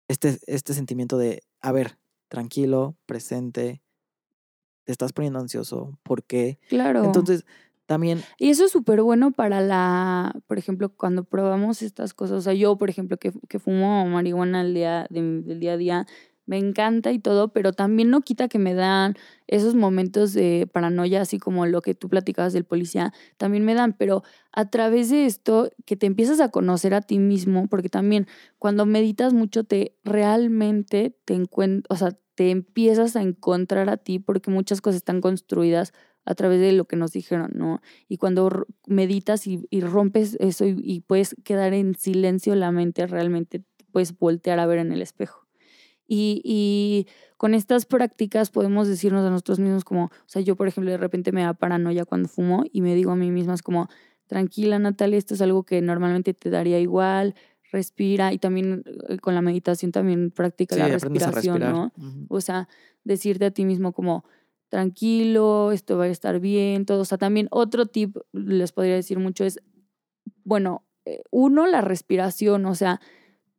este, 0.08 0.38
este 0.46 0.74
sentimiento 0.74 1.18
de, 1.18 1.42
a 1.60 1.72
ver, 1.72 1.98
tranquilo, 2.28 2.96
presente, 3.06 3.82
te 4.84 4.92
estás 4.92 5.12
poniendo 5.12 5.38
ansioso, 5.40 5.98
¿por 6.02 6.22
qué? 6.24 6.58
claro. 6.68 7.04
Entonces, 7.04 7.44
también, 7.86 8.22
Y 8.38 8.50
eso 8.50 8.64
es 8.64 8.72
súper 8.72 9.00
bueno 9.02 9.30
para 9.30 9.60
la, 9.60 10.34
por 10.48 10.58
ejemplo, 10.58 10.88
cuando 10.88 11.22
probamos 11.22 11.82
estas 11.82 12.14
cosas. 12.14 12.38
O 12.38 12.40
sea, 12.40 12.52
yo, 12.52 12.76
por 12.76 12.90
ejemplo, 12.90 13.16
que, 13.16 13.32
que 13.48 13.58
fumo 13.60 14.04
marihuana 14.06 14.60
al 14.60 14.74
día, 14.74 15.06
de- 15.08 15.42
del 15.42 15.60
día 15.60 15.74
a 15.74 15.76
día, 15.76 16.06
me 16.46 16.58
encanta 16.58 17.12
y 17.12 17.18
todo, 17.18 17.48
pero 17.52 17.72
también 17.72 18.10
no 18.10 18.22
quita 18.22 18.48
que 18.48 18.58
me 18.58 18.74
dan 18.74 19.14
esos 19.46 19.74
momentos 19.74 20.32
de 20.32 20.68
paranoia, 20.72 21.20
así 21.20 21.38
como 21.38 21.66
lo 21.66 21.82
que 21.82 21.94
tú 21.94 22.08
platicabas 22.08 22.52
del 22.52 22.64
policía, 22.64 23.12
también 23.36 23.64
me 23.64 23.74
dan, 23.74 23.92
pero 23.92 24.22
a 24.52 24.70
través 24.70 25.10
de 25.10 25.26
esto, 25.26 25.70
que 25.84 25.96
te 25.96 26.06
empiezas 26.06 26.40
a 26.40 26.50
conocer 26.50 26.94
a 26.94 27.02
ti 27.02 27.18
mismo, 27.18 27.66
porque 27.68 27.88
también 27.88 28.26
cuando 28.58 28.86
meditas 28.86 29.32
mucho, 29.34 29.64
te 29.64 29.96
realmente 30.04 31.16
te 31.24 31.34
encuentras, 31.34 31.84
o 31.90 31.96
sea, 31.96 32.16
te 32.34 32.50
empiezas 32.50 33.16
a 33.16 33.22
encontrar 33.22 33.88
a 33.90 33.96
ti, 33.96 34.18
porque 34.18 34.50
muchas 34.50 34.80
cosas 34.80 34.96
están 34.96 35.20
construidas 35.20 35.92
a 36.24 36.34
través 36.34 36.60
de 36.60 36.72
lo 36.72 36.86
que 36.86 36.96
nos 36.96 37.12
dijeron, 37.12 37.52
¿no? 37.54 37.80
Y 38.08 38.18
cuando 38.18 38.66
meditas 38.86 39.46
y, 39.46 39.66
rompes 39.80 40.36
eso 40.40 40.66
y, 40.66 40.76
y 40.82 41.00
puedes 41.00 41.36
quedar 41.44 41.72
en 41.72 41.94
silencio 41.94 42.54
la 42.56 42.72
mente, 42.72 43.06
realmente 43.06 43.60
te 43.60 43.84
puedes 43.92 44.18
voltear 44.18 44.58
a 44.58 44.66
ver 44.66 44.78
en 44.78 44.92
el 44.92 45.02
espejo. 45.02 45.45
Y, 46.06 46.40
y 46.44 47.08
con 47.36 47.54
estas 47.54 47.84
prácticas 47.84 48.50
podemos 48.50 48.88
decirnos 48.88 49.26
a 49.26 49.30
nosotros 49.30 49.58
mismos 49.58 49.84
como, 49.84 50.04
o 50.04 50.28
sea, 50.28 50.42
yo 50.42 50.56
por 50.56 50.68
ejemplo 50.68 50.90
de 50.90 50.98
repente 50.98 51.32
me 51.32 51.42
da 51.42 51.54
paranoia 51.54 52.04
cuando 52.04 52.28
fumo 52.28 52.64
y 52.72 52.80
me 52.80 52.94
digo 52.94 53.10
a 53.10 53.16
mí 53.16 53.30
misma 53.30 53.54
es 53.54 53.62
como, 53.62 53.88
tranquila 54.26 54.78
Natalia, 54.78 55.18
esto 55.18 55.34
es 55.34 55.40
algo 55.40 55.64
que 55.64 55.80
normalmente 55.82 56.34
te 56.34 56.50
daría 56.50 56.78
igual, 56.78 57.34
respira 57.72 58.32
y 58.32 58.38
también 58.38 58.84
eh, 59.08 59.18
con 59.18 59.34
la 59.34 59.42
meditación 59.42 59.92
también 59.92 60.30
practica 60.30 60.74
sí, 60.74 60.80
la 60.80 60.88
respiración. 60.88 61.60
¿no? 61.60 61.92
O 62.28 62.40
sea, 62.40 62.68
decirte 63.04 63.46
a 63.46 63.50
ti 63.50 63.64
mismo 63.64 63.92
como, 63.92 64.24
tranquilo, 64.68 65.72
esto 65.72 65.96
va 65.96 66.04
a 66.04 66.08
estar 66.08 66.40
bien, 66.40 66.86
todo. 66.86 67.00
O 67.00 67.04
sea, 67.04 67.18
también 67.18 67.48
otro 67.50 67.86
tip, 67.86 68.16
les 68.32 68.72
podría 68.72 68.94
decir 68.94 69.18
mucho, 69.18 69.44
es, 69.44 69.60
bueno, 70.44 70.84
eh, 71.04 71.22
uno, 71.30 71.66
la 71.66 71.80
respiración, 71.80 72.66
o 72.66 72.74
sea, 72.74 73.00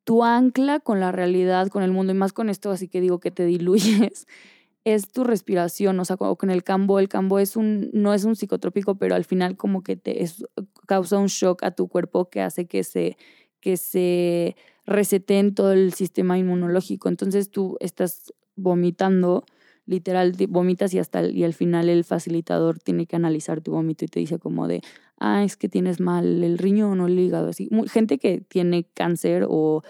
tu 0.07 0.23
ancla 0.23 0.79
con 0.79 1.01
la 1.01 1.11
realidad, 1.11 1.67
con 1.67 1.83
el 1.83 1.91
mundo, 1.91 2.13
y 2.13 2.15
más 2.15 2.31
con 2.31 2.49
esto, 2.49 2.71
así 2.71 2.87
que 2.87 3.01
digo 3.01 3.19
que 3.19 3.29
te 3.29 3.45
diluyes, 3.45 4.25
es 4.85 5.09
tu 5.09 5.25
respiración, 5.25 5.99
o 5.99 6.05
sea, 6.05 6.15
con 6.15 6.49
el 6.49 6.63
cambo, 6.63 6.99
el 6.99 7.09
cambo 7.09 7.39
es 7.39 7.57
un, 7.57 7.89
no 7.91 8.13
es 8.13 8.23
un 8.23 8.37
psicotrópico, 8.37 8.95
pero 8.95 9.15
al 9.15 9.25
final 9.25 9.57
como 9.57 9.83
que 9.83 9.97
te 9.97 10.23
es, 10.23 10.45
causa 10.87 11.17
un 11.17 11.27
shock 11.27 11.61
a 11.63 11.71
tu 11.71 11.89
cuerpo 11.89 12.29
que 12.29 12.39
hace 12.39 12.67
que 12.67 12.85
se, 12.85 13.17
que 13.59 13.75
se 13.75 14.55
reseteen 14.85 15.53
todo 15.53 15.73
el 15.73 15.91
sistema 15.91 16.37
inmunológico. 16.37 17.09
Entonces 17.09 17.51
tú 17.51 17.75
estás 17.81 18.33
vomitando, 18.55 19.43
literal, 19.87 20.37
te 20.37 20.45
vomitas 20.45 20.93
y 20.93 20.99
hasta 20.99 21.27
y 21.27 21.43
al 21.43 21.53
final 21.53 21.89
el 21.89 22.03
facilitador 22.03 22.79
tiene 22.79 23.07
que 23.07 23.15
analizar 23.15 23.61
tu 23.61 23.71
vómito 23.71 24.05
y 24.05 24.07
te 24.09 24.19
dice 24.19 24.37
como 24.37 24.67
de, 24.67 24.81
ah, 25.17 25.43
es 25.43 25.57
que 25.57 25.69
tienes 25.69 25.99
mal 25.99 26.43
el 26.43 26.57
riñón 26.57 26.99
o 26.99 27.07
el 27.07 27.17
hígado, 27.17 27.49
así. 27.49 27.69
Gente 27.87 28.19
que 28.19 28.41
tiene 28.41 28.83
cáncer 28.93 29.45
o, 29.49 29.83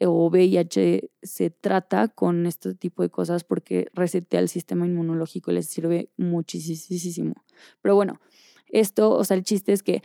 o 0.00 0.30
VIH 0.30 1.10
se 1.22 1.50
trata 1.50 2.08
con 2.08 2.46
este 2.46 2.74
tipo 2.74 3.02
de 3.02 3.08
cosas 3.08 3.42
porque 3.42 3.88
resetea 3.94 4.40
el 4.40 4.48
sistema 4.48 4.86
inmunológico 4.86 5.50
les 5.50 5.66
sirve 5.66 6.10
muchísimo. 6.16 7.34
Pero 7.82 7.96
bueno, 7.96 8.20
esto, 8.68 9.10
o 9.10 9.24
sea, 9.24 9.36
el 9.36 9.42
chiste 9.42 9.72
es 9.72 9.82
que 9.82 10.02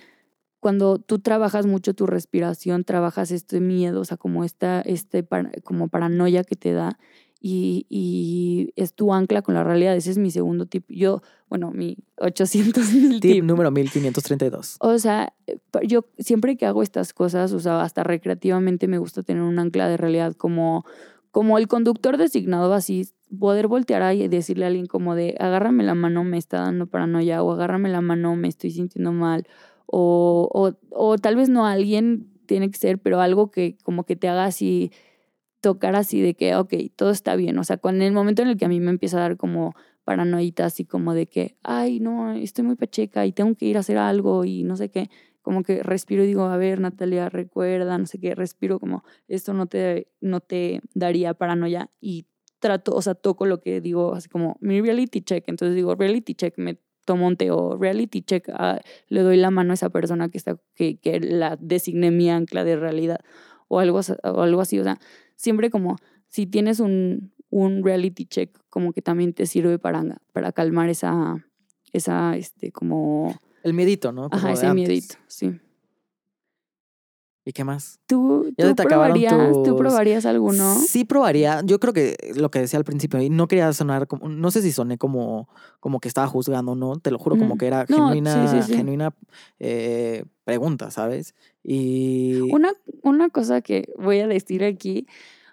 cuando 0.63 0.97
tú 0.97 1.19
trabajas 1.19 1.65
mucho 1.65 1.93
tu 1.93 2.07
respiración, 2.07 2.85
trabajas 2.85 3.31
este 3.31 3.59
miedo, 3.59 3.99
o 3.99 4.05
sea, 4.05 4.15
como 4.15 4.45
esta, 4.45 4.79
este, 4.79 5.27
como 5.61 5.89
paranoia 5.89 6.45
que 6.45 6.55
te 6.55 6.71
da 6.71 6.97
y, 7.45 7.85
y 7.89 8.71
es 8.77 8.93
tu 8.93 9.13
ancla 9.13 9.41
con 9.41 9.53
la 9.53 9.65
realidad. 9.65 9.97
Ese 9.97 10.11
es 10.11 10.17
mi 10.17 10.31
segundo 10.31 10.65
tip. 10.65 10.85
Yo, 10.87 11.21
bueno, 11.49 11.71
mi 11.71 11.97
800 12.17 12.93
mil 12.93 13.19
Tip 13.19 13.33
tip. 13.33 13.43
número 13.43 13.69
1532. 13.69 14.77
O 14.79 14.97
sea, 14.97 15.33
eh, 15.45 15.59
yo 15.85 16.05
siempre 16.17 16.55
que 16.55 16.65
hago 16.65 16.81
estas 16.81 17.13
cosas, 17.13 17.51
o 17.51 17.59
sea, 17.59 17.81
hasta 17.81 18.01
recreativamente 18.03 18.87
me 18.87 18.97
gusta 18.97 19.23
tener 19.23 19.43
un 19.43 19.59
ancla 19.59 19.89
de 19.89 19.97
realidad 19.97 20.33
como, 20.37 20.85
como 21.31 21.57
el 21.57 21.67
conductor 21.67 22.15
designado 22.15 22.73
así, 22.73 23.09
poder 23.37 23.67
voltear 23.67 24.03
ahí 24.03 24.23
y 24.23 24.27
decirle 24.29 24.63
a 24.63 24.69
alguien 24.69 24.85
como 24.85 25.13
de, 25.13 25.35
agárrame 25.37 25.83
la 25.83 25.95
mano, 25.95 26.23
me 26.23 26.37
está 26.37 26.59
dando 26.59 26.87
paranoia, 26.87 27.43
o 27.43 27.51
agárrame 27.51 27.89
la 27.89 27.99
mano, 27.99 28.37
me 28.37 28.47
estoy 28.47 28.71
sintiendo 28.71 29.11
mal, 29.11 29.45
o, 29.85 30.47
o, 30.53 30.73
o 30.91 31.17
tal 31.17 31.35
vez 31.35 31.49
no 31.49 31.65
alguien 31.65 32.29
tiene 32.45 32.71
que 32.71 32.77
ser, 32.77 32.99
pero 32.99 33.19
algo 33.19 33.51
que 33.51 33.77
como 33.83 34.05
que 34.05 34.15
te 34.15 34.29
haga 34.29 34.45
así, 34.45 34.91
tocar 35.63 35.95
así 35.95 36.21
de 36.21 36.35
que, 36.35 36.57
ok, 36.57 36.73
todo 36.93 37.09
está 37.11 37.37
bien. 37.37 37.57
O 37.57 37.63
sea, 37.63 37.77
con 37.77 38.01
el 38.01 38.11
momento 38.11 38.41
en 38.41 38.49
el 38.49 38.57
que 38.57 38.65
a 38.65 38.67
mí 38.67 38.81
me 38.81 38.91
empieza 38.91 39.15
a 39.17 39.21
dar 39.21 39.37
como 39.37 39.73
paranoita, 40.03 40.65
así 40.65 40.83
como 40.83 41.13
de 41.13 41.27
que, 41.27 41.55
ay, 41.63 42.01
no, 42.01 42.33
estoy 42.33 42.65
muy 42.65 42.75
pacheca 42.75 43.25
y 43.25 43.31
tengo 43.31 43.55
que 43.55 43.65
ir 43.65 43.77
a 43.77 43.79
hacer 43.79 43.97
algo 43.97 44.43
y 44.43 44.63
no 44.63 44.75
sé 44.75 44.91
qué, 44.91 45.09
como 45.41 45.63
que 45.63 45.81
respiro 45.81 46.25
y 46.25 46.27
digo, 46.27 46.43
a 46.43 46.57
ver, 46.57 46.81
Natalia, 46.81 47.29
recuerda, 47.29 47.97
no 47.97 48.05
sé 48.07 48.19
qué, 48.19 48.35
respiro 48.35 48.77
como, 48.77 49.05
esto 49.29 49.53
no 49.53 49.67
te, 49.67 50.09
no 50.19 50.41
te 50.41 50.81
daría 50.95 51.33
paranoia 51.33 51.89
y 52.01 52.27
trato, 52.59 52.93
o 52.93 53.01
sea, 53.01 53.15
toco 53.15 53.45
lo 53.45 53.61
que 53.61 53.79
digo, 53.79 54.15
así 54.15 54.27
como 54.27 54.57
mi 54.59 54.81
reality 54.81 55.21
check, 55.21 55.45
entonces 55.47 55.75
digo, 55.75 55.95
reality 55.95 56.35
check, 56.35 56.57
me 56.57 56.77
tomo 57.05 57.25
un 57.25 57.37
té 57.37 57.51
o 57.51 57.77
reality 57.77 58.21
check, 58.21 58.49
ah, 58.49 58.81
le 59.07 59.21
doy 59.21 59.37
la 59.37 59.49
mano 59.49 59.71
a 59.71 59.75
esa 59.75 59.89
persona 59.89 60.27
que 60.27 60.37
está, 60.37 60.57
que, 60.75 60.97
que 60.97 61.21
la 61.21 61.55
designé 61.55 62.11
mi 62.11 62.29
ancla 62.29 62.65
de 62.65 62.75
realidad 62.75 63.21
o 63.69 63.79
algo, 63.79 64.01
o 64.23 64.41
algo 64.41 64.61
así, 64.61 64.79
o 64.79 64.83
sea, 64.83 64.99
siempre 65.35 65.69
como 65.69 65.97
si 66.27 66.47
tienes 66.47 66.79
un, 66.79 67.33
un 67.49 67.83
reality 67.83 68.25
check, 68.25 68.57
como 68.69 68.93
que 68.93 69.01
también 69.01 69.33
te 69.33 69.45
sirve 69.45 69.77
para, 69.79 70.03
para 70.31 70.51
calmar 70.51 70.89
esa, 70.89 71.35
esa, 71.91 72.35
este, 72.35 72.71
como, 72.71 73.39
El 73.63 73.73
miedito, 73.73 74.11
¿no? 74.11 74.29
Como 74.29 74.41
ajá, 74.41 74.53
ese 74.53 74.65
antes. 74.65 74.87
miedito, 74.87 75.15
sí. 75.27 75.51
¿Y 77.45 77.51
qué 77.51 77.63
más? 77.65 77.99
¿Tú, 78.07 78.53
tú 78.57 78.73
probarías, 78.75 79.53
tú 79.53 79.63
tus- 79.63 79.77
probarías 79.77 80.25
alguno? 80.25 80.75
Sí 80.75 81.03
probaría. 81.03 81.61
Yo 81.65 81.79
creo 81.79 81.91
que 81.93 82.15
lo 82.35 82.49
que 82.51 82.59
decía 82.59 82.79
al 82.79 82.85
principio, 82.85 83.21
y 83.21 83.29
no 83.29 83.47
quería 83.47 83.71
sonar 83.73 84.07
como, 84.07 84.29
no 84.29 84.49
sé 84.49 84.61
si 84.61 84.71
soné 84.71 84.97
como, 84.97 85.49
como 85.81 85.99
que 85.99 86.07
estaba 86.07 86.27
juzgando, 86.27 86.75
¿no? 86.75 86.95
Te 86.99 87.11
lo 87.11 87.19
juro, 87.19 87.35
como 87.37 87.51
Ujú. 87.51 87.57
que 87.57 87.67
era 87.67 87.85
No, 87.89 87.97
genuina, 87.97 88.61
sí, 88.61 88.61
sí. 88.63 88.73
genuina 88.75 89.13
eh, 89.59 90.23
pregunta, 90.45 90.89
¿sabes? 90.89 91.35
Y 91.63 92.49
Una, 92.53 92.71
una 93.01 93.29
cosa 93.29 93.61
que 93.61 93.91
voy 93.97 94.19
a 94.19 94.27
decir 94.27 94.63
aquí, 94.63 95.05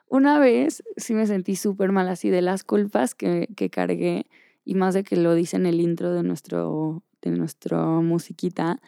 una 0.08 0.38
vez 0.38 0.82
sí 0.96 1.14
me 1.14 1.26
sentí 1.26 1.56
súper 1.56 1.90
mal 1.92 2.08
así 2.08 2.30
de 2.30 2.42
las 2.42 2.62
culpas 2.64 3.14
que, 3.16 3.48
que 3.56 3.70
cargué 3.70 4.26
y 4.64 4.74
más 4.74 4.94
de 4.94 5.02
que 5.02 5.16
lo 5.16 5.34
dice 5.34 5.56
en 5.56 5.66
el 5.66 5.80
intro 5.80 6.12
de 6.12 6.22
nuestro, 6.22 7.02
de 7.22 7.30
nuestra 7.32 7.84
musiquita, 7.84 8.80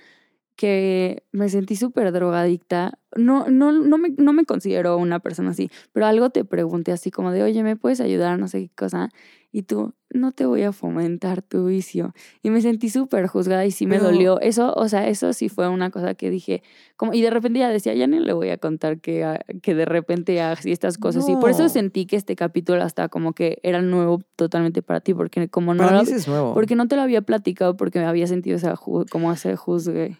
que 0.62 1.24
me 1.32 1.48
sentí 1.48 1.74
súper 1.74 2.12
drogadicta 2.12 3.00
no, 3.16 3.46
no, 3.48 3.72
no, 3.72 3.98
me, 3.98 4.10
no 4.16 4.32
me 4.32 4.44
considero 4.46 4.96
una 4.96 5.18
persona 5.18 5.50
así, 5.50 5.70
pero 5.92 6.06
algo 6.06 6.30
te 6.30 6.44
pregunté 6.46 6.92
así 6.92 7.10
como 7.10 7.30
de, 7.32 7.42
oye, 7.42 7.62
¿me 7.64 7.74
puedes 7.76 8.00
ayudar? 8.00 8.38
No 8.38 8.46
sé 8.48 8.60
qué 8.62 8.70
cosa. 8.74 9.10
Y 9.50 9.64
tú, 9.64 9.92
no 10.08 10.32
te 10.32 10.46
voy 10.46 10.62
a 10.62 10.72
fomentar 10.72 11.42
tu 11.42 11.66
vicio. 11.66 12.14
Y 12.42 12.48
me 12.48 12.62
sentí 12.62 12.88
súper 12.88 13.26
juzgada 13.26 13.66
y 13.66 13.70
sí 13.70 13.86
me 13.86 13.96
Pero- 13.98 14.10
dolió. 14.12 14.40
Eso, 14.40 14.72
o 14.74 14.88
sea, 14.88 15.08
eso 15.08 15.34
sí 15.34 15.50
fue 15.50 15.68
una 15.68 15.90
cosa 15.90 16.14
que 16.14 16.30
dije, 16.30 16.62
como, 16.96 17.12
y 17.12 17.20
de 17.20 17.28
repente 17.28 17.58
ya 17.58 17.68
decía, 17.68 17.92
ya 17.92 18.06
ni 18.06 18.18
le 18.18 18.32
voy 18.32 18.48
a 18.48 18.56
contar 18.56 18.98
que, 19.00 19.24
ah, 19.24 19.40
que 19.62 19.74
de 19.74 19.84
repente 19.84 20.40
así 20.40 20.72
estas 20.72 20.96
cosas. 20.96 21.28
Y 21.28 21.36
por 21.36 21.50
eso 21.50 21.64
No. 21.64 21.68
sentí 21.68 22.06
que 22.06 22.16
este 22.16 22.34
capítulo 22.34 22.82
hasta 22.82 23.10
como 23.10 23.34
que 23.34 23.58
era 23.62 23.82
nuevo 23.82 24.20
totalmente 24.36 24.80
para 24.80 25.00
ti, 25.00 25.12
porque 25.12 25.48
como 25.48 25.74
no 25.74 25.84
Para 25.84 25.96
lo, 25.98 26.00
mí 26.04 26.06
sí 26.06 26.14
es 26.14 26.28
nuevo. 26.28 26.54
porque 26.54 26.76
no 26.76 26.88
te 26.88 26.96
lo 26.96 27.02
había 27.02 27.20
platicado, 27.20 27.76
porque 27.76 27.98
me 27.98 28.06
había 28.06 28.26
sentido 28.26 28.56
esa, 28.56 28.74
como 29.10 29.30
ese 29.32 29.54
juzgue. 29.56 30.16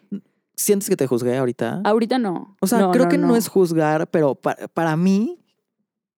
¿Sientes 0.62 0.88
que 0.88 0.96
te 0.96 1.06
juzgué 1.06 1.36
ahorita? 1.38 1.80
Ahorita 1.84 2.18
no. 2.18 2.56
O 2.60 2.66
sea, 2.66 2.90
creo 2.92 3.08
que 3.08 3.18
no. 3.18 3.34
es 3.36 3.48
juzgar, 3.48 4.08
pero 4.10 4.34
pa- 4.34 4.56
para 4.74 4.96
mí 4.96 5.38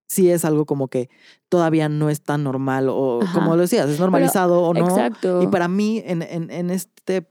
sí 0.07 0.29
es 0.29 0.45
algo 0.45 0.65
como 0.65 0.87
que 0.87 1.09
todavía 1.49 1.89
no 1.89 2.09
es 2.09 2.21
tan 2.21 2.43
normal 2.43 2.87
o 2.89 3.21
Ajá. 3.23 3.33
como 3.33 3.55
lo 3.55 3.61
decías, 3.63 3.89
es 3.89 3.99
normalizado 3.99 4.61
o 4.61 4.73
no. 4.73 4.87
Exacto. 4.87 5.41
Y 5.41 5.47
para 5.47 5.67
mí, 5.67 6.01
en, 6.05 6.21
en, 6.21 6.51
en 6.51 6.69
este 6.69 7.27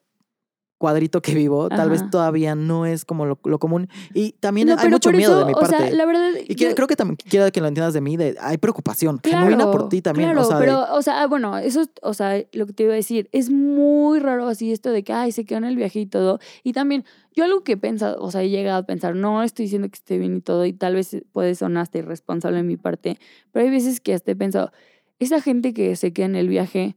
cuadrito 0.85 1.23
que 1.23 1.33
vivo, 1.35 1.71
tal 1.71 1.89
vez 1.89 2.11
todavía 2.11 2.55
no 2.55 2.85
es 2.85 3.07
como 3.07 3.25
lo, 3.25 3.39
lo 3.43 3.59
común. 3.59 3.89
Y 4.13 4.33
también 4.33 4.67
No, 4.69 4.75
hay 4.75 4.79
pero 4.83 4.91
mucho 4.91 5.11
miedo 5.13 5.33
eso, 5.33 5.39
de 5.39 5.45
mi 5.47 5.53
o 5.55 5.65
sea, 5.67 5.79
parte. 5.79 5.95
la 5.97 6.05
verdad. 6.05 6.31
y 6.47 6.55
yo- 6.57 6.75
creo 6.75 6.87
que 6.87 6.95
también 6.95 7.17
quiero 7.17 7.51
que 7.51 7.63
lo 7.63 7.69
entiendas 7.69 7.95
de 7.95 8.03
mí, 8.03 8.19
de, 8.19 8.37
hay 8.39 8.59
preocupación 8.59 9.19
genuina 9.25 9.65
por 9.73 9.89
ti 9.89 10.03
también. 10.03 10.29
Claro, 10.29 10.43
o 10.43 10.45
sea, 10.45 10.59
de- 10.59 10.65
pero, 10.67 10.85
o 10.95 11.01
sea, 11.01 11.23
ah, 11.23 11.27
bueno, 11.27 11.57
eso, 11.57 11.81
es- 11.81 11.91
o 12.03 12.13
sea, 12.13 12.37
lo 12.53 12.67
que 12.67 12.75
te 12.75 12.83
iba 12.83 12.93
a 12.93 12.97
decir, 12.97 13.31
es 13.33 13.49
muy 13.49 14.19
raro 14.19 14.47
así 14.47 14.71
esto 14.73 14.91
de 14.91 15.03
que, 15.03 15.15
ay, 15.15 15.33
se 15.33 15.47
quedó 15.47 15.57
en 15.57 15.65
el 15.65 15.77
viaje 15.77 16.01
y 16.01 16.07
todo. 16.07 16.39
Y 16.63 16.75
también, 16.75 17.05
yo 17.35 17.45
algo 17.45 17.65
que 17.65 17.73
he 17.73 17.77
pensado, 17.79 18.23
o 18.23 18.31
sea, 18.31 18.43
he 18.43 18.51
llegado 18.51 18.79
a 18.79 18.83
pensar, 18.85 19.17
no 19.17 19.43
estoy 19.43 19.65
diciendo 19.65 19.89
que 19.89 19.95
esté 19.95 20.19
bien 20.19 20.37
y 20.37 20.41
todo, 20.43 20.67
y 20.67 20.75
tal 20.75 20.95
vez 20.97 21.17
puede 21.33 21.55
sonar 21.55 21.85
hasta 21.85 21.97
irresponsable 21.99 22.59
de 22.59 22.63
mi 22.65 22.77
parte, 22.77 23.19
pero 23.53 23.65
hay 23.65 23.71
veces 23.71 24.01
que 24.01 24.13
hasta 24.13 24.33
he 24.33 24.37
pensado, 24.37 24.71
esa 25.19 25.41
gente 25.41 25.73
que 25.73 25.97
se 25.97 26.13
queda 26.13 26.27
en 26.27 26.37
el 26.37 26.49
viaje, 26.49 26.95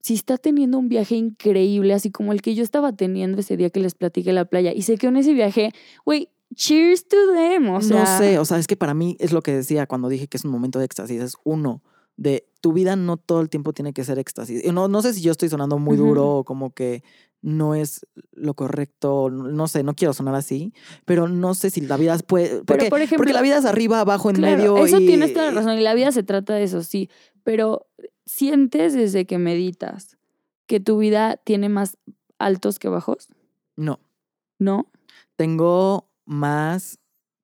si 0.00 0.14
está 0.14 0.38
teniendo 0.38 0.78
un 0.78 0.88
viaje 0.88 1.16
increíble, 1.16 1.94
así 1.94 2.10
como 2.10 2.32
el 2.32 2.42
que 2.42 2.54
yo 2.54 2.62
estaba 2.62 2.92
teniendo 2.92 3.40
ese 3.40 3.56
día 3.56 3.70
que 3.70 3.80
les 3.80 3.94
platiqué 3.94 4.30
en 4.30 4.36
la 4.36 4.44
playa, 4.44 4.72
y 4.74 4.82
se 4.82 4.96
quedó 4.96 5.10
en 5.10 5.16
ese 5.18 5.34
viaje, 5.34 5.72
güey, 6.04 6.30
cheers 6.54 7.06
to 7.08 7.16
them, 7.34 7.68
o 7.70 7.80
sea. 7.80 8.00
no 8.00 8.18
sé, 8.18 8.38
o 8.38 8.44
sea, 8.44 8.58
es 8.58 8.66
que 8.66 8.76
para 8.76 8.94
mí 8.94 9.16
es 9.20 9.32
lo 9.32 9.42
que 9.42 9.52
decía 9.52 9.86
cuando 9.86 10.08
dije 10.08 10.28
que 10.28 10.36
es 10.36 10.44
un 10.44 10.50
momento 10.50 10.78
de 10.78 10.84
éxtasis, 10.86 11.20
es 11.20 11.34
uno, 11.44 11.82
de 12.16 12.48
tu 12.60 12.72
vida 12.72 12.96
no 12.96 13.16
todo 13.16 13.40
el 13.40 13.48
tiempo 13.48 13.72
tiene 13.72 13.92
que 13.92 14.04
ser 14.04 14.18
éxtasis. 14.18 14.64
No, 14.72 14.88
no 14.88 15.02
sé 15.02 15.14
si 15.14 15.20
yo 15.20 15.30
estoy 15.30 15.48
sonando 15.48 15.78
muy 15.78 15.96
duro 15.96 16.38
o 16.38 16.44
como 16.44 16.74
que 16.74 17.04
no 17.40 17.76
es 17.76 18.04
lo 18.32 18.54
correcto, 18.54 19.30
no 19.30 19.68
sé, 19.68 19.84
no 19.84 19.94
quiero 19.94 20.12
sonar 20.12 20.34
así, 20.34 20.72
pero 21.04 21.28
no 21.28 21.54
sé 21.54 21.70
si 21.70 21.80
la 21.80 21.96
vida 21.96 22.18
puede... 22.18 22.64
Porque, 22.64 22.90
por 22.90 23.00
ejemplo, 23.00 23.18
porque 23.18 23.32
la 23.32 23.42
vida 23.42 23.58
es 23.58 23.64
arriba, 23.64 24.00
abajo, 24.00 24.30
en 24.30 24.36
Claro, 24.36 24.56
medio. 24.56 24.84
Eso 24.84 24.98
y- 24.98 25.06
tienes 25.06 25.32
toda 25.32 25.46
la 25.46 25.52
razón. 25.52 25.78
Y 25.78 25.82
la 25.82 25.94
vida 25.94 26.10
se 26.10 26.24
trata 26.24 26.54
de 26.54 26.64
eso, 26.64 26.82
sí. 26.82 27.08
Pero 27.44 27.86
sientes 28.28 28.92
desde 28.92 29.24
que 29.26 29.38
meditas 29.38 30.16
que 30.66 30.80
tu 30.80 30.98
vida 30.98 31.36
tiene 31.38 31.68
más 31.70 31.96
altos 32.38 32.78
que 32.78 32.88
bajos, 32.88 33.28
No, 33.74 34.00
¿no? 34.58 34.90
tengo 35.36 36.10
más 36.26 36.98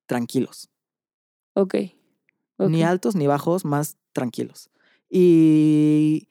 tranquilos. 0.05 0.69
Ok. 1.53 1.75
ok. 2.57 2.69
Ni 2.69 2.83
altos 2.83 3.15
ni 3.15 3.25
bajos, 3.25 3.65
más 3.65 3.97
tranquilos. 4.13 4.69
Y 5.09 6.27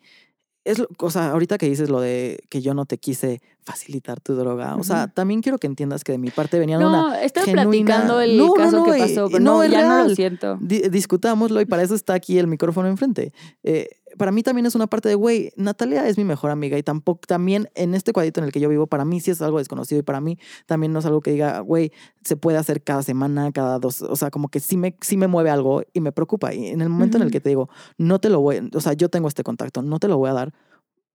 es, 0.64 0.82
o 0.98 1.10
sea, 1.10 1.30
ahorita 1.32 1.58
que 1.58 1.68
dices 1.68 1.90
lo 1.90 2.00
de 2.00 2.38
que 2.48 2.62
yo 2.62 2.74
no 2.74 2.86
te 2.86 2.98
quise 2.98 3.40
facilitar 3.62 4.20
tu 4.20 4.34
droga, 4.34 4.76
o 4.76 4.84
sea, 4.84 5.08
también 5.08 5.40
quiero 5.42 5.58
que 5.58 5.66
entiendas 5.66 6.04
que 6.04 6.12
de 6.12 6.18
mi 6.18 6.30
parte 6.30 6.58
venía 6.58 6.78
No, 6.78 6.88
una... 7.08 7.22
estás 7.22 7.44
genuina- 7.44 7.64
platicando 7.64 8.20
el 8.20 8.36
No, 8.38 8.46
no, 8.48 8.54
caso 8.54 8.76
no, 8.78 8.84
que 8.84 8.98
y- 8.98 9.00
pasó, 9.00 9.26
pero 9.28 9.40
no, 9.40 9.54
no, 9.58 9.64
ya 9.66 9.82
no 9.82 9.88
lo 9.98 10.04
real. 10.04 10.16
siento. 10.16 10.58
Di- 10.60 10.88
discutámoslo 10.90 11.60
y 11.60 11.66
para 11.66 11.82
eso 11.82 11.94
está 11.94 12.14
aquí 12.14 12.38
el 12.38 12.46
micrófono 12.46 12.88
enfrente. 12.88 13.32
Eh, 13.62 13.88
para 14.18 14.32
mí 14.32 14.42
también 14.42 14.66
es 14.66 14.74
una 14.74 14.86
parte 14.86 15.08
de, 15.08 15.14
güey, 15.14 15.52
Natalia 15.56 16.06
es 16.08 16.16
mi 16.18 16.24
mejor 16.24 16.50
amiga 16.50 16.78
y 16.78 16.82
tampoco, 16.82 17.20
también 17.26 17.68
en 17.74 17.94
este 17.94 18.12
cuadrito 18.12 18.40
en 18.40 18.46
el 18.46 18.52
que 18.52 18.60
yo 18.60 18.68
vivo, 18.68 18.86
para 18.86 19.04
mí 19.04 19.20
sí 19.20 19.30
es 19.30 19.40
algo 19.42 19.58
desconocido 19.58 19.98
y 20.00 20.02
para 20.02 20.20
mí 20.20 20.38
también 20.66 20.92
no 20.92 20.98
es 20.98 21.06
algo 21.06 21.20
que 21.20 21.32
diga, 21.32 21.60
güey, 21.60 21.92
se 22.24 22.36
puede 22.36 22.58
hacer 22.58 22.82
cada 22.82 23.02
semana, 23.02 23.52
cada 23.52 23.78
dos, 23.78 24.02
o 24.02 24.16
sea, 24.16 24.30
como 24.30 24.48
que 24.48 24.60
sí 24.60 24.76
me, 24.76 24.96
sí 25.00 25.16
me 25.16 25.26
mueve 25.26 25.50
algo 25.50 25.82
y 25.92 26.00
me 26.00 26.12
preocupa. 26.12 26.54
Y 26.54 26.68
en 26.68 26.80
el 26.80 26.88
momento 26.88 27.16
en 27.16 27.22
el 27.24 27.30
que 27.30 27.40
te 27.40 27.48
digo, 27.50 27.68
no 27.98 28.18
te 28.18 28.30
lo 28.30 28.40
voy, 28.40 28.68
o 28.74 28.80
sea, 28.80 28.92
yo 28.94 29.08
tengo 29.08 29.28
este 29.28 29.42
contacto, 29.42 29.82
no 29.82 29.98
te 29.98 30.08
lo 30.08 30.18
voy 30.18 30.30
a 30.30 30.34
dar 30.34 30.54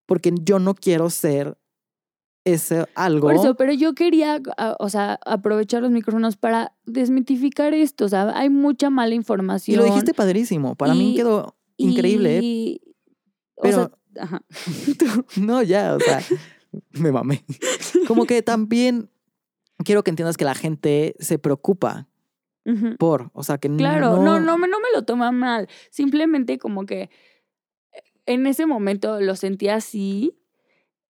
porque 0.05 0.33
yo 0.41 0.57
no 0.59 0.73
quiero 0.73 1.09
ser 1.09 1.57
ese 2.45 2.85
algo. 2.95 3.27
Por 3.27 3.35
eso, 3.35 3.55
pero 3.55 3.73
yo 3.73 3.93
quería, 3.93 4.41
o 4.79 4.89
sea, 4.89 5.19
aprovechar 5.25 5.81
los 5.83 5.91
micrófonos 5.91 6.35
para 6.37 6.73
desmitificar 6.85 7.73
esto. 7.73 8.05
O 8.05 8.09
sea, 8.09 8.31
hay 8.35 8.49
mucha 8.49 8.89
mala 8.89 9.13
información. 9.13 9.75
y 9.75 9.77
lo 9.77 9.85
dijiste 9.85 10.13
padrísimo, 10.13 10.75
para 10.75 10.93
mí 10.93 11.11
Y- 11.11 11.15
quedó 11.15 11.55
increíble. 11.77 12.39
¿eh? 12.39 12.79
Y, 13.63 13.67
o 13.67 13.71
Pero- 13.71 13.91
sea, 14.15 14.23
ajá. 14.23 14.41
No, 15.37 15.61
ya, 15.63 15.95
o 15.95 15.99
sea, 15.99 16.21
me 16.91 17.11
mamé. 17.11 17.43
Como 18.07 18.25
que 18.25 18.41
también 18.41 19.09
quiero 19.83 20.03
que 20.03 20.09
entiendas 20.11 20.37
que 20.37 20.45
la 20.45 20.55
gente 20.55 21.15
se 21.19 21.39
preocupa 21.39 22.07
por, 22.99 23.31
o 23.33 23.41
sea, 23.41 23.57
que 23.57 23.67
Claro, 23.67 24.17
no, 24.17 24.23
no, 24.23 24.39
no, 24.39 24.57
me, 24.59 24.67
no 24.67 24.79
me 24.79 24.89
lo 24.93 25.03
toma 25.03 25.31
mal. 25.31 25.67
Simplemente 25.89 26.59
como 26.59 26.85
que 26.85 27.03
eh, 27.03 27.09
en 28.27 28.45
ese 28.45 28.67
momento 28.67 29.19
lo 29.21 29.35
sentí 29.35 29.69
así 29.69 30.37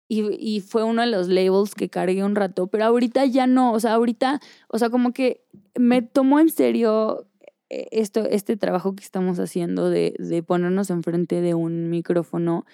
y, 0.09 0.27
y 0.37 0.59
fue 0.59 0.83
uno 0.83 1.01
de 1.01 1.07
los 1.07 1.29
labels 1.29 1.73
que 1.73 1.89
cargué 1.89 2.25
un 2.25 2.35
rato, 2.35 2.67
pero 2.67 2.83
ahorita 2.85 3.25
ya 3.25 3.47
no, 3.47 3.71
o 3.71 3.79
sea, 3.79 3.93
ahorita, 3.93 4.41
o 4.67 4.77
sea, 4.79 4.89
como 4.89 5.13
que 5.13 5.45
me 5.79 6.01
tomó 6.01 6.41
en 6.41 6.49
serio 6.49 7.25
esto, 7.70 8.22
este 8.30 8.57
trabajo 8.57 8.95
que 8.95 9.03
estamos 9.03 9.39
haciendo 9.39 9.89
de, 9.89 10.13
de 10.20 10.43
ponernos 10.43 10.89
enfrente 10.89 11.41
de 11.41 11.53
un 11.53 11.89
micrófono 11.89 12.66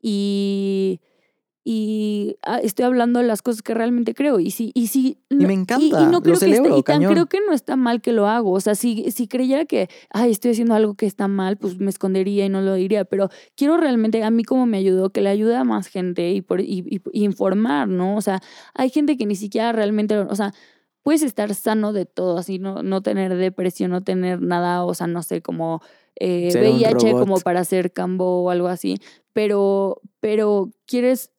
y... 0.00 1.00
Y 1.68 2.36
ah, 2.44 2.60
estoy 2.62 2.84
hablando 2.84 3.18
de 3.18 3.26
las 3.26 3.42
cosas 3.42 3.60
que 3.60 3.74
realmente 3.74 4.14
creo. 4.14 4.38
Y 4.38 4.52
sí, 4.52 4.70
y 4.72 4.86
sí. 4.86 5.18
Y 5.28 5.34
me 5.46 5.52
Y, 5.52 5.56
encanta, 5.56 6.04
no 6.06 6.12
lo 6.12 6.22
creo 6.22 6.38
que 6.38 6.46
esté- 6.46 6.78
y 6.78 6.82
tan 6.84 7.02
creo 7.02 7.26
que 7.26 7.40
no 7.44 7.52
está 7.52 7.74
mal 7.74 8.00
que 8.00 8.12
lo 8.12 8.28
hago. 8.28 8.52
O 8.52 8.60
sea, 8.60 8.76
si, 8.76 9.10
si 9.10 9.26
creyera 9.26 9.64
que, 9.64 9.88
ay, 10.10 10.30
estoy 10.30 10.52
haciendo 10.52 10.74
algo 10.74 10.94
que 10.94 11.06
está 11.06 11.26
mal, 11.26 11.56
pues 11.56 11.80
me 11.80 11.90
escondería 11.90 12.44
y 12.46 12.48
no 12.50 12.60
lo 12.60 12.74
diría. 12.74 13.04
Pero 13.04 13.30
quiero 13.56 13.78
realmente, 13.78 14.22
a 14.22 14.30
mí 14.30 14.44
como 14.44 14.64
me 14.66 14.78
ayudó, 14.78 15.10
que 15.10 15.22
le 15.22 15.28
ayude 15.28 15.56
a 15.56 15.64
más 15.64 15.88
gente 15.88 16.30
y, 16.30 16.40
por, 16.40 16.60
y, 16.60 16.84
y- 16.88 17.00
y 17.12 17.24
informar, 17.24 17.88
¿no? 17.88 18.16
O 18.16 18.20
sea, 18.20 18.40
hay 18.74 18.88
gente 18.90 19.16
que 19.16 19.26
ni 19.26 19.34
siquiera 19.34 19.72
realmente, 19.72 20.16
o 20.16 20.36
sea, 20.36 20.54
puedes 21.06 21.22
estar 21.22 21.54
sano 21.54 21.92
de 21.92 22.04
todo, 22.04 22.36
así, 22.36 22.58
no, 22.58 22.82
no 22.82 23.00
tener 23.00 23.36
depresión, 23.36 23.92
no 23.92 24.02
tener 24.02 24.42
nada, 24.42 24.84
o 24.84 24.92
sea, 24.92 25.06
no 25.06 25.22
sé, 25.22 25.40
como 25.40 25.80
eh, 26.16 26.50
VIH 26.52 27.12
como 27.12 27.38
para 27.38 27.60
hacer 27.60 27.92
cambo 27.92 28.42
o 28.42 28.50
algo 28.50 28.66
así. 28.66 28.98
Pero, 29.32 30.00
pero 30.18 30.72
quieres 30.84 31.30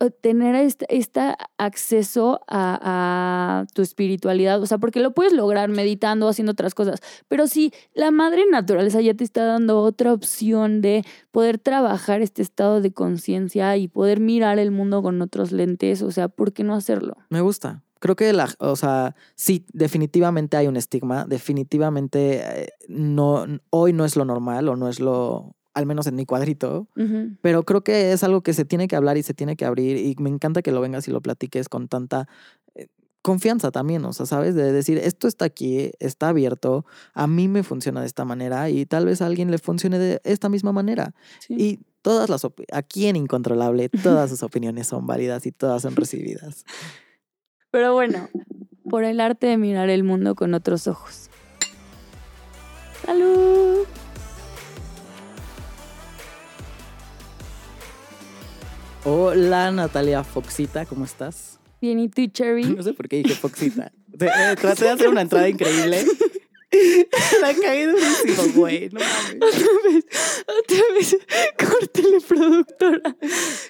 eh, 0.00 0.10
tener 0.10 0.54
este, 0.56 0.84
este 0.94 1.20
acceso 1.56 2.42
a, 2.46 3.62
a 3.62 3.66
tu 3.72 3.80
espiritualidad, 3.80 4.60
o 4.60 4.66
sea, 4.66 4.76
porque 4.76 5.00
lo 5.00 5.14
puedes 5.14 5.32
lograr 5.32 5.70
meditando, 5.70 6.28
haciendo 6.28 6.52
otras 6.52 6.74
cosas, 6.74 7.00
pero 7.26 7.46
si 7.46 7.72
la 7.94 8.10
madre 8.10 8.44
naturaleza 8.50 9.00
ya 9.00 9.14
te 9.14 9.24
está 9.24 9.46
dando 9.46 9.80
otra 9.80 10.12
opción 10.12 10.82
de 10.82 11.02
poder 11.30 11.56
trabajar 11.58 12.20
este 12.20 12.42
estado 12.42 12.82
de 12.82 12.92
conciencia 12.92 13.74
y 13.78 13.88
poder 13.88 14.20
mirar 14.20 14.58
el 14.58 14.70
mundo 14.70 15.02
con 15.02 15.22
otros 15.22 15.50
lentes, 15.50 16.02
o 16.02 16.10
sea, 16.10 16.28
¿por 16.28 16.52
qué 16.52 16.62
no 16.62 16.74
hacerlo? 16.74 17.16
me 17.30 17.40
gusta. 17.40 17.83
Creo 18.04 18.16
que 18.16 18.34
la, 18.34 18.50
o 18.58 18.76
sea, 18.76 19.16
sí, 19.34 19.64
definitivamente 19.72 20.58
hay 20.58 20.66
un 20.66 20.76
estigma, 20.76 21.24
definitivamente 21.24 22.64
eh, 22.64 22.68
no, 22.86 23.46
hoy 23.70 23.94
no 23.94 24.04
es 24.04 24.14
lo 24.16 24.26
normal 24.26 24.68
o 24.68 24.76
no 24.76 24.90
es 24.90 25.00
lo, 25.00 25.56
al 25.72 25.86
menos 25.86 26.06
en 26.06 26.14
mi 26.14 26.26
cuadrito, 26.26 26.86
pero 27.40 27.62
creo 27.62 27.82
que 27.82 28.12
es 28.12 28.22
algo 28.22 28.42
que 28.42 28.52
se 28.52 28.66
tiene 28.66 28.88
que 28.88 28.96
hablar 28.96 29.16
y 29.16 29.22
se 29.22 29.32
tiene 29.32 29.56
que 29.56 29.64
abrir 29.64 29.96
y 29.96 30.14
me 30.20 30.28
encanta 30.28 30.60
que 30.60 30.70
lo 30.70 30.82
vengas 30.82 31.08
y 31.08 31.12
lo 31.12 31.22
platiques 31.22 31.70
con 31.70 31.88
tanta 31.88 32.28
eh, 32.74 32.88
confianza 33.22 33.70
también, 33.70 34.04
o 34.04 34.12
sea, 34.12 34.26
¿sabes? 34.26 34.54
De 34.54 34.70
decir, 34.70 34.98
esto 34.98 35.26
está 35.26 35.46
aquí, 35.46 35.92
está 35.98 36.28
abierto, 36.28 36.84
a 37.14 37.26
mí 37.26 37.48
me 37.48 37.62
funciona 37.62 38.02
de 38.02 38.06
esta 38.06 38.26
manera 38.26 38.68
y 38.68 38.84
tal 38.84 39.06
vez 39.06 39.22
a 39.22 39.26
alguien 39.26 39.50
le 39.50 39.56
funcione 39.56 39.98
de 39.98 40.20
esta 40.24 40.50
misma 40.50 40.72
manera. 40.72 41.14
Sí. 41.38 41.54
Y 41.58 41.80
todas 42.02 42.28
las, 42.28 42.46
aquí 42.70 43.06
en 43.06 43.16
Incontrolable, 43.16 43.88
todas 43.88 44.28
sus 44.28 44.42
opiniones 44.42 44.88
son 44.88 45.06
válidas 45.06 45.46
y 45.46 45.52
todas 45.52 45.80
son 45.80 45.96
recibidas. 45.96 46.66
Pero 47.74 47.92
bueno, 47.92 48.28
por 48.88 49.02
el 49.02 49.18
arte 49.18 49.48
de 49.48 49.58
mirar 49.58 49.90
el 49.90 50.04
mundo 50.04 50.36
con 50.36 50.54
otros 50.54 50.86
ojos. 50.86 51.28
¡Salud! 53.04 53.84
Hola 59.04 59.72
Natalia 59.72 60.22
Foxita, 60.22 60.86
¿cómo 60.86 61.04
estás? 61.04 61.58
Bien, 61.80 61.98
¿y 61.98 62.08
tú, 62.08 62.24
Cherry? 62.28 62.62
No 62.76 62.84
sé 62.84 62.92
por 62.92 63.08
qué 63.08 63.16
dije 63.16 63.34
Foxita. 63.34 63.90
Eh, 64.20 64.54
Traté 64.60 64.84
de 64.84 64.90
hacer 64.90 65.08
una 65.08 65.22
entrada 65.22 65.48
increíble. 65.48 66.04
La 67.40 67.54
caí 67.54 67.84
durísimo, 67.84 68.42
güey. 68.54 68.88
No 68.90 69.00
mames. 69.00 69.36
Otra 69.36 69.68
vez, 69.84 70.04
otra 70.46 70.94
vez. 70.94 71.18
Córtele, 71.58 72.20
productora. 72.20 73.16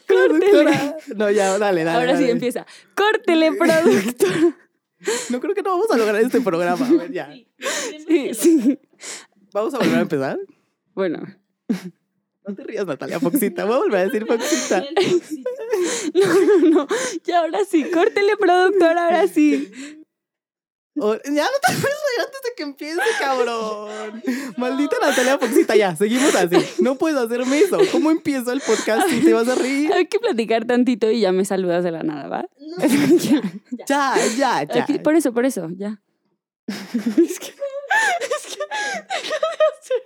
Córtele. 0.09 0.51
Productora. 0.51 0.97
No, 1.17 1.31
ya, 1.31 1.59
dale, 1.59 1.85
dale. 1.85 1.99
Ahora 1.99 2.19
sí 2.19 2.31
empieza. 2.31 2.67
Córtele, 2.95 3.53
productora. 3.53 4.57
No 5.31 5.41
creo 5.41 5.55
que 5.55 5.63
no 5.63 5.71
vamos 5.71 5.91
a 5.91 5.97
lograr 5.97 6.23
este 6.23 6.41
programa. 6.41 6.87
A 6.87 6.91
ver, 6.93 7.13
ya. 7.13 7.33
Sí, 8.07 8.35
sí. 8.35 8.79
Vamos 9.53 9.75
a 9.75 9.79
volver 9.79 9.99
a 9.99 10.01
empezar. 10.01 10.39
Bueno. 10.95 11.23
No 12.47 12.55
te 12.55 12.65
rías, 12.65 12.87
Natalia 12.87 13.21
Foxita. 13.21 13.65
Voy 13.65 13.75
a 13.75 13.79
volver 13.79 14.01
a 14.01 14.05
decir 14.05 14.27
Foxita. 14.27 14.85
No, 16.15 16.27
no, 16.27 16.69
no. 16.71 16.89
Ya 17.25 17.41
ahora 17.41 17.65
sí. 17.65 17.85
Córtele, 17.91 18.37
productor, 18.37 18.97
ahora 18.97 19.27
sí. 19.29 20.04
O- 20.97 21.15
ya 21.17 21.43
no 21.45 21.51
te 21.61 21.73
puedes 21.73 21.83
reír 21.83 22.21
antes 22.25 22.41
de 22.43 22.51
que 22.57 22.63
empiece, 22.63 23.01
cabrón. 23.19 24.23
Maldita 24.57 24.97
Natalia 25.01 25.39
Foxita, 25.39 25.75
ya, 25.75 25.97
seguimos 25.97 26.35
así. 26.37 26.57
No 26.81 26.95
puedes 26.97 27.19
hacerme 27.19 27.59
eso. 27.59 27.79
¿Cómo 27.91 28.11
empiezo 28.13 28.53
el 28.53 28.61
podcast 28.61 29.09
si 29.09 29.21
te 29.21 29.33
vas 29.33 29.49
a 29.49 29.57
reír? 29.57 29.93
Hay 29.93 30.07
que 30.07 30.21
platicar 30.21 30.65
tantito 30.67 31.11
y 31.11 31.21
ya 31.21 31.33
me 31.33 31.45
saludas 31.45 31.83
de 31.83 31.91
la 31.91 32.03
nada, 32.05 32.29
¿va? 32.29 32.47
Ya. 32.59 33.43
Ya, 33.89 34.15
ya, 34.37 34.63
ya. 34.73 34.83
Aquí- 34.85 34.99
por 35.01 35.17
eso, 35.17 35.33
por 35.33 35.45
eso, 35.45 35.69
ya. 35.77 36.01
es 36.69 37.39
que. 37.41 37.49
Es 37.49 38.47
que. 38.47 38.59
Deja 39.11 39.37
de 39.41 39.65
hacer 39.73 40.01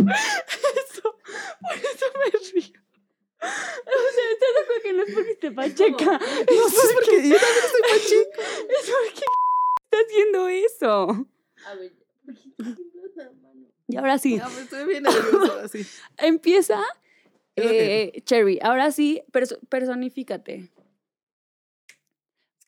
eso. 0.86 1.16
Por 1.61 1.76
eso 1.76 2.07
me 2.18 2.61
río. 2.61 2.72
O 3.41 3.47
sea, 4.14 4.26
estás 4.32 4.53
de 4.55 4.61
acuerdo 4.62 4.82
que 4.82 4.93
no 4.95 5.03
es 5.05 5.14
porque 5.14 5.30
esté 5.32 5.51
pacheca. 5.53 6.18
No 6.18 6.68
sé 6.68 6.95
por 6.95 7.05
qué. 7.05 7.28
Yo 7.28 7.36
también 7.36 7.64
estoy 7.64 7.82
pacheco. 7.82 8.43
Es 8.68 8.91
porque 8.91 9.24
está 9.84 9.99
haciendo 10.07 10.49
eso. 10.49 11.26
Y 13.91 13.97
ahora 13.97 14.07
sí, 14.18 14.36
Ya, 14.38 14.44
pues, 14.44 14.58
estoy 14.58 14.84
bien 14.86 15.02
nervioso 15.04 15.58
así. 15.64 15.86
empieza 16.18 16.78
lo 17.56 17.68
que- 17.68 18.02
eh, 18.14 18.22
Cherry. 18.24 18.58
Ahora 18.62 18.90
sí, 18.92 19.22
perso- 19.32 19.58
personifícate. 19.68 20.70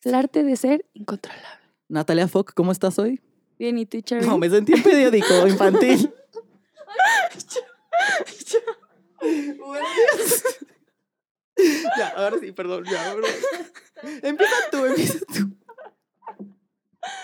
El 0.03 0.15
arte 0.15 0.43
de 0.43 0.57
ser 0.57 0.87
incontrolable. 0.95 1.47
Natalia 1.89 2.27
Fox, 2.29 2.55
¿cómo 2.55 2.73
estás 2.73 2.99
hoy? 2.99 3.21
Bien, 3.59 3.77
¿y 3.79 3.85
tú, 3.87 4.01
Cherry? 4.01 4.27
No, 4.27 4.39
me 4.39 4.49
sentí 4.49 4.73
en 4.73 4.83
periódico 4.83 5.47
infantil. 5.47 6.13
Ya, 11.99 12.09
ahora 12.17 12.39
sí, 12.41 12.53
perdón, 12.53 12.85
ya, 12.91 13.13
perdón. 13.15 13.31
Empieza 14.23 14.55
tú, 14.71 14.87
empieza 14.87 15.19
tú. 15.27 15.57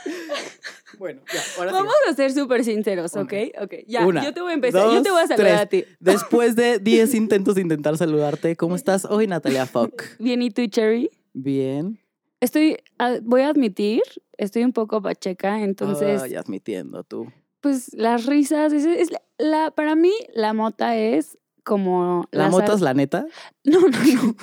Bueno, 0.98 1.20
ya, 1.32 1.40
ahora 1.58 1.70
sí. 1.72 1.76
Vamos 1.76 1.94
a 2.08 2.14
ser 2.14 2.32
súper 2.32 2.64
sinceros. 2.64 3.14
¿ok? 3.16 3.32
Ok, 3.60 3.74
ya, 3.86 4.06
Una, 4.06 4.24
yo 4.24 4.32
te 4.32 4.40
voy 4.40 4.52
a 4.52 4.54
empezar. 4.54 4.90
yo 4.90 5.02
te 5.02 5.10
voy 5.10 5.20
a 5.22 5.26
saludar 5.26 5.36
tres. 5.36 5.60
a 5.60 5.66
ti. 5.66 5.84
Después 6.00 6.56
de 6.56 6.78
10 6.78 7.14
intentos 7.14 7.56
de 7.56 7.60
intentar 7.60 7.98
saludarte, 7.98 8.56
¿cómo 8.56 8.76
estás 8.76 9.04
hoy, 9.04 9.26
Natalia 9.26 9.66
Fox? 9.66 10.16
Bien, 10.18 10.40
¿y 10.40 10.50
tú, 10.50 10.66
Cherry? 10.68 11.10
Bien. 11.34 11.98
Estoy, 12.40 12.78
a- 12.98 13.18
voy 13.22 13.42
a 13.42 13.48
admitir, 13.48 14.00
estoy 14.38 14.64
un 14.64 14.72
poco 14.72 15.02
pacheca, 15.02 15.60
entonces, 15.62 16.22
Ay, 16.22 16.34
admitiendo 16.36 17.02
tú. 17.04 17.26
pues 17.60 17.92
las 17.92 18.24
risas, 18.24 18.72
es, 18.72 18.86
es 18.86 19.10
la, 19.10 19.20
la- 19.38 19.70
para 19.72 19.96
mí 19.96 20.12
la 20.34 20.54
mota 20.54 20.96
es 20.96 21.36
como... 21.62 22.26
¿La 22.30 22.48
mota 22.48 22.72
es 22.72 22.80
la 22.80 22.94
neta? 22.94 23.26
No, 23.64 23.80
no, 23.80 23.88
no. 23.88 24.36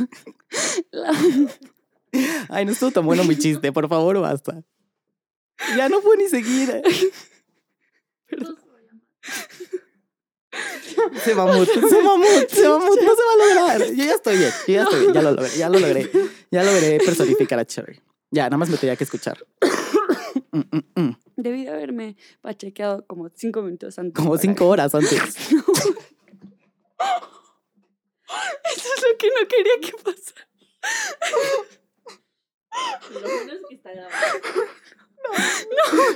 La- 0.92 1.12
Ay, 2.50 2.66
no 2.66 2.72
estuvo 2.74 2.92
tan 2.92 3.06
bueno 3.06 3.24
mi 3.24 3.36
chiste, 3.38 3.72
por 3.72 3.88
favor, 3.90 4.20
basta. 4.20 4.62
Ya 5.78 5.90
no 5.90 6.02
puedo 6.02 6.18
ni 6.18 6.28
seguir. 6.28 6.82
Se 11.24 11.34
mamut, 11.36 11.68
se 11.90 12.02
mamut, 12.02 12.50
se 12.50 12.68
mamut, 12.68 13.00
no 13.02 13.16
se 13.16 13.24
va 13.24 13.34
a 13.34 13.38
lograr. 13.38 13.88
Yo 13.94 14.04
ya 14.04 14.14
estoy 14.14 14.38
bien, 14.38 14.52
yo 14.68 14.74
ya 14.74 14.84
estoy 14.84 15.00
bien, 15.02 15.14
ya 15.14 15.22
lo 15.22 15.32
logré, 15.32 15.58
ya 15.58 15.70
lo 15.70 15.80
logré. 15.80 16.12
Ya 16.52 16.64
logré 16.64 16.98
personificar 17.00 17.60
a 17.60 17.66
Cherry. 17.66 18.02
Ya, 18.32 18.44
nada 18.46 18.58
más 18.58 18.70
me 18.70 18.78
tenía 18.78 18.96
que 18.96 19.04
escuchar. 19.04 19.44
Mm, 20.52 20.60
mm, 20.72 21.02
mm. 21.02 21.18
Debí 21.36 21.66
de 21.66 21.72
haberme 21.72 22.16
pachequeado 22.42 23.06
como 23.08 23.30
cinco 23.30 23.62
minutos 23.62 23.98
antes. 23.98 24.14
Como 24.14 24.38
cinco 24.38 24.68
horas 24.68 24.94
antes. 24.94 25.12
Eso 28.76 28.90
es 28.96 29.04
lo 29.04 29.18
que 29.18 29.28
no 29.30 29.48
quería 29.48 29.80
que 29.82 29.94
pasara. 30.04 30.48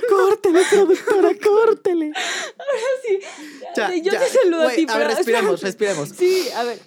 Córtele, 0.08 0.60
productora, 0.70 1.30
córtele. 1.42 2.12
Sí, 3.06 3.18
Ya, 3.76 3.94
yo 3.96 4.12
ya. 4.12 4.18
te 4.20 4.26
saludo 4.26 4.68
a 4.68 4.72
ti. 4.72 4.86
A 4.88 4.98
ver, 4.98 5.06
respiremos, 5.08 5.62
respiremos. 5.68 6.08
Sí, 6.10 6.48
a 6.54 6.64
ver. 6.64 6.78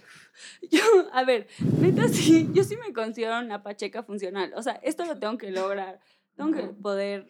Yo, 0.69 0.82
a 1.11 1.24
ver, 1.26 1.47
neta 1.80 2.07
sí, 2.07 2.47
yo 2.53 2.63
sí 2.63 2.78
me 2.78 2.93
considero 2.93 3.39
una 3.39 3.63
pacheca 3.63 4.03
funcional. 4.03 4.53
O 4.55 4.61
sea, 4.63 4.74
esto 4.84 5.05
lo 5.05 5.17
tengo 5.19 5.38
que 5.38 5.51
lograr. 5.51 5.99
Tengo 6.36 6.51
que 6.53 6.63
poder 6.67 7.30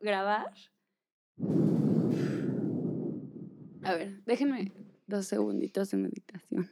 grabar. 0.00 0.52
A 3.82 3.94
ver, 3.94 4.22
déjenme 4.24 4.72
dos 5.06 5.26
segunditos 5.26 5.90
de 5.90 5.96
meditación. 5.98 6.70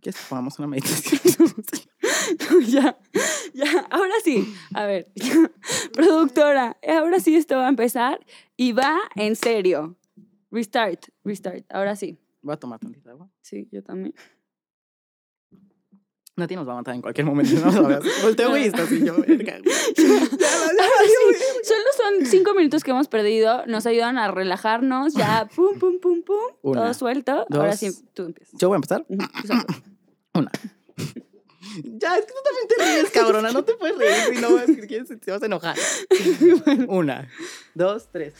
¿Quieres 0.00 0.20
que 0.20 0.26
pongamos 0.28 0.58
una 0.58 0.68
meditación? 0.68 1.20
ya, 2.68 2.98
ya, 3.54 3.86
ahora 3.90 4.14
sí. 4.24 4.54
A 4.74 4.86
ver, 4.86 5.10
productora, 5.92 6.76
ahora 6.86 7.20
sí 7.20 7.36
esto 7.36 7.56
va 7.56 7.66
a 7.66 7.70
empezar 7.70 8.20
y 8.56 8.72
va 8.72 8.98
en 9.16 9.36
serio. 9.36 9.96
Restart, 10.50 11.06
restart, 11.24 11.64
ahora 11.70 11.96
sí. 11.96 12.18
Voy 12.42 12.54
a 12.54 12.56
tomar 12.56 12.78
tantita 12.78 13.10
agua. 13.10 13.28
Sí, 13.42 13.68
yo 13.70 13.82
también. 13.82 14.14
Nati 16.38 16.54
nos 16.54 16.68
va 16.68 16.72
a 16.72 16.76
matar 16.76 16.94
en 16.94 17.02
cualquier 17.02 17.26
momento. 17.26 17.52
No. 17.58 18.00
Volteo 18.22 18.56
y 18.56 18.62
está 18.62 18.84
así 18.84 19.04
yo. 19.04 19.16
verga, 19.26 19.58
solo 21.64 21.88
son 21.96 22.26
cinco 22.26 22.54
minutos 22.54 22.84
que 22.84 22.92
hemos 22.92 23.08
perdido. 23.08 23.66
Nos 23.66 23.86
ayudan 23.86 24.18
a 24.18 24.30
relajarnos. 24.30 25.14
Ya, 25.14 25.48
pum, 25.54 25.78
pum, 25.78 25.98
pum, 25.98 26.22
pum. 26.22 26.36
Una, 26.62 26.82
todo 26.82 26.94
suelto. 26.94 27.46
Ahora 27.50 27.70
dos. 27.70 27.78
sí, 27.80 27.90
tú 28.14 28.26
empiezas. 28.26 28.58
Yo 28.58 28.68
voy 28.68 28.76
a 28.76 28.78
empezar. 28.78 29.04
Una. 30.32 30.50
Ya, 31.84 32.16
es 32.16 32.24
que 32.24 32.32
tú 32.32 32.38
también 32.44 32.68
te 32.68 32.84
ríes, 32.84 33.10
cabrona. 33.12 33.50
No 33.52 33.64
te 33.64 33.74
puedes 33.74 33.96
reír 33.96 34.36
si 34.36 34.40
no 34.40 34.54
vas, 34.54 34.66
si 34.66 35.30
vas 35.30 35.42
a 35.42 35.46
enojar. 35.46 35.76
Una, 36.88 37.28
dos, 37.74 38.08
tres. 38.10 38.34